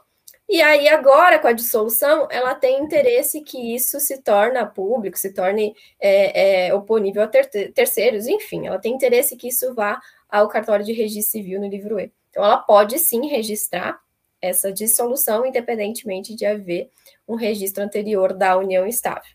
e 0.48 0.62
aí, 0.62 0.88
agora, 0.88 1.38
com 1.38 1.46
a 1.46 1.52
dissolução, 1.52 2.26
ela 2.30 2.54
tem 2.54 2.80
interesse 2.82 3.42
que 3.42 3.74
isso 3.74 4.00
se 4.00 4.22
torne 4.22 4.64
público, 4.74 5.18
se 5.18 5.34
torne 5.34 5.74
é, 6.00 6.68
é, 6.68 6.74
oponível 6.74 7.22
a 7.22 7.26
ter 7.26 7.72
terceiros, 7.72 8.26
enfim, 8.26 8.66
ela 8.66 8.78
tem 8.78 8.94
interesse 8.94 9.36
que 9.36 9.48
isso 9.48 9.74
vá 9.74 10.00
ao 10.28 10.48
cartório 10.48 10.84
de 10.84 10.92
registro 10.92 11.32
civil 11.32 11.60
no 11.60 11.68
livro 11.68 12.00
E. 12.00 12.10
Então, 12.30 12.42
ela 12.42 12.56
pode 12.56 12.98
sim 12.98 13.26
registrar 13.26 14.00
essa 14.40 14.72
dissolução, 14.72 15.44
independentemente 15.44 16.34
de 16.34 16.46
haver 16.46 16.90
um 17.26 17.34
registro 17.34 17.82
anterior 17.82 18.32
da 18.32 18.56
união 18.56 18.86
estável. 18.86 19.30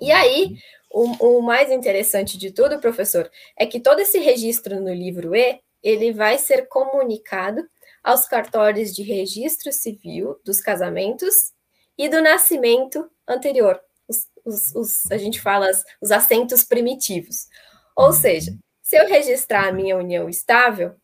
E 0.00 0.12
aí, 0.12 0.56
o, 0.90 1.38
o 1.38 1.42
mais 1.42 1.70
interessante 1.70 2.36
de 2.36 2.50
tudo, 2.50 2.78
professor, 2.78 3.30
é 3.56 3.64
que 3.64 3.80
todo 3.80 4.00
esse 4.00 4.18
registro 4.18 4.80
no 4.80 4.92
livro 4.92 5.34
E, 5.34 5.60
ele 5.82 6.12
vai 6.12 6.36
ser 6.36 6.66
comunicado 6.68 7.66
aos 8.06 8.24
cartórios 8.24 8.94
de 8.94 9.02
registro 9.02 9.72
civil 9.72 10.40
dos 10.44 10.60
casamentos 10.60 11.52
e 11.98 12.08
do 12.08 12.22
nascimento 12.22 13.10
anterior. 13.26 13.80
Os, 14.06 14.28
os, 14.44 14.74
os, 14.76 15.10
a 15.10 15.18
gente 15.18 15.40
fala 15.40 15.68
os 16.00 16.12
assentos 16.12 16.62
primitivos. 16.62 17.48
Ou 17.96 18.12
seja, 18.12 18.56
se 18.80 18.96
eu 18.96 19.08
registrar 19.08 19.66
a 19.66 19.72
minha 19.72 19.96
união 19.96 20.28
estável 20.28 20.94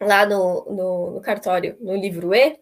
lá 0.00 0.24
no, 0.24 0.64
no, 0.70 1.10
no 1.10 1.20
cartório, 1.20 1.76
no 1.78 1.94
livro 1.94 2.34
E, 2.34 2.58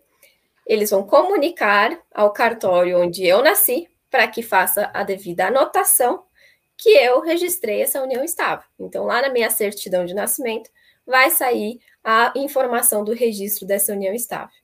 eles 0.67 0.91
vão 0.91 1.05
comunicar 1.07 1.97
ao 2.13 2.33
cartório 2.33 3.01
onde 3.01 3.25
eu 3.25 3.41
nasci 3.41 3.89
para 4.11 4.27
que 4.27 4.43
faça 4.43 4.91
a 4.93 5.05
devida 5.05 5.47
anotação 5.47 6.25
que 6.77 6.89
eu 6.89 7.21
registrei 7.21 7.83
essa 7.83 8.03
união 8.03 8.25
estável. 8.25 8.65
Então, 8.81 9.05
lá 9.05 9.23
na 9.23 9.29
minha 9.29 9.49
certidão 9.49 10.05
de 10.05 10.15
nascimento, 10.15 10.69
vai 11.07 11.31
sair 11.31 11.79
a 12.05 12.33
informação 12.37 13.05
do 13.05 13.13
registro 13.13 13.67
dessa 13.67 13.93
união 13.93 14.15
estável. 14.15 14.55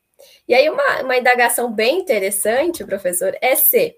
E 0.49 0.55
aí, 0.55 0.69
uma, 0.71 1.03
uma 1.03 1.17
indagação 1.17 1.73
bem 1.73 1.99
interessante, 2.01 2.85
professor, 2.85 3.37
é 3.41 3.55
se, 3.55 3.97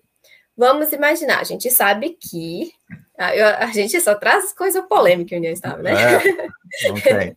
vamos 0.57 0.93
imaginar, 0.93 1.41
a 1.41 1.45
gente 1.45 1.71
sabe 1.71 2.17
que 2.21 2.73
a, 3.17 3.37
eu, 3.37 3.47
a 3.47 3.67
gente 3.67 4.01
só 4.01 4.15
traz 4.15 4.53
coisa 4.53 4.83
polêmica 4.83 5.35
em 5.35 5.39
união 5.39 5.53
estável, 5.53 5.83
né? 5.83 5.93
É, 5.93 6.89
não 6.89 7.01
tem. 7.01 7.37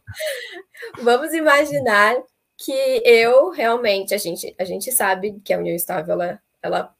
vamos 1.01 1.33
imaginar 1.33 2.15
que 2.57 3.01
eu 3.05 3.49
realmente, 3.49 4.13
a 4.13 4.17
gente, 4.17 4.55
a 4.59 4.63
gente 4.63 4.91
sabe 4.91 5.39
que 5.43 5.53
a 5.53 5.57
união 5.57 5.75
estável, 5.75 6.13
ela, 6.13 6.39
ela 6.61 6.95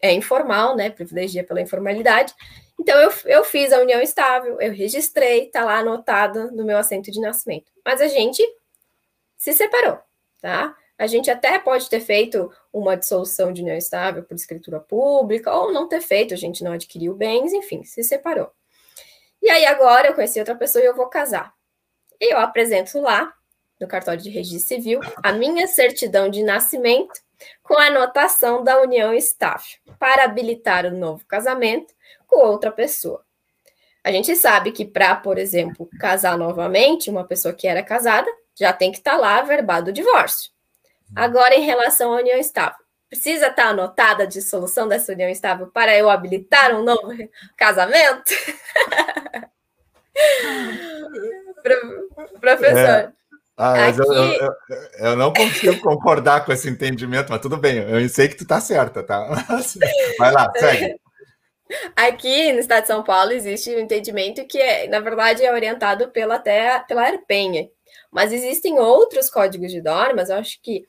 é 0.00 0.12
informal, 0.12 0.76
né? 0.76 0.90
Privilegia 0.90 1.44
pela 1.44 1.60
informalidade. 1.60 2.34
Então, 2.78 2.98
eu, 3.00 3.10
eu 3.24 3.44
fiz 3.44 3.72
a 3.72 3.80
união 3.80 4.00
estável, 4.00 4.60
eu 4.60 4.72
registrei, 4.72 5.46
tá 5.46 5.64
lá 5.64 5.78
anotado 5.78 6.52
no 6.52 6.64
meu 6.64 6.76
assento 6.76 7.10
de 7.10 7.20
nascimento. 7.20 7.72
Mas 7.84 8.00
a 8.00 8.08
gente 8.08 8.42
se 9.36 9.52
separou, 9.52 9.98
tá? 10.40 10.76
A 10.98 11.06
gente 11.06 11.30
até 11.30 11.58
pode 11.58 11.88
ter 11.90 12.00
feito 12.00 12.50
uma 12.72 12.96
dissolução 12.96 13.52
de 13.52 13.62
união 13.62 13.76
estável 13.76 14.22
por 14.22 14.34
escritura 14.34 14.80
pública, 14.80 15.52
ou 15.52 15.72
não 15.72 15.88
ter 15.88 16.00
feito, 16.00 16.32
a 16.32 16.36
gente 16.36 16.64
não 16.64 16.72
adquiriu 16.72 17.14
bens, 17.14 17.52
enfim, 17.52 17.84
se 17.84 18.02
separou. 18.02 18.50
E 19.42 19.50
aí 19.50 19.66
agora 19.66 20.08
eu 20.08 20.14
conheci 20.14 20.38
outra 20.38 20.54
pessoa 20.54 20.82
e 20.82 20.86
eu 20.86 20.96
vou 20.96 21.06
casar. 21.06 21.54
E 22.20 22.32
eu 22.32 22.38
apresento 22.38 22.98
lá, 23.00 23.32
no 23.78 23.86
cartório 23.86 24.22
de 24.22 24.30
registro 24.30 24.76
civil, 24.76 25.00
a 25.22 25.32
minha 25.32 25.66
certidão 25.66 26.30
de 26.30 26.42
nascimento 26.42 27.20
com 27.62 27.78
a 27.78 27.86
anotação 27.86 28.62
da 28.64 28.80
união 28.80 29.12
estável, 29.12 29.78
para 29.98 30.24
habilitar 30.24 30.86
o 30.86 30.90
novo 30.90 31.24
casamento 31.26 31.94
com 32.26 32.36
outra 32.36 32.70
pessoa. 32.70 33.24
A 34.02 34.12
gente 34.12 34.36
sabe 34.36 34.70
que 34.70 34.84
para, 34.84 35.16
por 35.16 35.36
exemplo, 35.36 35.88
casar 35.98 36.38
novamente, 36.38 37.10
uma 37.10 37.24
pessoa 37.24 37.52
que 37.52 37.66
era 37.66 37.82
casada 37.82 38.30
já 38.54 38.72
tem 38.72 38.92
que 38.92 38.98
estar 38.98 39.12
tá 39.12 39.16
lá 39.16 39.42
verbado 39.42 39.90
o 39.90 39.92
divórcio. 39.92 40.50
Agora, 41.14 41.54
em 41.54 41.62
relação 41.62 42.12
à 42.12 42.16
união 42.16 42.38
estável, 42.38 42.78
precisa 43.08 43.48
estar 43.48 43.64
tá 43.64 43.68
anotada 43.70 44.22
a 44.24 44.26
dissolução 44.26 44.88
dessa 44.88 45.12
união 45.12 45.28
estável 45.28 45.66
para 45.68 45.96
eu 45.96 46.08
habilitar 46.08 46.74
um 46.74 46.82
novo 46.82 47.12
casamento? 47.56 48.32
Professor. 52.40 52.76
É. 52.78 53.12
Ah, 53.56 53.72
mas 53.72 53.98
Aqui... 53.98 54.10
eu, 54.10 54.14
eu, 54.14 54.54
eu, 54.98 55.16
não 55.16 55.32
consigo 55.32 55.80
concordar 55.80 56.44
com 56.44 56.52
esse 56.52 56.68
entendimento, 56.68 57.30
mas 57.30 57.40
tudo 57.40 57.56
bem, 57.56 57.78
eu 57.78 58.08
sei 58.08 58.28
que 58.28 58.36
tu 58.36 58.46
tá 58.46 58.60
certa, 58.60 59.02
tá? 59.02 59.26
Vai 60.18 60.32
lá, 60.32 60.52
segue. 60.56 61.00
Aqui 61.96 62.52
no 62.52 62.60
estado 62.60 62.82
de 62.82 62.88
São 62.88 63.02
Paulo 63.02 63.32
existe 63.32 63.74
um 63.74 63.80
entendimento 63.80 64.46
que, 64.46 64.58
é, 64.58 64.86
na 64.88 65.00
verdade, 65.00 65.44
é 65.44 65.52
orientado 65.52 66.08
pela, 66.10 66.36
até, 66.36 66.78
pela 66.80 67.02
Arpenha. 67.02 67.68
Mas 68.10 68.32
existem 68.32 68.78
outros 68.78 69.30
códigos 69.30 69.72
de 69.72 69.82
normas, 69.82 70.28
eu 70.28 70.36
acho 70.36 70.60
que 70.62 70.86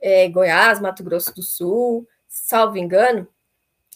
é, 0.00 0.28
Goiás, 0.28 0.80
Mato 0.80 1.02
Grosso 1.02 1.34
do 1.34 1.42
Sul, 1.42 2.06
salvo 2.28 2.76
engano, 2.76 3.26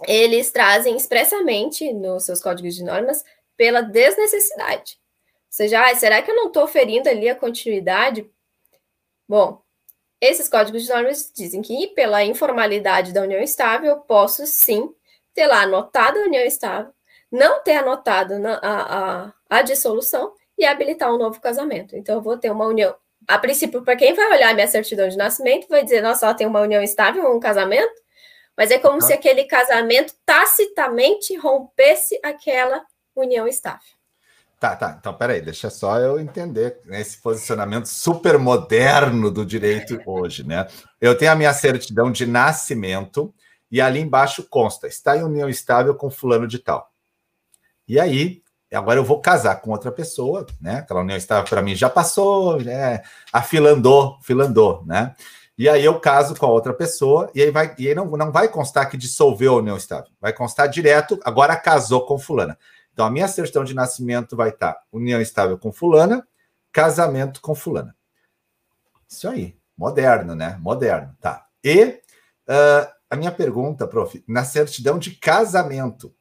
eles 0.08 0.50
trazem 0.50 0.96
expressamente 0.96 1.92
nos 1.92 2.24
seus 2.24 2.40
códigos 2.42 2.74
de 2.74 2.82
normas 2.82 3.24
pela 3.56 3.80
desnecessidade. 3.80 4.98
Ou 5.54 5.56
seja, 5.56 5.88
ah, 5.88 5.94
será 5.94 6.20
que 6.20 6.32
eu 6.32 6.34
não 6.34 6.48
estou 6.48 6.66
ferindo 6.66 7.08
ali 7.08 7.28
a 7.28 7.34
continuidade? 7.36 8.28
Bom, 9.28 9.62
esses 10.20 10.48
códigos 10.48 10.82
de 10.82 10.88
normas 10.88 11.30
dizem 11.32 11.62
que 11.62 11.86
pela 11.94 12.24
informalidade 12.24 13.12
da 13.12 13.22
união 13.22 13.40
estável, 13.40 13.90
eu 13.90 14.00
posso 14.00 14.44
sim 14.48 14.92
ter 15.32 15.46
lá 15.46 15.62
anotado 15.62 16.18
a 16.18 16.22
união 16.22 16.44
estável, 16.44 16.92
não 17.30 17.62
ter 17.62 17.76
anotado 17.76 18.36
na, 18.40 18.54
a, 18.56 19.26
a, 19.26 19.32
a 19.48 19.62
dissolução 19.62 20.34
e 20.58 20.64
habilitar 20.64 21.14
um 21.14 21.18
novo 21.18 21.40
casamento. 21.40 21.94
Então, 21.94 22.16
eu 22.16 22.22
vou 22.22 22.36
ter 22.36 22.50
uma 22.50 22.66
união. 22.66 22.92
A 23.28 23.38
princípio, 23.38 23.84
para 23.84 23.94
quem 23.94 24.12
vai 24.12 24.32
olhar 24.32 24.54
minha 24.54 24.66
certidão 24.66 25.08
de 25.08 25.16
nascimento, 25.16 25.68
vai 25.68 25.84
dizer, 25.84 26.02
nossa, 26.02 26.26
ela 26.26 26.34
tem 26.34 26.48
uma 26.48 26.62
união 26.62 26.82
estável, 26.82 27.32
um 27.32 27.38
casamento, 27.38 27.94
mas 28.56 28.72
é 28.72 28.78
como 28.80 28.96
ah. 28.96 29.02
se 29.02 29.12
aquele 29.12 29.44
casamento 29.44 30.14
tacitamente 30.26 31.36
rompesse 31.36 32.18
aquela 32.24 32.84
união 33.14 33.46
estável. 33.46 33.93
Tá, 34.64 34.74
tá. 34.74 34.96
Então, 34.98 35.12
peraí, 35.12 35.42
deixa 35.42 35.68
só 35.68 35.98
eu 35.98 36.18
entender 36.18 36.80
né, 36.86 36.98
esse 36.98 37.20
posicionamento 37.20 37.84
super 37.84 38.38
moderno 38.38 39.30
do 39.30 39.44
direito 39.44 40.00
hoje, 40.06 40.42
né? 40.42 40.66
Eu 40.98 41.14
tenho 41.14 41.32
a 41.32 41.34
minha 41.34 41.52
certidão 41.52 42.10
de 42.10 42.24
nascimento, 42.24 43.30
e 43.70 43.78
ali 43.78 44.00
embaixo 44.00 44.42
consta: 44.48 44.86
está 44.86 45.18
em 45.18 45.22
união 45.22 45.50
estável 45.50 45.94
com 45.94 46.10
fulano 46.10 46.48
de 46.48 46.58
tal. 46.58 46.90
E 47.86 48.00
aí, 48.00 48.42
agora 48.72 48.98
eu 48.98 49.04
vou 49.04 49.20
casar 49.20 49.56
com 49.56 49.70
outra 49.70 49.92
pessoa, 49.92 50.46
né? 50.58 50.76
Aquela 50.76 51.02
união 51.02 51.18
estável 51.18 51.44
para 51.44 51.60
mim 51.60 51.74
já 51.74 51.90
passou, 51.90 52.58
né? 52.58 53.02
Afilandou, 53.30 54.18
filandou, 54.22 54.82
né? 54.86 55.14
E 55.58 55.68
aí 55.68 55.84
eu 55.84 56.00
caso 56.00 56.34
com 56.36 56.46
a 56.46 56.50
outra 56.50 56.72
pessoa, 56.72 57.30
e 57.34 57.42
aí, 57.42 57.50
vai, 57.50 57.74
e 57.78 57.86
aí 57.86 57.94
não, 57.94 58.06
não 58.06 58.32
vai 58.32 58.48
constar 58.48 58.88
que 58.88 58.96
dissolveu 58.96 59.52
a 59.52 59.58
união 59.58 59.76
estável. 59.76 60.10
Vai 60.18 60.32
constar 60.32 60.70
direto, 60.70 61.20
agora 61.22 61.54
casou 61.54 62.06
com 62.06 62.18
fulana. 62.18 62.58
Então 62.94 63.04
a 63.04 63.10
minha 63.10 63.28
certidão 63.28 63.64
de 63.64 63.74
nascimento 63.74 64.36
vai 64.36 64.48
estar 64.50 64.80
união 64.90 65.20
estável 65.20 65.58
com 65.58 65.72
fulana, 65.72 66.26
casamento 66.72 67.40
com 67.40 67.54
fulana. 67.54 67.94
Isso 69.08 69.28
aí, 69.28 69.56
moderno, 69.76 70.34
né? 70.34 70.56
Moderno, 70.60 71.14
tá. 71.20 71.46
E 71.62 72.00
uh, 72.48 72.88
a 73.10 73.16
minha 73.16 73.32
pergunta, 73.32 73.86
prof, 73.86 74.24
na 74.26 74.44
certidão 74.44 74.98
de 74.98 75.10
casamento, 75.10 76.14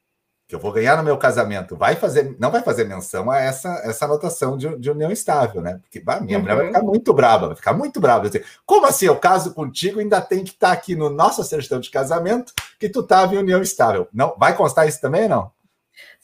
que 0.46 0.54
eu 0.54 0.58
vou 0.58 0.72
ganhar 0.72 0.96
no 0.96 1.02
meu 1.02 1.16
casamento, 1.16 1.76
vai 1.76 1.96
fazer, 1.96 2.36
não 2.38 2.50
vai 2.50 2.62
fazer 2.62 2.84
menção 2.84 3.30
a 3.30 3.38
essa, 3.38 3.68
essa 3.84 4.04
anotação 4.04 4.56
de, 4.58 4.76
de 4.78 4.90
união 4.90 5.10
estável, 5.10 5.62
né? 5.62 5.78
Porque 5.80 6.00
bah, 6.00 6.20
minha 6.20 6.38
uhum. 6.38 6.42
mulher 6.42 6.56
vai 6.56 6.66
uhum. 6.66 6.72
ficar 6.72 6.84
muito 6.84 7.14
brava, 7.14 7.46
vai 7.46 7.56
ficar 7.56 7.72
muito 7.72 8.00
brava. 8.00 8.26
Dizer, 8.28 8.44
Como 8.66 8.84
assim? 8.84 9.06
Eu 9.06 9.16
caso 9.16 9.54
contigo 9.54 10.00
ainda 10.00 10.20
tem 10.20 10.44
que 10.44 10.50
estar 10.50 10.68
tá 10.68 10.72
aqui 10.72 10.94
no 10.94 11.08
nossa 11.08 11.42
certidão 11.44 11.80
de 11.80 11.90
casamento 11.90 12.52
que 12.78 12.88
tu 12.88 13.00
estava 13.00 13.34
em 13.34 13.38
união 13.38 13.62
estável. 13.62 14.08
Não, 14.12 14.34
vai 14.36 14.56
constar 14.56 14.88
isso 14.88 15.00
também 15.00 15.22
ou 15.24 15.28
não? 15.28 15.53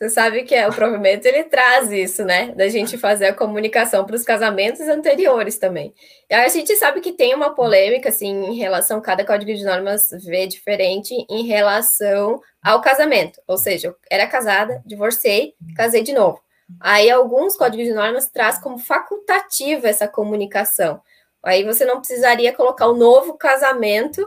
Você 0.00 0.08
sabe 0.08 0.44
que 0.44 0.54
é, 0.54 0.66
o 0.66 0.72
provimento 0.72 1.26
ele 1.26 1.44
traz 1.44 1.92
isso, 1.92 2.24
né? 2.24 2.54
Da 2.56 2.68
gente 2.68 2.96
fazer 2.96 3.26
a 3.26 3.34
comunicação 3.34 4.06
para 4.06 4.16
os 4.16 4.22
casamentos 4.22 4.80
anteriores 4.88 5.58
também. 5.58 5.94
E 6.30 6.32
a 6.32 6.48
gente 6.48 6.74
sabe 6.76 7.02
que 7.02 7.12
tem 7.12 7.34
uma 7.34 7.54
polêmica, 7.54 8.08
assim, 8.08 8.46
em 8.46 8.54
relação, 8.54 9.02
cada 9.02 9.26
código 9.26 9.52
de 9.52 9.62
normas 9.62 10.08
vê 10.24 10.46
diferente 10.46 11.14
em 11.28 11.46
relação 11.46 12.40
ao 12.62 12.80
casamento. 12.80 13.42
Ou 13.46 13.58
seja, 13.58 13.88
eu 13.88 13.96
era 14.10 14.26
casada, 14.26 14.82
divorciei, 14.86 15.52
casei 15.76 16.02
de 16.02 16.14
novo. 16.14 16.40
Aí 16.80 17.10
alguns 17.10 17.54
códigos 17.54 17.86
de 17.86 17.92
normas 17.92 18.26
traz 18.26 18.58
como 18.58 18.78
facultativa 18.78 19.86
essa 19.86 20.08
comunicação. 20.08 21.02
Aí 21.44 21.62
você 21.62 21.84
não 21.84 21.98
precisaria 21.98 22.54
colocar 22.54 22.86
o 22.86 22.96
novo 22.96 23.36
casamento 23.36 24.26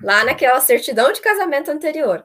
lá 0.00 0.24
naquela 0.24 0.60
certidão 0.60 1.10
de 1.10 1.20
casamento 1.20 1.68
anterior. 1.72 2.24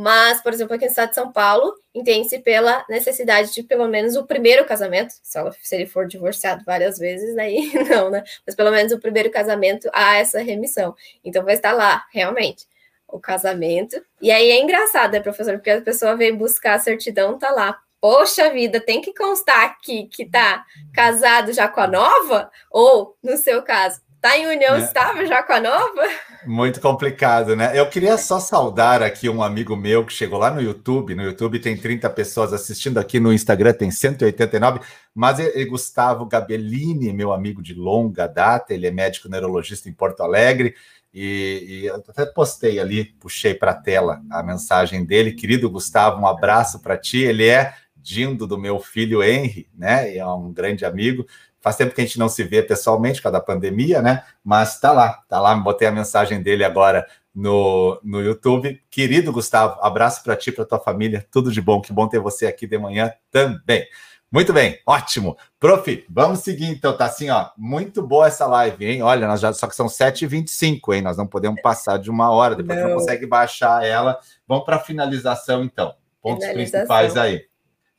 Mas, 0.00 0.40
por 0.40 0.52
exemplo, 0.52 0.76
aqui 0.76 0.84
no 0.84 0.90
estado 0.90 1.08
de 1.08 1.16
São 1.16 1.32
Paulo, 1.32 1.74
entende-se 1.92 2.38
pela 2.38 2.84
necessidade 2.88 3.52
de 3.52 3.64
pelo 3.64 3.88
menos 3.88 4.14
o 4.14 4.24
primeiro 4.24 4.64
casamento, 4.64 5.12
se, 5.20 5.36
ela, 5.36 5.50
se 5.60 5.74
ele 5.74 5.86
for 5.86 6.06
divorciado 6.06 6.62
várias 6.64 7.00
vezes, 7.00 7.36
aí 7.36 7.72
não, 7.90 8.08
né? 8.08 8.22
Mas 8.46 8.54
pelo 8.54 8.70
menos 8.70 8.92
o 8.92 9.00
primeiro 9.00 9.28
casamento 9.28 9.90
há 9.92 10.14
essa 10.14 10.38
remissão. 10.38 10.94
Então 11.24 11.44
vai 11.44 11.54
estar 11.54 11.72
lá, 11.72 12.06
realmente. 12.12 12.64
o 13.08 13.18
casamento. 13.18 14.00
E 14.22 14.30
aí 14.30 14.50
é 14.52 14.60
engraçado, 14.62 15.10
né, 15.12 15.20
professor? 15.20 15.54
Porque 15.54 15.70
a 15.70 15.82
pessoa 15.82 16.14
vem 16.14 16.36
buscar 16.36 16.74
a 16.74 16.78
certidão, 16.78 17.36
tá 17.36 17.50
lá. 17.50 17.76
Poxa 18.00 18.50
vida, 18.50 18.80
tem 18.80 19.00
que 19.00 19.12
constar 19.12 19.64
aqui 19.64 20.04
que 20.06 20.24
tá 20.24 20.64
casado 20.94 21.52
já 21.52 21.66
com 21.66 21.80
a 21.80 21.88
nova? 21.88 22.52
Ou, 22.70 23.16
no 23.20 23.36
seu 23.36 23.64
caso, 23.64 24.00
tá 24.20 24.38
em 24.38 24.46
união 24.46 24.76
é. 24.76 24.78
estável 24.78 25.26
já 25.26 25.42
com 25.42 25.54
a 25.54 25.60
nova? 25.60 26.02
Muito 26.48 26.80
complicado, 26.80 27.54
né? 27.54 27.78
Eu 27.78 27.86
queria 27.90 28.16
só 28.16 28.40
saudar 28.40 29.02
aqui 29.02 29.28
um 29.28 29.42
amigo 29.42 29.76
meu 29.76 30.02
que 30.06 30.14
chegou 30.14 30.38
lá 30.38 30.50
no 30.50 30.62
YouTube. 30.62 31.14
No 31.14 31.22
YouTube 31.22 31.58
tem 31.58 31.76
30 31.76 32.08
pessoas 32.08 32.54
assistindo, 32.54 32.96
aqui 32.96 33.20
no 33.20 33.30
Instagram 33.30 33.74
tem 33.74 33.90
189. 33.90 34.80
Mas 35.14 35.38
é, 35.38 35.60
é 35.60 35.64
Gustavo 35.66 36.24
Gabellini, 36.24 37.12
meu 37.12 37.34
amigo 37.34 37.62
de 37.62 37.74
longa 37.74 38.26
data, 38.26 38.72
ele 38.72 38.86
é 38.86 38.90
médico 38.90 39.28
neurologista 39.28 39.90
em 39.90 39.92
Porto 39.92 40.22
Alegre. 40.22 40.74
E, 41.12 41.82
e 41.84 41.90
até 41.90 42.24
postei 42.24 42.80
ali, 42.80 43.04
puxei 43.04 43.52
para 43.52 43.72
a 43.72 43.82
tela 43.82 44.22
a 44.30 44.42
mensagem 44.42 45.04
dele. 45.04 45.32
Querido 45.32 45.68
Gustavo, 45.68 46.18
um 46.18 46.26
abraço 46.26 46.80
para 46.80 46.96
ti. 46.96 47.18
Ele 47.18 47.46
é 47.46 47.74
dindo 47.94 48.46
do 48.46 48.56
meu 48.56 48.80
filho 48.80 49.22
Henry, 49.22 49.68
né? 49.76 50.16
É 50.16 50.26
um 50.26 50.50
grande 50.50 50.86
amigo. 50.86 51.26
Faz 51.60 51.76
tempo 51.76 51.94
que 51.94 52.00
a 52.00 52.04
gente 52.04 52.18
não 52.18 52.28
se 52.28 52.44
vê 52.44 52.62
pessoalmente, 52.62 53.18
por 53.18 53.24
causa 53.24 53.38
da 53.38 53.44
pandemia, 53.44 54.00
né? 54.00 54.24
Mas 54.44 54.78
tá 54.78 54.92
lá, 54.92 55.22
tá 55.28 55.40
lá. 55.40 55.54
Botei 55.56 55.88
a 55.88 55.92
mensagem 55.92 56.42
dele 56.42 56.64
agora 56.64 57.06
no, 57.34 58.00
no 58.02 58.22
YouTube. 58.22 58.80
Querido 58.90 59.32
Gustavo, 59.32 59.78
abraço 59.80 60.22
para 60.22 60.36
ti, 60.36 60.52
para 60.52 60.64
tua 60.64 60.78
família. 60.78 61.26
Tudo 61.30 61.52
de 61.52 61.60
bom. 61.60 61.80
Que 61.80 61.92
bom 61.92 62.08
ter 62.08 62.20
você 62.20 62.46
aqui 62.46 62.66
de 62.66 62.78
manhã 62.78 63.12
também. 63.30 63.86
Muito 64.30 64.52
bem, 64.52 64.78
ótimo. 64.86 65.38
Prof, 65.58 66.04
vamos 66.10 66.40
seguir 66.40 66.66
então, 66.66 66.94
tá 66.94 67.06
assim, 67.06 67.30
ó. 67.30 67.48
Muito 67.56 68.02
boa 68.06 68.26
essa 68.26 68.46
live, 68.46 68.84
hein? 68.84 69.02
Olha, 69.02 69.26
nós 69.26 69.40
já 69.40 69.54
só 69.54 69.66
que 69.66 69.74
são 69.74 69.86
7h25, 69.86 70.94
hein? 70.94 71.00
Nós 71.00 71.16
não 71.16 71.26
podemos 71.26 71.62
passar 71.62 71.98
de 71.98 72.10
uma 72.10 72.30
hora, 72.30 72.54
depois 72.54 72.78
não, 72.78 72.88
não 72.88 72.96
consegue 72.96 73.26
baixar 73.26 73.82
ela. 73.86 74.18
Vamos 74.46 74.64
para 74.64 74.76
a 74.76 74.80
finalização, 74.80 75.64
então. 75.64 75.94
Pontos 76.20 76.44
finalização. 76.44 76.80
principais 76.80 77.16
aí. 77.16 77.46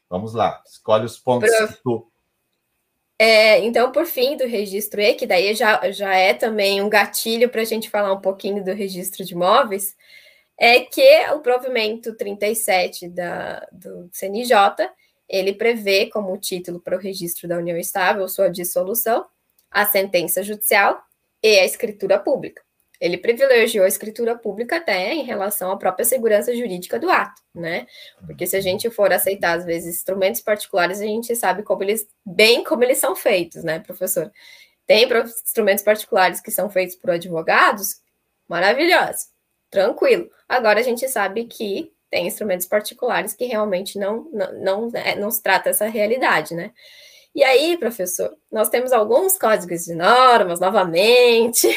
Vamos 0.07 0.35
lá, 0.35 0.61
escolhe 0.67 1.05
os 1.05 1.17
pontos 1.17 1.49
Prof. 1.49 1.73
que 1.73 1.83
tu. 1.83 2.08
É, 3.21 3.59
então, 3.59 3.91
por 3.91 4.05
fim, 4.05 4.37
do 4.37 4.47
registro 4.47 5.01
E, 5.01 5.13
que 5.13 5.27
daí 5.27 5.53
já, 5.53 5.91
já 5.91 6.15
é 6.15 6.33
também 6.33 6.81
um 6.81 6.89
gatilho 6.89 7.49
para 7.49 7.61
a 7.61 7.65
gente 7.65 7.89
falar 7.89 8.13
um 8.13 8.21
pouquinho 8.21 8.63
do 8.63 8.71
registro 8.71 9.25
de 9.25 9.33
imóveis, 9.33 9.93
é 10.57 10.79
que 10.81 11.29
o 11.33 11.39
provimento 11.41 12.15
37 12.15 13.09
da, 13.09 13.67
do 13.71 14.09
CNJ 14.13 14.89
ele 15.27 15.53
prevê 15.53 16.07
como 16.07 16.37
título 16.37 16.79
para 16.79 16.97
o 16.97 16.99
registro 16.99 17.47
da 17.47 17.57
união 17.57 17.77
estável 17.77 18.27
sua 18.27 18.49
dissolução, 18.49 19.25
a 19.69 19.85
sentença 19.85 20.41
judicial 20.41 21.01
e 21.43 21.59
a 21.59 21.65
escritura 21.65 22.17
pública. 22.17 22.63
Ele 22.99 23.17
privilegiou 23.17 23.85
a 23.85 23.87
escritura 23.87 24.37
pública 24.37 24.77
até 24.77 25.13
em 25.13 25.23
relação 25.23 25.71
à 25.71 25.77
própria 25.77 26.03
segurança 26.03 26.55
jurídica 26.55 26.99
do 26.99 27.09
ato, 27.09 27.41
né? 27.55 27.87
Porque 28.25 28.45
se 28.45 28.57
a 28.57 28.61
gente 28.61 28.89
for 28.89 29.13
aceitar, 29.13 29.57
às 29.57 29.65
vezes, 29.65 29.95
instrumentos 29.95 30.41
particulares, 30.41 30.99
a 30.99 31.05
gente 31.05 31.35
sabe 31.35 31.63
como 31.63 31.83
eles, 31.83 32.07
bem 32.25 32.63
como 32.63 32.83
eles 32.83 32.97
são 32.97 33.15
feitos, 33.15 33.63
né, 33.63 33.79
professor? 33.79 34.31
Tem 34.85 35.07
instrumentos 35.23 35.83
particulares 35.83 36.41
que 36.41 36.51
são 36.51 36.69
feitos 36.69 36.95
por 36.95 37.11
advogados, 37.11 38.01
maravilhoso, 38.47 39.27
tranquilo. 39.69 40.29
Agora 40.47 40.79
a 40.79 40.83
gente 40.83 41.07
sabe 41.07 41.45
que 41.45 41.91
tem 42.09 42.27
instrumentos 42.27 42.65
particulares 42.65 43.33
que 43.33 43.45
realmente 43.45 43.99
não, 43.99 44.29
não, 44.31 44.53
não, 44.59 44.91
é, 44.95 45.15
não 45.15 45.29
se 45.29 45.41
trata 45.41 45.69
essa 45.69 45.87
realidade, 45.87 46.55
né? 46.55 46.73
E 47.33 47.43
aí, 47.43 47.77
professor, 47.77 48.35
nós 48.51 48.69
temos 48.69 48.91
alguns 48.91 49.37
códigos 49.37 49.85
de 49.85 49.93
normas, 49.93 50.59
novamente, 50.59 51.67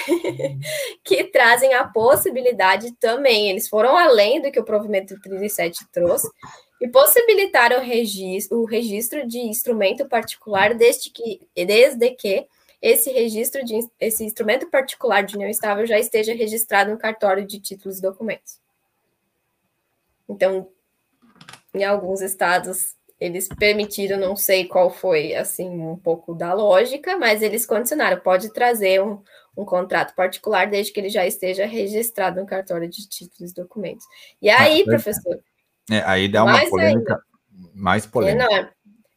que 1.04 1.24
trazem 1.24 1.74
a 1.74 1.84
possibilidade 1.84 2.92
também, 2.92 3.50
eles 3.50 3.68
foram 3.68 3.96
além 3.96 4.40
do 4.40 4.50
que 4.50 4.58
o 4.58 4.64
provimento 4.64 5.20
37 5.20 5.86
trouxe, 5.92 6.28
e 6.80 6.88
possibilitaram 6.88 7.78
o 7.78 7.84
registro, 7.84 8.58
o 8.58 8.64
registro 8.64 9.26
de 9.26 9.38
instrumento 9.38 10.08
particular 10.08 10.74
desde 10.74 11.10
que, 11.10 11.46
desde 11.54 12.10
que 12.10 12.46
esse 12.80 13.12
registro 13.12 13.64
de 13.64 13.88
esse 14.00 14.24
instrumento 14.24 14.68
particular 14.68 15.22
de 15.22 15.36
união 15.36 15.48
estável 15.48 15.86
já 15.86 15.98
esteja 16.00 16.34
registrado 16.34 16.90
no 16.90 16.98
cartório 16.98 17.46
de 17.46 17.60
títulos 17.60 17.98
e 17.98 18.02
documentos. 18.02 18.58
Então, 20.28 20.68
em 21.72 21.84
alguns 21.84 22.20
estados 22.20 22.96
eles 23.22 23.46
permitiram, 23.46 24.18
não 24.18 24.34
sei 24.34 24.64
qual 24.66 24.90
foi, 24.90 25.32
assim, 25.32 25.68
um 25.68 25.96
pouco 25.96 26.34
da 26.34 26.52
lógica, 26.52 27.16
mas 27.16 27.40
eles 27.40 27.64
condicionaram, 27.64 28.20
pode 28.20 28.52
trazer 28.52 29.00
um, 29.00 29.22
um 29.56 29.64
contrato 29.64 30.12
particular 30.16 30.68
desde 30.68 30.92
que 30.92 30.98
ele 30.98 31.08
já 31.08 31.24
esteja 31.24 31.64
registrado 31.64 32.40
no 32.40 32.46
cartório 32.46 32.88
de 32.88 33.08
títulos 33.08 33.52
e 33.52 33.54
documentos. 33.54 34.04
E 34.40 34.50
ah, 34.50 34.62
aí, 34.62 34.82
ah, 34.82 34.84
professor... 34.86 35.38
É, 35.88 36.02
aí 36.04 36.26
dá 36.26 36.42
uma 36.42 36.68
polêmica, 36.68 37.14
ainda, 37.14 37.72
mais 37.72 38.06
polêmica. 38.06 38.52
É, 38.52 38.70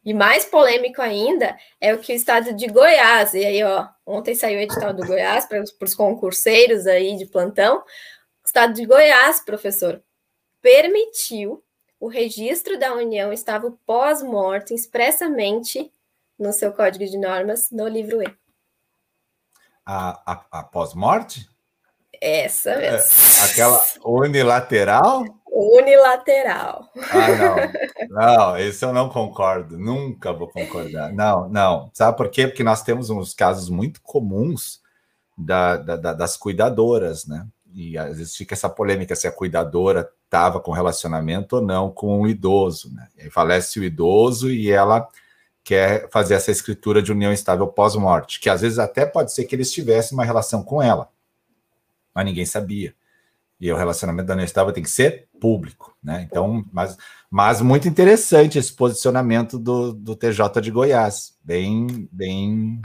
e 0.05 0.13
mais 0.13 0.45
polêmico 0.45 1.01
ainda 1.01 1.57
é 1.81 1.91
o 1.91 1.97
que 1.97 2.13
o 2.13 2.15
estado 2.15 2.53
de 2.53 2.67
Goiás, 2.67 3.33
e 3.33 3.43
aí, 3.43 3.63
ó, 3.63 3.87
ontem 4.05 4.35
saiu 4.35 4.59
o 4.59 4.61
edital 4.61 4.93
do 4.93 5.03
Goiás 5.03 5.47
para 5.47 5.63
os 5.63 5.95
concurseiros 5.95 6.85
aí 6.85 7.17
de 7.17 7.25
plantão, 7.25 7.77
o 7.79 7.83
estado 8.45 8.71
de 8.71 8.85
Goiás, 8.85 9.43
professor, 9.43 9.99
permitiu 10.61 11.64
o 12.05 12.07
registro 12.07 12.77
da 12.77 12.93
união 12.93 13.33
estava 13.33 13.73
pós-mortem 13.83 14.77
expressamente 14.77 15.91
no 16.37 16.53
seu 16.53 16.71
código 16.71 17.03
de 17.03 17.17
normas 17.17 17.71
no 17.71 17.87
livro 17.87 18.21
E. 18.21 18.27
A, 19.83 20.33
a, 20.33 20.59
a 20.59 20.63
pós-morte? 20.63 21.49
Essa 22.21 22.73
é, 22.73 22.91
mesmo. 22.91 23.09
É, 23.11 23.49
aquela 23.49 23.83
unilateral? 24.05 25.25
Unilateral. 25.47 26.87
Ah, 27.09 27.27
não. 28.07 28.53
Não, 28.53 28.57
isso 28.59 28.85
eu 28.85 28.93
não 28.93 29.09
concordo. 29.09 29.75
Nunca 29.75 30.31
vou 30.31 30.47
concordar. 30.47 31.11
Não, 31.11 31.49
não. 31.49 31.89
Sabe 31.91 32.15
por 32.15 32.29
quê? 32.29 32.47
Porque 32.47 32.63
nós 32.63 32.83
temos 32.83 33.09
uns 33.09 33.33
casos 33.33 33.67
muito 33.67 33.99
comuns 34.03 34.79
da, 35.35 35.77
da, 35.77 36.13
das 36.13 36.37
cuidadoras, 36.37 37.25
né? 37.25 37.47
E 37.75 37.97
às 37.97 38.17
vezes 38.17 38.35
fica 38.37 38.53
essa 38.53 38.69
polêmica 38.69 39.17
se 39.17 39.27
a 39.27 39.31
cuidadora 39.31 40.09
estava 40.23 40.61
com 40.61 40.71
relacionamento 40.71 41.57
ou 41.57 41.61
não 41.61 41.91
com 41.91 42.21
o 42.21 42.27
idoso. 42.27 42.89
Né? 42.93 43.07
E 43.17 43.29
falece 43.29 43.77
o 43.81 43.83
idoso 43.83 44.49
e 44.49 44.71
ela 44.71 45.05
quer 45.61 46.09
fazer 46.09 46.35
essa 46.35 46.51
escritura 46.51 47.01
de 47.01 47.11
união 47.11 47.33
estável 47.33 47.67
pós-morte, 47.67 48.39
que 48.39 48.49
às 48.49 48.61
vezes 48.61 48.79
até 48.79 49.05
pode 49.05 49.33
ser 49.33 49.43
que 49.43 49.53
eles 49.53 49.73
tivessem 49.73 50.17
uma 50.17 50.23
relação 50.23 50.63
com 50.63 50.81
ela, 50.81 51.09
mas 52.13 52.23
ninguém 52.23 52.45
sabia. 52.45 52.95
E 53.59 53.69
o 53.71 53.75
relacionamento 53.75 54.27
da 54.27 54.35
união 54.35 54.45
estável 54.45 54.71
tem 54.71 54.83
que 54.83 54.89
ser 54.89 55.27
público, 55.39 55.97
né? 56.03 56.25
Então, 56.29 56.63
mas, 56.71 56.95
mas 57.29 57.61
muito 57.61 57.87
interessante 57.87 58.57
esse 58.57 58.71
posicionamento 58.71 59.57
do, 59.57 59.91
do 59.91 60.15
TJ 60.15 60.61
de 60.61 60.71
Goiás, 60.71 61.35
bem, 61.43 62.07
bem, 62.11 62.81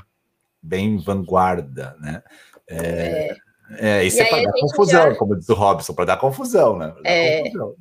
bem 0.63 0.97
vanguarda, 0.99 1.97
né? 2.01 2.23
É, 2.67 2.77
é. 2.77 3.50
É, 3.79 4.05
isso 4.05 4.19
e 4.19 4.21
é 4.21 4.25
para 4.25 4.43
dar 4.43 4.53
confusão, 4.53 5.11
já... 5.11 5.15
como 5.17 5.37
diz 5.37 5.49
o 5.49 5.55
Robson, 5.55 5.95
para 5.95 6.05
dar 6.05 6.17
confusão, 6.17 6.79
né? 6.79 6.89
Dar 6.89 7.11
é, 7.11 7.43
confusão. 7.43 7.75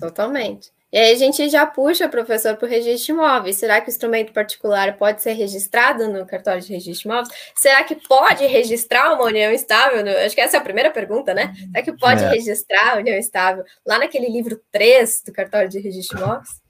totalmente. 0.00 0.72
E 0.92 0.98
aí 0.98 1.12
a 1.12 1.16
gente 1.16 1.48
já 1.48 1.64
puxa, 1.66 2.08
professor, 2.08 2.56
para 2.56 2.66
o 2.66 2.68
registro 2.68 3.14
de 3.14 3.20
imóveis. 3.20 3.56
Será 3.56 3.80
que 3.80 3.88
o 3.88 3.92
instrumento 3.92 4.32
particular 4.32 4.96
pode 4.98 5.22
ser 5.22 5.34
registrado 5.34 6.08
no 6.08 6.26
cartório 6.26 6.60
de 6.60 6.72
registro 6.72 7.08
de 7.08 7.14
imóveis? 7.14 7.38
Será 7.54 7.84
que 7.84 7.94
pode 7.94 8.44
registrar 8.46 9.12
uma 9.14 9.24
união 9.24 9.52
estável? 9.52 10.04
No... 10.04 10.10
Acho 10.10 10.34
que 10.34 10.40
essa 10.40 10.56
é 10.56 10.60
a 10.60 10.62
primeira 10.62 10.90
pergunta, 10.90 11.32
né? 11.32 11.54
Será 11.70 11.82
que 11.84 11.92
pode 11.92 12.24
é. 12.24 12.30
registrar 12.30 12.94
a 12.94 12.98
união 12.98 13.16
estável 13.16 13.64
lá 13.86 14.00
naquele 14.00 14.28
livro 14.28 14.60
3 14.72 15.22
do 15.26 15.32
cartório 15.32 15.68
de 15.68 15.78
registro 15.78 16.18
de 16.18 16.24
imóveis? 16.24 16.60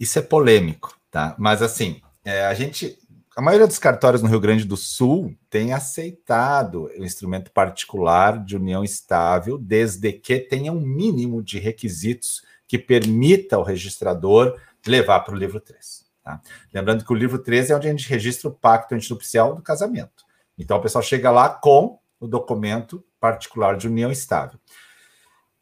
Isso 0.00 0.18
é 0.18 0.22
polêmico, 0.22 0.98
tá? 1.10 1.34
Mas 1.38 1.60
assim, 1.60 2.00
é, 2.24 2.42
a 2.46 2.54
gente 2.54 2.98
a 3.36 3.42
maioria 3.42 3.66
dos 3.66 3.78
cartórios 3.78 4.22
no 4.22 4.30
Rio 4.30 4.40
Grande 4.40 4.64
do 4.64 4.78
Sul 4.78 5.36
tem 5.50 5.74
aceitado 5.74 6.84
o 6.98 7.04
instrumento 7.04 7.50
particular 7.50 8.42
de 8.42 8.56
união 8.56 8.82
estável, 8.82 9.58
desde 9.58 10.10
que 10.14 10.38
tenha 10.38 10.72
um 10.72 10.80
mínimo 10.80 11.42
de 11.42 11.58
requisitos 11.58 12.42
que 12.66 12.78
permita 12.78 13.56
ao 13.56 13.62
registrador 13.62 14.58
levar 14.86 15.20
para 15.20 15.34
o 15.34 15.38
livro 15.38 15.60
3. 15.60 16.06
Tá? 16.24 16.40
Lembrando 16.72 17.04
que 17.04 17.12
o 17.12 17.14
livro 17.14 17.38
3 17.38 17.68
é 17.68 17.76
onde 17.76 17.88
a 17.88 17.90
gente 17.90 18.08
registra 18.08 18.48
o 18.48 18.54
pacto 18.54 18.94
antinupcial 18.94 19.54
do 19.54 19.60
casamento. 19.60 20.24
Então, 20.56 20.78
o 20.78 20.80
pessoal 20.80 21.02
chega 21.02 21.30
lá 21.30 21.50
com 21.50 21.98
o 22.18 22.26
documento 22.26 23.04
particular 23.20 23.76
de 23.76 23.86
união 23.86 24.10
estável. 24.10 24.58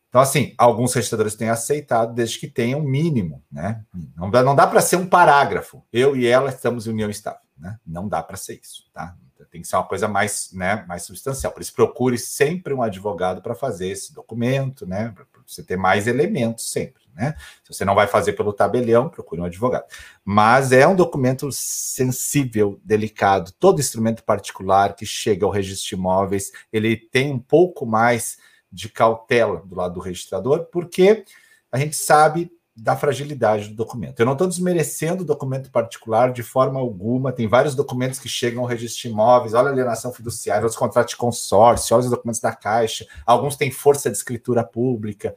Então, 0.08 0.20
assim, 0.20 0.54
alguns 0.56 0.94
registradores 0.94 1.34
têm 1.34 1.48
aceitado, 1.48 2.14
desde 2.14 2.38
que 2.38 2.46
tenha 2.46 2.76
um 2.76 2.84
mínimo, 2.84 3.42
né? 3.50 3.84
Não 4.16 4.30
dá, 4.30 4.44
não 4.44 4.54
dá 4.54 4.64
para 4.64 4.80
ser 4.80 4.94
um 4.94 5.08
parágrafo. 5.08 5.84
Eu 5.92 6.16
e 6.16 6.24
ela 6.24 6.50
estamos 6.50 6.86
em 6.86 6.90
união 6.90 7.10
estável. 7.10 7.43
Né? 7.56 7.78
Não 7.86 8.08
dá 8.08 8.22
para 8.22 8.36
ser 8.36 8.60
isso, 8.60 8.90
tá? 8.92 9.16
Tem 9.50 9.60
que 9.60 9.68
ser 9.68 9.76
uma 9.76 9.84
coisa 9.84 10.08
mais, 10.08 10.50
né, 10.52 10.84
mais 10.88 11.04
substancial. 11.04 11.52
Por 11.52 11.62
isso, 11.62 11.72
procure 11.72 12.18
sempre 12.18 12.74
um 12.74 12.82
advogado 12.82 13.40
para 13.40 13.54
fazer 13.54 13.88
esse 13.88 14.12
documento, 14.12 14.86
né? 14.86 15.12
Para 15.14 15.26
você 15.46 15.62
ter 15.62 15.76
mais 15.76 16.06
elementos 16.06 16.70
sempre, 16.70 17.02
né? 17.14 17.36
Se 17.62 17.72
você 17.72 17.84
não 17.84 17.94
vai 17.94 18.08
fazer 18.08 18.32
pelo 18.32 18.52
tabelião, 18.52 19.08
procure 19.08 19.40
um 19.40 19.44
advogado. 19.44 19.84
Mas 20.24 20.72
é 20.72 20.86
um 20.86 20.96
documento 20.96 21.50
sensível, 21.52 22.80
delicado. 22.82 23.52
Todo 23.52 23.80
instrumento 23.80 24.24
particular 24.24 24.96
que 24.96 25.06
chega 25.06 25.44
ao 25.46 25.52
registro 25.52 25.88
de 25.88 25.94
imóveis, 25.94 26.50
ele 26.72 26.96
tem 26.96 27.32
um 27.32 27.38
pouco 27.38 27.86
mais 27.86 28.38
de 28.72 28.88
cautela 28.88 29.62
do 29.64 29.76
lado 29.76 29.94
do 29.94 30.00
registrador, 30.00 30.64
porque 30.64 31.24
a 31.70 31.78
gente 31.78 31.94
sabe 31.94 32.50
da 32.76 32.96
fragilidade 32.96 33.68
do 33.68 33.76
documento. 33.76 34.18
Eu 34.18 34.26
não 34.26 34.32
estou 34.32 34.48
desmerecendo 34.48 35.22
o 35.22 35.26
documento 35.26 35.70
particular 35.70 36.32
de 36.32 36.42
forma 36.42 36.80
alguma. 36.80 37.32
Tem 37.32 37.46
vários 37.46 37.74
documentos 37.74 38.18
que 38.18 38.28
chegam 38.28 38.62
ao 38.62 38.68
registro 38.68 39.02
de 39.02 39.08
imóveis, 39.08 39.54
olha 39.54 39.68
a 39.68 39.72
alienação 39.72 40.12
fiduciária, 40.12 40.66
os 40.66 40.76
contratos 40.76 41.12
de 41.12 41.16
consórcio, 41.16 41.94
olha 41.94 42.04
os 42.04 42.10
documentos 42.10 42.40
da 42.40 42.52
Caixa, 42.52 43.06
alguns 43.24 43.54
têm 43.54 43.70
força 43.70 44.10
de 44.10 44.16
escritura 44.16 44.64
pública, 44.64 45.36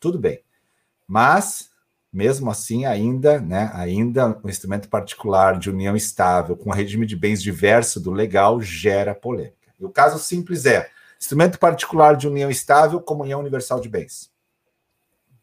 tudo 0.00 0.18
bem. 0.18 0.42
Mas, 1.06 1.70
mesmo 2.12 2.50
assim, 2.50 2.84
ainda, 2.84 3.40
né, 3.40 3.70
ainda 3.74 4.36
o 4.42 4.48
instrumento 4.48 4.88
particular 4.88 5.60
de 5.60 5.70
união 5.70 5.94
estável 5.94 6.56
com 6.56 6.70
regime 6.72 7.06
de 7.06 7.14
bens 7.14 7.40
diverso 7.40 8.00
do 8.00 8.10
legal 8.10 8.60
gera 8.60 9.14
polêmica. 9.14 9.72
E 9.78 9.84
o 9.84 9.90
caso 9.90 10.18
simples 10.18 10.66
é 10.66 10.90
instrumento 11.16 11.60
particular 11.60 12.16
de 12.16 12.26
união 12.26 12.50
estável, 12.50 13.00
comunhão 13.00 13.38
universal 13.38 13.78
de 13.78 13.88
bens. 13.88 14.31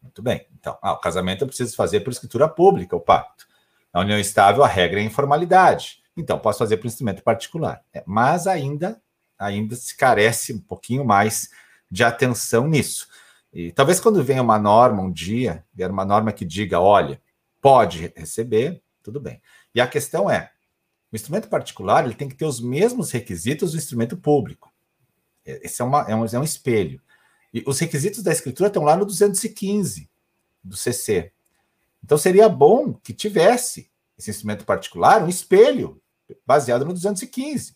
Muito 0.01 0.21
bem. 0.21 0.45
Então, 0.57 0.77
ah, 0.81 0.93
o 0.93 0.97
casamento 0.97 1.43
eu 1.43 1.47
preciso 1.47 1.75
fazer 1.75 2.01
por 2.01 2.11
escritura 2.11 2.47
pública, 2.47 2.95
o 2.95 3.01
pacto. 3.01 3.47
Na 3.93 4.01
união 4.01 4.19
estável, 4.19 4.63
a 4.63 4.67
regra 4.67 4.99
é 4.99 5.03
informalidade. 5.03 6.01
Então, 6.15 6.37
posso 6.37 6.59
fazer 6.59 6.77
por 6.77 6.87
instrumento 6.87 7.23
particular. 7.23 7.83
É, 7.93 8.03
mas 8.05 8.47
ainda, 8.47 9.01
ainda 9.37 9.75
se 9.75 9.95
carece 9.95 10.53
um 10.53 10.59
pouquinho 10.59 11.03
mais 11.05 11.49
de 11.89 12.03
atenção 12.03 12.67
nisso. 12.67 13.07
E 13.51 13.71
talvez 13.71 13.99
quando 13.99 14.23
venha 14.23 14.41
uma 14.41 14.59
norma 14.59 15.01
um 15.01 15.11
dia, 15.11 15.65
vier 15.73 15.89
uma 15.89 16.05
norma 16.05 16.31
que 16.31 16.45
diga, 16.45 16.79
olha, 16.79 17.19
pode 17.61 18.13
receber, 18.15 18.81
tudo 19.01 19.19
bem. 19.19 19.41
E 19.73 19.81
a 19.81 19.87
questão 19.87 20.29
é, 20.29 20.51
o 21.11 21.15
instrumento 21.15 21.49
particular 21.49 22.05
ele 22.05 22.13
tem 22.13 22.29
que 22.29 22.35
ter 22.35 22.45
os 22.45 22.61
mesmos 22.61 23.11
requisitos 23.11 23.71
do 23.71 23.77
instrumento 23.77 24.15
público. 24.15 24.71
É, 25.45 25.65
esse 25.65 25.81
é, 25.81 25.85
uma, 25.85 26.01
é, 26.07 26.15
um, 26.15 26.25
é 26.25 26.39
um 26.39 26.43
espelho. 26.43 27.01
E 27.53 27.63
os 27.65 27.79
requisitos 27.79 28.23
da 28.23 28.31
escritura 28.31 28.67
estão 28.67 28.83
lá 28.83 28.95
no 28.95 29.05
215 29.05 30.09
do 30.63 30.75
CC. 30.75 31.31
Então 32.03 32.17
seria 32.17 32.47
bom 32.47 32.93
que 32.93 33.13
tivesse 33.13 33.89
esse 34.17 34.29
instrumento 34.29 34.65
particular, 34.65 35.23
um 35.23 35.29
espelho 35.29 36.01
baseado 36.45 36.85
no 36.85 36.93
215. 36.93 37.75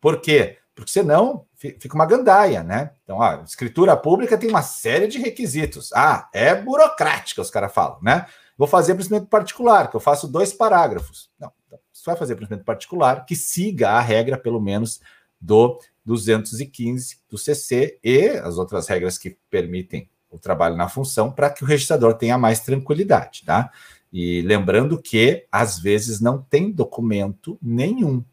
Por 0.00 0.20
quê? 0.20 0.58
Porque 0.74 0.90
senão 0.90 1.46
fica 1.54 1.94
uma 1.94 2.06
gandaia, 2.06 2.62
né? 2.62 2.92
Então, 3.04 3.20
a 3.20 3.42
escritura 3.42 3.96
pública 3.96 4.38
tem 4.38 4.48
uma 4.48 4.62
série 4.62 5.06
de 5.06 5.18
requisitos. 5.18 5.92
Ah, 5.92 6.28
é 6.32 6.54
burocrática, 6.54 7.42
os 7.42 7.50
caras 7.50 7.72
falam, 7.72 7.98
né? 8.02 8.26
Vou 8.56 8.66
fazer 8.66 8.94
para 8.94 9.02
instrumento 9.02 9.28
particular, 9.28 9.90
que 9.90 9.96
eu 9.96 10.00
faço 10.00 10.26
dois 10.26 10.52
parágrafos. 10.52 11.30
Não, 11.38 11.52
então, 11.66 11.78
você 11.92 12.04
vai 12.06 12.16
fazer 12.16 12.34
para 12.34 12.44
instrumento 12.44 12.64
particular 12.64 13.24
que 13.26 13.36
siga 13.36 13.90
a 13.90 14.00
regra, 14.00 14.38
pelo 14.38 14.60
menos, 14.60 15.00
do 15.40 15.78
215 16.04 17.18
do 17.28 17.38
CC 17.38 17.98
e 18.02 18.28
as 18.28 18.58
outras 18.58 18.88
regras 18.88 19.16
que 19.18 19.36
permitem 19.50 20.08
o 20.30 20.38
trabalho 20.38 20.76
na 20.76 20.88
função 20.88 21.30
para 21.30 21.50
que 21.50 21.62
o 21.62 21.66
registrador 21.66 22.14
tenha 22.14 22.38
mais 22.38 22.60
tranquilidade, 22.60 23.44
tá? 23.44 23.70
E 24.12 24.42
lembrando 24.42 25.00
que 25.00 25.46
às 25.50 25.78
vezes 25.78 26.20
não 26.20 26.40
tem 26.40 26.70
documento 26.70 27.58
nenhum. 27.62 28.24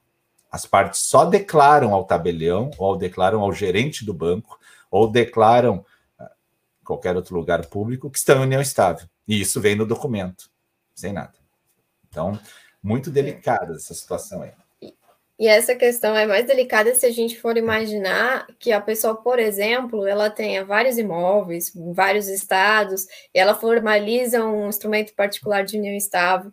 As 0.51 0.65
partes 0.65 1.01
só 1.01 1.25
declaram 1.25 1.93
ao 1.93 2.05
tabelião, 2.05 2.71
ou 2.77 2.97
declaram 2.97 3.41
ao 3.41 3.53
gerente 3.53 4.03
do 4.03 4.13
banco, 4.13 4.59
ou 4.89 5.09
declaram 5.09 5.85
ah, 6.17 6.31
qualquer 6.83 7.15
outro 7.15 7.35
lugar 7.35 7.65
público 7.67 8.09
que 8.09 8.17
estão 8.17 8.39
em 8.39 8.43
união 8.43 8.61
estável. 8.61 9.07
E 9.27 9.39
isso 9.39 9.61
vem 9.61 9.75
no 9.75 9.85
documento, 9.85 10.49
sem 10.95 11.13
nada. 11.13 11.33
Então, 12.09 12.37
muito 12.81 13.11
delicada 13.11 13.75
essa 13.75 13.93
situação 13.93 14.41
aí. 14.41 14.51
E 15.39 15.47
essa 15.47 15.73
questão 15.73 16.17
é 16.17 16.25
mais 16.27 16.45
delicada 16.45 16.93
se 16.93 17.05
a 17.05 17.11
gente 17.11 17.39
for 17.39 17.57
imaginar 17.57 18.45
que 18.59 18.73
a 18.73 18.81
pessoa, 18.81 19.15
por 19.15 19.39
exemplo, 19.39 20.05
ela 20.05 20.29
tenha 20.29 20.65
vários 20.65 20.97
imóveis, 20.97 21.71
vários 21.73 22.27
estados, 22.27 23.05
e 23.33 23.39
ela 23.39 23.55
formaliza 23.55 24.43
um 24.43 24.67
instrumento 24.67 25.13
particular 25.13 25.63
de 25.63 25.77
união 25.77 25.95
estável, 25.95 26.51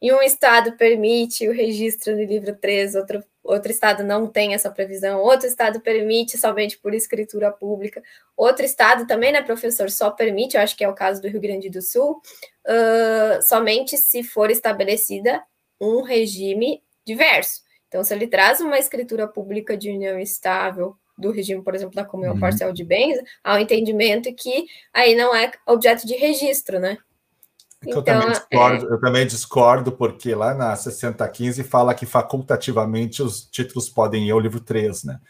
e 0.00 0.10
um 0.12 0.22
estado 0.22 0.76
permite 0.76 1.46
o 1.48 1.52
registro 1.52 2.16
no 2.16 2.24
livro 2.24 2.56
3, 2.56 2.94
outro, 2.94 3.22
outro 3.42 3.70
estado 3.70 4.02
não 4.02 4.26
tem 4.26 4.54
essa 4.54 4.70
previsão, 4.70 5.20
outro 5.20 5.46
estado 5.46 5.80
permite 5.80 6.38
somente 6.38 6.78
por 6.78 6.94
escritura 6.94 7.52
pública, 7.52 8.02
outro 8.34 8.64
estado 8.64 9.06
também, 9.06 9.32
né, 9.32 9.42
professor, 9.42 9.90
só 9.90 10.10
permite, 10.10 10.56
eu 10.56 10.62
acho 10.62 10.76
que 10.76 10.84
é 10.84 10.88
o 10.88 10.94
caso 10.94 11.20
do 11.20 11.28
Rio 11.28 11.40
Grande 11.40 11.68
do 11.68 11.82
Sul, 11.82 12.22
uh, 12.66 13.42
somente 13.42 13.98
se 13.98 14.22
for 14.22 14.50
estabelecida 14.50 15.42
um 15.78 16.02
regime 16.02 16.82
diverso. 17.06 17.63
Então, 17.94 18.02
se 18.02 18.12
ele 18.12 18.26
traz 18.26 18.60
uma 18.60 18.76
escritura 18.76 19.28
pública 19.28 19.76
de 19.76 19.88
união 19.88 20.18
estável 20.18 20.96
do 21.16 21.30
regime, 21.30 21.62
por 21.62 21.76
exemplo, 21.76 21.94
da 21.94 22.04
comunhão 22.04 22.34
uhum. 22.34 22.40
parcial 22.40 22.72
de 22.72 22.82
bens, 22.82 23.20
há 23.44 23.54
um 23.54 23.58
entendimento 23.58 24.34
que 24.34 24.66
aí 24.92 25.14
não 25.14 25.32
é 25.32 25.52
objeto 25.64 26.04
de 26.04 26.16
registro, 26.16 26.80
né? 26.80 26.98
Então, 27.86 27.98
eu, 27.98 28.02
também 28.02 28.30
discordo, 28.30 28.88
é... 28.88 28.92
eu 28.92 29.00
também 29.00 29.26
discordo, 29.28 29.92
porque 29.92 30.34
lá 30.34 30.54
na 30.54 30.74
6015 30.74 31.62
fala 31.62 31.94
que 31.94 32.04
facultativamente 32.04 33.22
os 33.22 33.44
títulos 33.44 33.88
podem 33.88 34.26
ir 34.26 34.32
ao 34.32 34.40
livro 34.40 34.58
3, 34.58 35.04
né? 35.04 35.20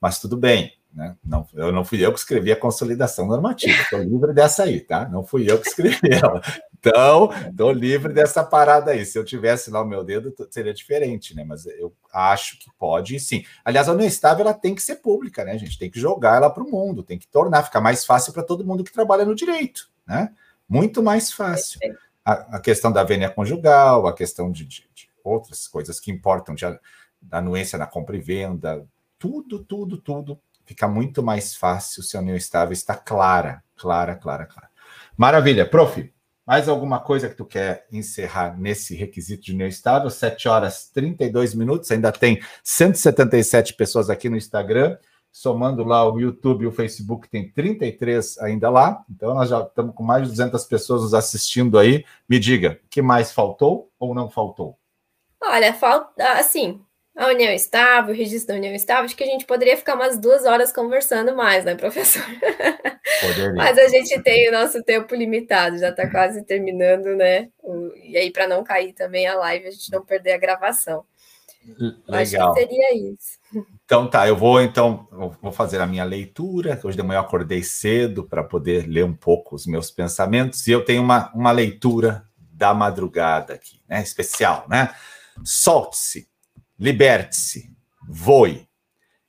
Mas 0.00 0.18
tudo 0.18 0.38
bem, 0.38 0.72
né? 0.96 1.14
Não, 1.22 1.46
eu 1.52 1.70
não 1.70 1.84
fui 1.84 2.04
eu 2.04 2.10
que 2.10 2.18
escrevi 2.18 2.50
a 2.50 2.58
consolidação 2.58 3.26
normativa, 3.26 3.82
estou 3.82 4.02
livre 4.02 4.32
dessa 4.32 4.62
aí, 4.62 4.80
tá? 4.80 5.06
Não 5.06 5.22
fui 5.22 5.48
eu 5.48 5.60
que 5.60 5.68
escrevi 5.68 5.98
ela. 6.10 6.40
Então, 6.78 7.30
estou 7.50 7.70
livre 7.70 8.14
dessa 8.14 8.42
parada 8.42 8.92
aí. 8.92 9.04
Se 9.04 9.18
eu 9.18 9.24
tivesse 9.24 9.70
lá 9.70 9.82
o 9.82 9.86
meu 9.86 10.02
dedo, 10.02 10.34
seria 10.50 10.72
diferente, 10.72 11.36
né? 11.36 11.44
Mas 11.44 11.66
eu 11.66 11.92
acho 12.10 12.58
que 12.58 12.70
pode 12.78 13.20
sim. 13.20 13.44
Aliás, 13.62 13.88
a 13.88 13.92
união 13.92 14.06
estável 14.06 14.46
ela 14.46 14.54
tem 14.54 14.74
que 14.74 14.82
ser 14.82 14.96
pública, 14.96 15.44
né, 15.44 15.58
gente? 15.58 15.78
Tem 15.78 15.90
que 15.90 16.00
jogar 16.00 16.36
ela 16.36 16.48
para 16.48 16.62
o 16.62 16.70
mundo, 16.70 17.02
tem 17.02 17.18
que 17.18 17.28
tornar, 17.28 17.64
ficar 17.64 17.82
mais 17.82 18.06
fácil 18.06 18.32
para 18.32 18.42
todo 18.42 18.64
mundo 18.64 18.82
que 18.82 18.92
trabalha 18.92 19.26
no 19.26 19.34
direito, 19.34 19.90
né? 20.06 20.32
Muito 20.66 21.02
mais 21.02 21.30
fácil. 21.30 21.78
A, 22.24 22.56
a 22.56 22.60
questão 22.60 22.90
da 22.90 23.04
vênia 23.04 23.28
conjugal, 23.28 24.06
a 24.06 24.14
questão 24.14 24.50
de, 24.50 24.64
de, 24.64 24.88
de 24.94 25.10
outras 25.22 25.68
coisas 25.68 26.00
que 26.00 26.10
importam, 26.10 26.54
de, 26.54 26.64
da 27.20 27.38
anuência 27.38 27.78
na 27.78 27.86
compra 27.86 28.16
e 28.16 28.20
venda, 28.20 28.86
tudo, 29.18 29.62
tudo, 29.62 29.98
tudo 29.98 30.40
fica 30.66 30.86
muito 30.86 31.22
mais 31.22 31.54
fácil 31.54 32.02
se 32.02 32.16
a 32.16 32.20
união 32.20 32.36
estável 32.36 32.72
está 32.72 32.94
clara, 32.94 33.62
clara, 33.76 34.14
clara, 34.16 34.44
clara. 34.44 34.68
Maravilha. 35.16 35.66
Prof, 35.66 36.12
mais 36.46 36.68
alguma 36.68 37.00
coisa 37.00 37.28
que 37.28 37.34
tu 37.34 37.44
quer 37.44 37.86
encerrar 37.90 38.56
nesse 38.58 38.94
requisito 38.94 39.46
de 39.46 39.52
união 39.52 39.68
estável? 39.68 40.10
7 40.10 40.48
horas 40.48 40.90
32 40.92 41.54
minutos, 41.54 41.90
ainda 41.90 42.12
tem 42.12 42.40
177 42.62 43.74
pessoas 43.74 44.10
aqui 44.10 44.28
no 44.28 44.36
Instagram, 44.36 44.96
somando 45.32 45.82
lá 45.82 46.08
o 46.08 46.20
YouTube 46.20 46.62
e 46.62 46.66
o 46.66 46.72
Facebook, 46.72 47.28
tem 47.28 47.50
33 47.50 48.38
ainda 48.38 48.70
lá, 48.70 49.04
então 49.10 49.34
nós 49.34 49.48
já 49.48 49.60
estamos 49.60 49.94
com 49.94 50.02
mais 50.02 50.22
de 50.22 50.28
200 50.30 50.64
pessoas 50.64 51.02
nos 51.02 51.14
assistindo 51.14 51.78
aí. 51.78 52.04
Me 52.28 52.38
diga, 52.38 52.80
o 52.84 52.88
que 52.88 53.02
mais 53.02 53.32
faltou 53.32 53.90
ou 53.98 54.14
não 54.14 54.30
faltou? 54.30 54.78
Olha, 55.42 55.74
falta, 55.74 56.38
assim, 56.38 56.80
a 57.16 57.28
união 57.28 57.50
estável, 57.50 58.12
o 58.12 58.16
registro 58.16 58.48
da 58.48 58.58
união 58.58 58.74
estável, 58.74 59.06
acho 59.06 59.16
que 59.16 59.24
a 59.24 59.26
gente 59.26 59.46
poderia 59.46 59.76
ficar 59.76 59.94
umas 59.94 60.18
duas 60.18 60.44
horas 60.44 60.70
conversando 60.70 61.34
mais, 61.34 61.64
né, 61.64 61.74
professor? 61.74 62.22
Poderia. 63.22 63.54
Mas 63.54 63.78
a 63.78 63.88
gente 63.88 64.20
tem 64.22 64.50
o 64.50 64.52
nosso 64.52 64.82
tempo 64.82 65.14
limitado, 65.14 65.78
já 65.78 65.88
está 65.88 66.10
quase 66.10 66.44
terminando, 66.44 67.16
né? 67.16 67.48
E 68.04 68.18
aí, 68.18 68.30
para 68.30 68.46
não 68.46 68.62
cair 68.62 68.92
também 68.92 69.26
a 69.26 69.34
live, 69.34 69.66
a 69.66 69.70
gente 69.70 69.90
não 69.90 70.04
perder 70.04 70.34
a 70.34 70.38
gravação. 70.38 71.04
Legal. 72.06 72.52
Acho 72.52 72.54
que 72.54 72.60
seria 72.60 72.94
isso. 72.94 73.64
Então 73.84 74.08
tá, 74.08 74.28
eu 74.28 74.36
vou 74.36 74.60
então 74.60 75.08
vou 75.40 75.50
fazer 75.50 75.80
a 75.80 75.86
minha 75.86 76.04
leitura. 76.04 76.78
Hoje 76.84 76.96
de 76.96 77.02
manhã 77.02 77.18
eu 77.18 77.22
acordei 77.22 77.62
cedo 77.62 78.22
para 78.24 78.44
poder 78.44 78.86
ler 78.86 79.04
um 79.04 79.14
pouco 79.14 79.56
os 79.56 79.66
meus 79.66 79.90
pensamentos 79.90 80.66
e 80.68 80.70
eu 80.70 80.84
tenho 80.84 81.02
uma, 81.02 81.32
uma 81.34 81.50
leitura 81.50 82.24
da 82.38 82.72
madrugada 82.72 83.54
aqui, 83.54 83.80
né? 83.88 84.00
Especial, 84.00 84.64
né? 84.68 84.94
Solte-se 85.42 86.28
Liberte-se, 86.78 87.74
voe. 88.08 88.68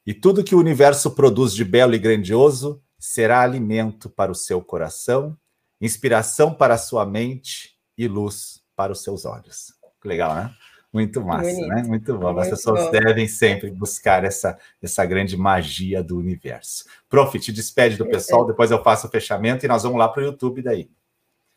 E 0.05 0.13
tudo 0.13 0.43
que 0.43 0.55
o 0.55 0.59
universo 0.59 1.11
produz 1.11 1.53
de 1.53 1.65
belo 1.65 1.95
e 1.95 1.99
grandioso 1.99 2.81
será 2.97 3.41
alimento 3.41 4.09
para 4.09 4.31
o 4.31 4.35
seu 4.35 4.61
coração, 4.61 5.37
inspiração 5.79 6.53
para 6.53 6.75
a 6.75 6.77
sua 6.77 7.05
mente 7.05 7.77
e 7.97 8.07
luz 8.07 8.61
para 8.75 8.91
os 8.91 9.03
seus 9.03 9.25
olhos. 9.25 9.73
Legal, 10.03 10.33
né? 10.35 10.53
Muito 10.91 11.21
massa, 11.21 11.51
Bonito. 11.51 11.67
né? 11.67 11.83
Muito 11.83 12.17
bom. 12.17 12.33
Muito 12.33 12.39
As 12.39 12.49
pessoas 12.49 12.85
bom. 12.85 12.91
devem 12.91 13.27
sempre 13.27 13.69
buscar 13.69 14.23
essa, 14.23 14.57
essa 14.81 15.05
grande 15.05 15.35
magia 15.35 16.01
do 16.01 16.17
universo. 16.17 16.85
Prof, 17.09 17.37
te 17.39 17.51
despede 17.51 17.97
do 17.97 18.05
pessoal, 18.07 18.45
depois 18.47 18.71
eu 18.71 18.81
faço 18.81 19.07
o 19.07 19.09
fechamento 19.09 19.65
e 19.65 19.67
nós 19.67 19.83
vamos 19.83 19.99
lá 19.99 20.07
para 20.07 20.23
o 20.23 20.25
YouTube 20.25 20.61
daí. 20.61 20.89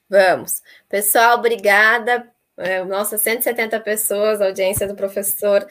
Vamos. 0.09 0.61
Pessoal, 0.89 1.39
obrigada 1.39 2.29
é, 2.61 2.85
nossa, 2.85 3.19
170 3.19 3.81
pessoas, 3.81 4.41
audiência 4.41 4.87
do 4.87 4.95
professor 4.95 5.67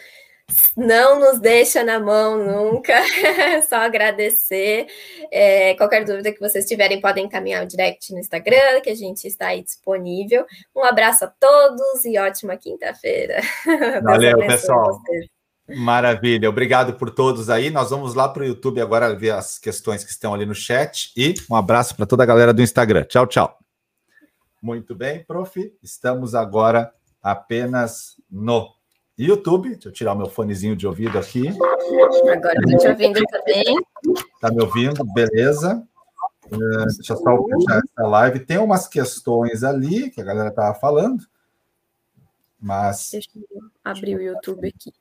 não 0.75 1.19
nos 1.19 1.39
deixa 1.39 1.83
na 1.83 1.99
mão 1.99 2.37
nunca, 2.37 2.93
só 3.67 3.77
agradecer. 3.77 4.87
É, 5.31 5.73
qualquer 5.75 6.05
dúvida 6.05 6.31
que 6.31 6.39
vocês 6.39 6.65
tiverem, 6.65 7.01
podem 7.01 7.25
encaminhar 7.25 7.63
o 7.63 7.67
direct 7.67 8.11
no 8.13 8.19
Instagram, 8.19 8.81
que 8.81 8.89
a 8.89 8.95
gente 8.95 9.27
está 9.27 9.47
aí 9.47 9.63
disponível. 9.63 10.45
Um 10.75 10.83
abraço 10.83 11.25
a 11.25 11.27
todos 11.27 12.05
e 12.05 12.17
ótima 12.17 12.57
quinta-feira. 12.57 13.41
Valeu, 14.03 14.37
pessoal. 14.37 14.99
Maravilha, 15.67 16.49
obrigado 16.49 16.93
por 16.93 17.11
todos 17.11 17.47
aí. 17.49 17.69
Nós 17.69 17.91
vamos 17.91 18.15
lá 18.15 18.27
para 18.27 18.41
o 18.41 18.45
YouTube 18.45 18.81
agora 18.81 19.15
ver 19.15 19.31
as 19.31 19.59
questões 19.59 20.03
que 20.03 20.09
estão 20.09 20.33
ali 20.33 20.45
no 20.45 20.55
chat 20.55 21.11
e 21.15 21.35
um 21.49 21.55
abraço 21.55 21.95
para 21.95 22.07
toda 22.07 22.23
a 22.23 22.25
galera 22.25 22.51
do 22.51 22.61
Instagram. 22.61 23.03
Tchau, 23.03 23.27
tchau. 23.27 23.68
Muito 24.61 24.93
bem, 24.93 25.23
prof. 25.23 25.73
Estamos 25.81 26.35
agora 26.35 26.93
apenas 27.21 28.19
no 28.29 28.73
YouTube. 29.17 29.69
Deixa 29.69 29.89
eu 29.89 29.93
tirar 29.93 30.13
o 30.13 30.17
meu 30.17 30.29
fonezinho 30.29 30.75
de 30.75 30.85
ouvido 30.85 31.17
aqui. 31.17 31.47
Agora 31.47 32.53
estou 32.59 32.77
te 32.77 32.87
ouvindo 32.87 33.21
também. 33.29 33.63
Está 34.35 34.51
me 34.51 34.61
ouvindo? 34.61 35.03
Beleza. 35.13 35.85
Uh, 36.45 36.85
deixa 36.95 37.13
eu 37.13 37.17
só 37.17 37.45
fechar 37.45 37.79
essa 37.79 38.07
live. 38.07 38.39
Tem 38.39 38.57
umas 38.57 38.87
questões 38.87 39.63
ali 39.63 40.09
que 40.09 40.19
a 40.19 40.23
galera 40.23 40.49
estava 40.49 40.73
falando, 40.77 41.23
mas. 42.59 43.09
Deixa 43.11 43.29
eu 43.35 43.61
abrir 43.83 44.15
o 44.15 44.21
YouTube 44.21 44.67
aqui. 44.67 44.91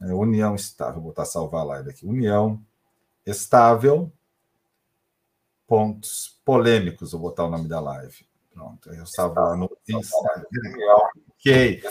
É, 0.00 0.12
união 0.12 0.54
estável, 0.54 0.94
vou 0.94 1.10
botar 1.10 1.24
salvar 1.24 1.60
a 1.60 1.64
live 1.64 1.90
aqui. 1.90 2.06
União 2.06 2.60
estável, 3.24 4.10
pontos 5.66 6.40
polêmicos, 6.44 7.12
vou 7.12 7.20
botar 7.20 7.44
o 7.44 7.50
nome 7.50 7.68
da 7.68 7.78
live. 7.78 8.26
Pronto, 8.52 8.90
eu 8.92 9.06
salvar 9.06 9.56
no 9.56 9.70
Instagram. 9.88 10.46
Ok. 11.30 11.82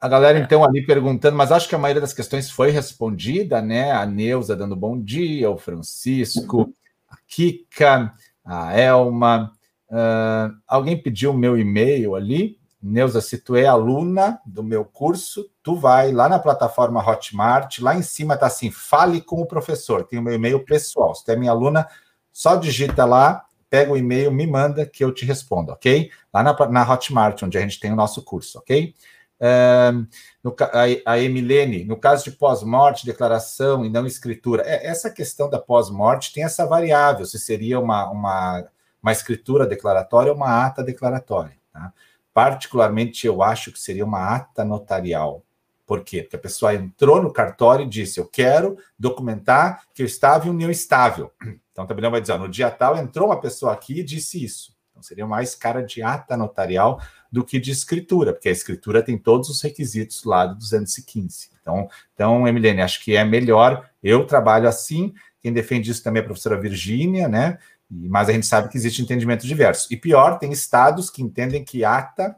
A 0.00 0.08
galera, 0.08 0.38
então, 0.38 0.64
ali 0.64 0.84
perguntando, 0.84 1.36
mas 1.36 1.52
acho 1.52 1.68
que 1.68 1.74
a 1.74 1.78
maioria 1.78 2.00
das 2.00 2.12
questões 2.12 2.50
foi 2.50 2.70
respondida, 2.70 3.62
né? 3.62 3.92
A 3.92 4.04
Neuza 4.04 4.56
dando 4.56 4.74
bom 4.74 5.00
dia, 5.00 5.48
o 5.48 5.56
Francisco, 5.56 6.74
a 7.08 7.16
Kika, 7.26 8.12
a 8.44 8.76
Elma. 8.76 9.52
Uh, 9.88 10.56
alguém 10.66 11.00
pediu 11.00 11.30
o 11.30 11.38
meu 11.38 11.56
e-mail 11.56 12.14
ali. 12.16 12.58
Neuza, 12.82 13.20
se 13.20 13.38
tu 13.38 13.54
é 13.54 13.64
aluna 13.64 14.40
do 14.44 14.62
meu 14.64 14.84
curso, 14.84 15.48
tu 15.62 15.76
vai 15.76 16.10
lá 16.10 16.28
na 16.28 16.40
plataforma 16.40 17.06
Hotmart, 17.08 17.78
lá 17.78 17.94
em 17.94 18.02
cima 18.02 18.36
tá 18.36 18.46
assim, 18.46 18.72
fale 18.72 19.20
com 19.20 19.40
o 19.40 19.46
professor, 19.46 20.02
tem 20.02 20.18
o 20.18 20.22
meu 20.22 20.34
e-mail 20.34 20.64
pessoal. 20.64 21.14
Se 21.14 21.24
tu 21.24 21.30
é 21.30 21.36
minha 21.36 21.52
aluna, 21.52 21.86
só 22.32 22.56
digita 22.56 23.04
lá, 23.04 23.44
pega 23.72 23.90
o 23.90 23.96
e-mail, 23.96 24.30
me 24.30 24.46
manda 24.46 24.84
que 24.84 25.02
eu 25.02 25.10
te 25.10 25.24
respondo, 25.24 25.72
ok? 25.72 26.10
Lá 26.30 26.42
na, 26.42 26.54
na 26.68 26.92
Hotmart, 26.92 27.42
onde 27.42 27.56
a 27.56 27.60
gente 27.62 27.80
tem 27.80 27.90
o 27.90 27.96
nosso 27.96 28.22
curso, 28.22 28.58
ok? 28.58 28.94
Uh, 29.40 30.06
no, 30.44 30.54
a, 30.60 31.12
a 31.14 31.18
Emilene, 31.18 31.82
no 31.82 31.96
caso 31.96 32.22
de 32.22 32.32
pós-morte, 32.32 33.06
declaração 33.06 33.82
e 33.82 33.88
não 33.88 34.06
escritura, 34.06 34.62
é, 34.66 34.86
essa 34.86 35.10
questão 35.10 35.48
da 35.48 35.58
pós-morte 35.58 36.34
tem 36.34 36.44
essa 36.44 36.66
variável, 36.66 37.24
se 37.24 37.38
seria 37.38 37.80
uma, 37.80 38.10
uma, 38.10 38.68
uma 39.02 39.10
escritura 39.10 39.66
declaratória 39.66 40.30
ou 40.30 40.36
uma 40.36 40.66
ata 40.66 40.84
declaratória, 40.84 41.56
tá? 41.72 41.94
Particularmente, 42.34 43.26
eu 43.26 43.42
acho 43.42 43.72
que 43.72 43.80
seria 43.80 44.04
uma 44.04 44.36
ata 44.36 44.66
notarial. 44.66 45.42
Por 45.86 46.04
quê? 46.04 46.22
Porque 46.22 46.36
a 46.36 46.38
pessoa 46.38 46.74
entrou 46.74 47.22
no 47.22 47.32
cartório 47.32 47.86
e 47.86 47.88
disse: 47.88 48.20
Eu 48.20 48.26
quero 48.26 48.76
documentar 48.98 49.82
que 49.94 50.02
eu 50.02 50.06
estava 50.06 50.46
em 50.46 50.50
união 50.50 50.70
estável. 50.70 51.30
Então, 51.72 51.84
o 51.84 51.88
tabelião 51.88 52.10
vai 52.10 52.20
dizer: 52.20 52.38
No 52.38 52.48
dia 52.48 52.70
tal 52.70 52.96
entrou 52.96 53.28
uma 53.28 53.40
pessoa 53.40 53.72
aqui 53.72 54.00
e 54.00 54.04
disse 54.04 54.42
isso. 54.42 54.76
Então, 54.90 55.02
seria 55.02 55.26
mais 55.26 55.54
cara 55.54 55.82
de 55.82 56.02
ata 56.02 56.36
notarial 56.36 57.00
do 57.30 57.42
que 57.42 57.58
de 57.58 57.70
escritura, 57.70 58.32
porque 58.32 58.50
a 58.50 58.52
escritura 58.52 59.02
tem 59.02 59.16
todos 59.16 59.48
os 59.48 59.62
requisitos 59.62 60.22
lá 60.24 60.46
do 60.46 60.56
215. 60.56 61.50
Então, 61.60 61.88
então 62.12 62.46
Emilene, 62.46 62.82
acho 62.82 63.02
que 63.02 63.16
é 63.16 63.24
melhor. 63.24 63.88
Eu 64.02 64.26
trabalho 64.26 64.68
assim. 64.68 65.14
Quem 65.40 65.52
defende 65.52 65.90
isso 65.90 66.04
também 66.04 66.20
é 66.20 66.22
a 66.22 66.26
professora 66.26 66.60
Virgínia, 66.60 67.28
né? 67.28 67.58
Mas 67.90 68.28
a 68.28 68.32
gente 68.32 68.46
sabe 68.46 68.68
que 68.68 68.76
existe 68.76 69.02
entendimento 69.02 69.46
diverso. 69.46 69.92
E 69.92 69.96
pior, 69.96 70.38
tem 70.38 70.52
estados 70.52 71.10
que 71.10 71.22
entendem 71.22 71.64
que 71.64 71.84
ata 71.84 72.36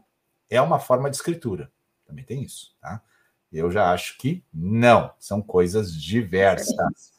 é 0.48 0.60
uma 0.60 0.78
forma 0.78 1.10
de 1.10 1.16
escritura. 1.16 1.70
Também 2.06 2.24
tem 2.24 2.42
isso, 2.42 2.74
tá? 2.80 3.02
Eu 3.52 3.70
já 3.70 3.92
acho 3.92 4.18
que 4.18 4.44
não, 4.52 5.12
são 5.18 5.40
coisas 5.40 5.94
diversas. 5.94 7.13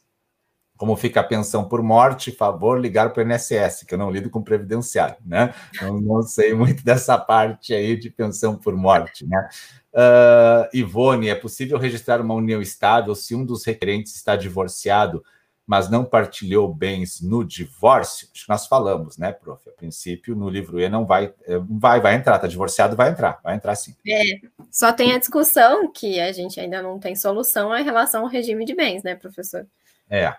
Como 0.78 0.96
fica 0.96 1.22
a 1.22 1.24
pensão 1.24 1.68
por 1.68 1.82
morte, 1.82 2.32
favor 2.32 2.80
ligar 2.80 3.14
para 3.14 3.24
o 3.24 3.32
INSS, 3.32 3.84
que 3.86 3.94
eu 3.94 3.98
não 3.98 4.12
lido 4.12 4.30
com 4.30 4.42
previdenciário, 4.42 5.18
né? 5.26 5.54
Eu 5.82 6.02
não 6.02 6.22
sei 6.22 6.54
muito 6.54 6.84
dessa 6.84 7.18
parte 7.18 7.74
aí 7.74 7.96
de 7.96 8.10
pensão 8.10 8.56
por 8.58 8.76
morte, 8.76 9.26
né? 9.26 9.50
Uh, 9.94 10.78
Ivone, 10.78 11.30
é 11.30 11.36
possível 11.36 11.78
registrar 11.78 12.20
uma 12.20 12.34
união 12.34 12.62
estável 12.62 13.16
se 13.16 13.34
um 13.34 13.46
dos 13.46 13.64
requerentes 13.64 14.16
está 14.16 14.36
divorciado 14.36 15.24
mas 15.66 15.90
não 15.90 16.06
partilhou 16.06 16.72
bens 16.72 17.22
no 17.22 17.44
divórcio, 17.44 18.28
acho 18.32 18.44
que 18.44 18.50
nós 18.50 18.68
falamos, 18.68 19.18
né, 19.18 19.32
prof? 19.32 19.68
A 19.68 19.72
princípio, 19.72 20.36
no 20.36 20.48
livro 20.48 20.80
E 20.80 20.88
não 20.88 21.06
vai, 21.06 21.34
é, 21.44 21.58
vai, 21.58 22.00
vai 22.00 22.14
entrar, 22.16 22.38
tá 22.38 22.48
divorciado, 22.48 22.96
vai 22.96 23.10
entrar, 23.10 23.40
vai 23.44 23.56
entrar 23.56 23.76
sim. 23.76 23.96
É, 24.08 24.22
só 24.70 24.94
tem 24.94 25.14
a 25.14 25.18
discussão 25.18 25.92
que 25.92 26.20
a 26.20 26.32
gente 26.32 26.60
ainda 26.60 26.82
não 26.82 27.00
tem 27.00 27.16
solução 27.16 27.76
em 27.76 27.84
relação 27.84 28.24
ao 28.24 28.30
regime 28.30 28.64
de 28.64 28.76
bens, 28.76 29.02
né, 29.02 29.16
professor? 29.16 29.66
É, 30.08 30.36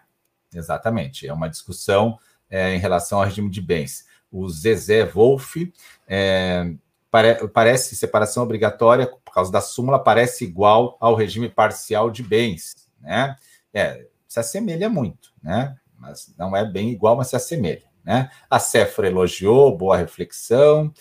exatamente, 0.57 1.27
é 1.27 1.33
uma 1.33 1.49
discussão 1.49 2.19
é, 2.49 2.75
em 2.75 2.79
relação 2.79 3.19
ao 3.19 3.25
regime 3.25 3.51
de 3.51 3.61
bens. 3.61 4.07
O 4.31 4.49
Zezé 4.49 5.05
Wolff 5.05 5.73
é, 6.07 6.73
pare, 7.11 7.49
parece 7.49 7.97
separação 7.97 8.43
obrigatória 8.43 9.07
por 9.07 9.33
causa 9.33 9.51
da 9.51 9.61
súmula 9.61 9.99
parece 9.99 10.45
igual 10.45 10.97
ao 11.01 11.15
regime 11.15 11.49
parcial 11.49 12.11
de 12.11 12.23
bens, 12.23 12.75
né? 13.01 13.37
É, 13.73 14.07
se 14.27 14.41
assemelha 14.41 14.89
muito, 14.89 15.33
né? 15.43 15.77
Mas 15.99 16.35
não 16.39 16.57
é 16.57 16.65
bem 16.65 16.91
igual, 16.91 17.17
mas 17.17 17.29
se 17.29 17.37
assemelha, 17.37 17.85
né? 18.05 18.31
A 18.51 18.59
Cefra 18.59 19.07
elogiou, 19.07 19.77
boa 19.77 19.97
reflexão. 19.97 20.93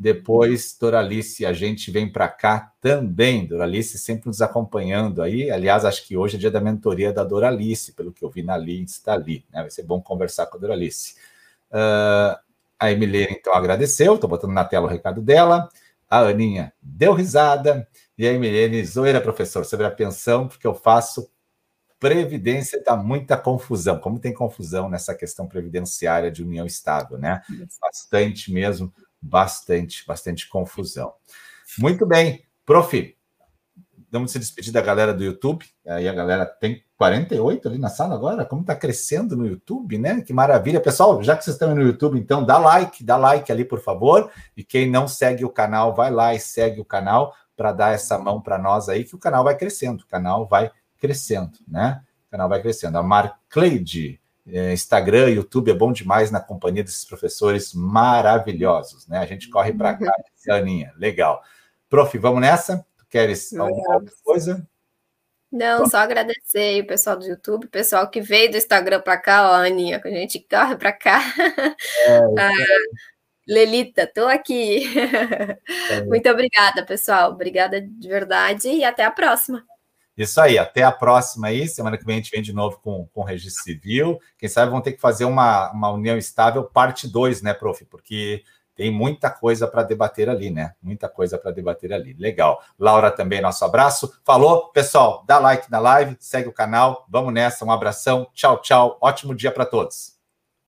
Depois, 0.00 0.74
Doralice, 0.80 1.44
a 1.44 1.52
gente 1.52 1.90
vem 1.90 2.10
para 2.10 2.26
cá 2.26 2.72
também. 2.80 3.46
Doralice 3.46 3.98
sempre 3.98 4.28
nos 4.28 4.40
acompanhando 4.40 5.20
aí. 5.20 5.50
Aliás, 5.50 5.84
acho 5.84 6.08
que 6.08 6.16
hoje 6.16 6.36
é 6.36 6.38
dia 6.38 6.50
da 6.50 6.58
mentoria 6.58 7.12
da 7.12 7.22
Doralice, 7.22 7.92
pelo 7.92 8.10
que 8.10 8.24
eu 8.24 8.30
vi 8.30 8.42
na 8.42 8.56
lista 8.56 9.12
ali. 9.12 9.44
Né? 9.52 9.60
Vai 9.60 9.70
ser 9.70 9.82
bom 9.82 10.00
conversar 10.00 10.46
com 10.46 10.56
a 10.56 10.60
Doralice. 10.60 11.16
Uh, 11.70 12.34
a 12.78 12.90
Emilene, 12.90 13.36
então, 13.38 13.52
agradeceu. 13.52 14.14
Estou 14.14 14.30
botando 14.30 14.52
na 14.52 14.64
tela 14.64 14.86
o 14.86 14.88
recado 14.88 15.20
dela. 15.20 15.68
A 16.08 16.20
Aninha 16.20 16.72
deu 16.80 17.12
risada. 17.12 17.86
E 18.16 18.26
a 18.26 18.32
Emilene, 18.32 18.82
zoeira, 18.82 19.20
professor, 19.20 19.66
sobre 19.66 19.84
a 19.84 19.90
pensão, 19.90 20.48
porque 20.48 20.66
eu 20.66 20.74
faço 20.74 21.30
Previdência 21.98 22.82
dá 22.82 22.96
muita 22.96 23.36
confusão. 23.36 24.00
Como 24.00 24.18
tem 24.18 24.32
confusão 24.32 24.88
nessa 24.88 25.14
questão 25.14 25.46
previdenciária 25.46 26.30
de 26.30 26.42
união 26.42 26.64
estável, 26.64 27.18
né? 27.18 27.42
Bastante 27.78 28.50
mesmo, 28.50 28.90
bastante, 29.20 30.06
bastante 30.06 30.48
confusão. 30.48 31.12
Muito 31.78 32.06
bem. 32.06 32.44
Prof, 32.64 33.16
vamos 34.10 34.32
se 34.32 34.38
despedir 34.38 34.72
da 34.72 34.80
galera 34.80 35.14
do 35.14 35.22
YouTube. 35.22 35.64
Aí 35.86 36.08
a 36.08 36.12
galera 36.12 36.44
tem 36.46 36.82
48 36.96 37.68
ali 37.68 37.78
na 37.78 37.88
sala 37.88 38.14
agora. 38.14 38.44
Como 38.44 38.62
está 38.62 38.74
crescendo 38.74 39.36
no 39.36 39.46
YouTube, 39.46 39.98
né? 39.98 40.20
Que 40.20 40.32
maravilha. 40.32 40.80
Pessoal, 40.80 41.22
já 41.22 41.36
que 41.36 41.44
vocês 41.44 41.54
estão 41.54 41.74
no 41.74 41.82
YouTube, 41.82 42.18
então 42.18 42.44
dá 42.44 42.58
like, 42.58 43.04
dá 43.04 43.16
like 43.16 43.50
ali, 43.50 43.64
por 43.64 43.80
favor. 43.80 44.30
E 44.56 44.64
quem 44.64 44.90
não 44.90 45.06
segue 45.06 45.44
o 45.44 45.50
canal, 45.50 45.94
vai 45.94 46.10
lá 46.10 46.34
e 46.34 46.40
segue 46.40 46.80
o 46.80 46.84
canal 46.84 47.34
para 47.56 47.72
dar 47.72 47.92
essa 47.92 48.18
mão 48.18 48.40
para 48.40 48.58
nós 48.58 48.88
aí, 48.88 49.04
que 49.04 49.14
o 49.14 49.18
canal 49.18 49.44
vai 49.44 49.54
crescendo, 49.54 50.02
o 50.02 50.06
canal 50.06 50.48
vai 50.48 50.70
crescendo, 50.98 51.58
né? 51.68 52.02
O 52.26 52.30
canal 52.30 52.48
vai 52.48 52.60
crescendo. 52.60 52.96
A 52.96 53.02
Marcleide, 53.02 54.20
Instagram, 54.72 55.28
YouTube 55.30 55.70
é 55.70 55.74
bom 55.74 55.92
demais 55.92 56.30
na 56.30 56.40
companhia 56.40 56.82
desses 56.82 57.04
professores 57.04 57.72
maravilhosos, 57.74 59.06
né? 59.06 59.18
A 59.18 59.26
gente 59.26 59.48
corre 59.48 59.72
para 59.72 59.94
cá, 59.94 60.12
Aninha, 60.50 60.92
legal. 60.96 61.42
Prof, 61.88 62.16
vamos 62.18 62.40
nessa? 62.40 62.84
Tu 62.96 63.06
queres 63.08 63.52
alguma 63.54 63.96
outra 63.96 64.14
coisa? 64.22 64.66
Não, 65.52 65.84
só 65.86 65.98
agradecer 65.98 66.80
o 66.80 66.86
pessoal 66.86 67.16
do 67.16 67.26
YouTube, 67.26 67.64
o 67.64 67.70
pessoal 67.70 68.08
que 68.08 68.20
veio 68.20 68.52
do 68.52 68.56
Instagram 68.56 69.00
para 69.00 69.18
cá, 69.18 69.50
ó, 69.50 69.54
Aninha, 69.54 70.00
que 70.00 70.06
a 70.06 70.12
gente 70.12 70.38
corre 70.48 70.76
para 70.76 70.92
cá. 70.92 71.20
É, 72.06 72.18
ah, 72.38 72.52
Lelita, 73.48 74.04
estou 74.04 74.28
aqui. 74.28 74.84
É. 75.90 76.02
Muito 76.06 76.28
obrigada, 76.30 76.86
pessoal. 76.86 77.32
Obrigada 77.32 77.80
de 77.80 78.08
verdade 78.08 78.68
e 78.68 78.84
até 78.84 79.04
a 79.04 79.10
próxima. 79.10 79.64
Isso 80.16 80.40
aí, 80.40 80.58
até 80.58 80.82
a 80.82 80.92
próxima 80.92 81.48
aí. 81.48 81.66
Semana 81.66 81.96
que 81.96 82.04
vem 82.04 82.16
a 82.16 82.18
gente 82.18 82.30
vem 82.30 82.42
de 82.42 82.52
novo 82.52 82.78
com, 82.82 83.06
com 83.06 83.20
o 83.20 83.24
registro 83.24 83.62
civil. 83.62 84.18
Quem 84.38 84.48
sabe 84.48 84.70
vão 84.70 84.80
ter 84.80 84.92
que 84.92 85.00
fazer 85.00 85.24
uma, 85.24 85.70
uma 85.72 85.90
união 85.90 86.16
estável, 86.16 86.64
parte 86.64 87.08
2, 87.08 87.42
né, 87.42 87.54
prof? 87.54 87.84
Porque 87.86 88.44
tem 88.74 88.90
muita 88.90 89.30
coisa 89.30 89.66
para 89.66 89.82
debater 89.82 90.28
ali, 90.28 90.50
né? 90.50 90.72
Muita 90.82 91.08
coisa 91.08 91.36
para 91.36 91.50
debater 91.50 91.92
ali. 91.92 92.14
Legal. 92.14 92.62
Laura 92.78 93.10
também, 93.10 93.40
nosso 93.40 93.64
abraço. 93.64 94.10
Falou, 94.24 94.70
pessoal, 94.72 95.24
dá 95.26 95.38
like 95.38 95.70
na 95.70 95.78
live, 95.78 96.16
segue 96.18 96.48
o 96.48 96.52
canal. 96.52 97.06
Vamos 97.08 97.32
nessa, 97.32 97.64
um 97.64 97.70
abração. 97.70 98.26
Tchau, 98.32 98.60
tchau. 98.62 98.98
Ótimo 99.00 99.34
dia 99.34 99.52
para 99.52 99.66
todos. 99.66 100.19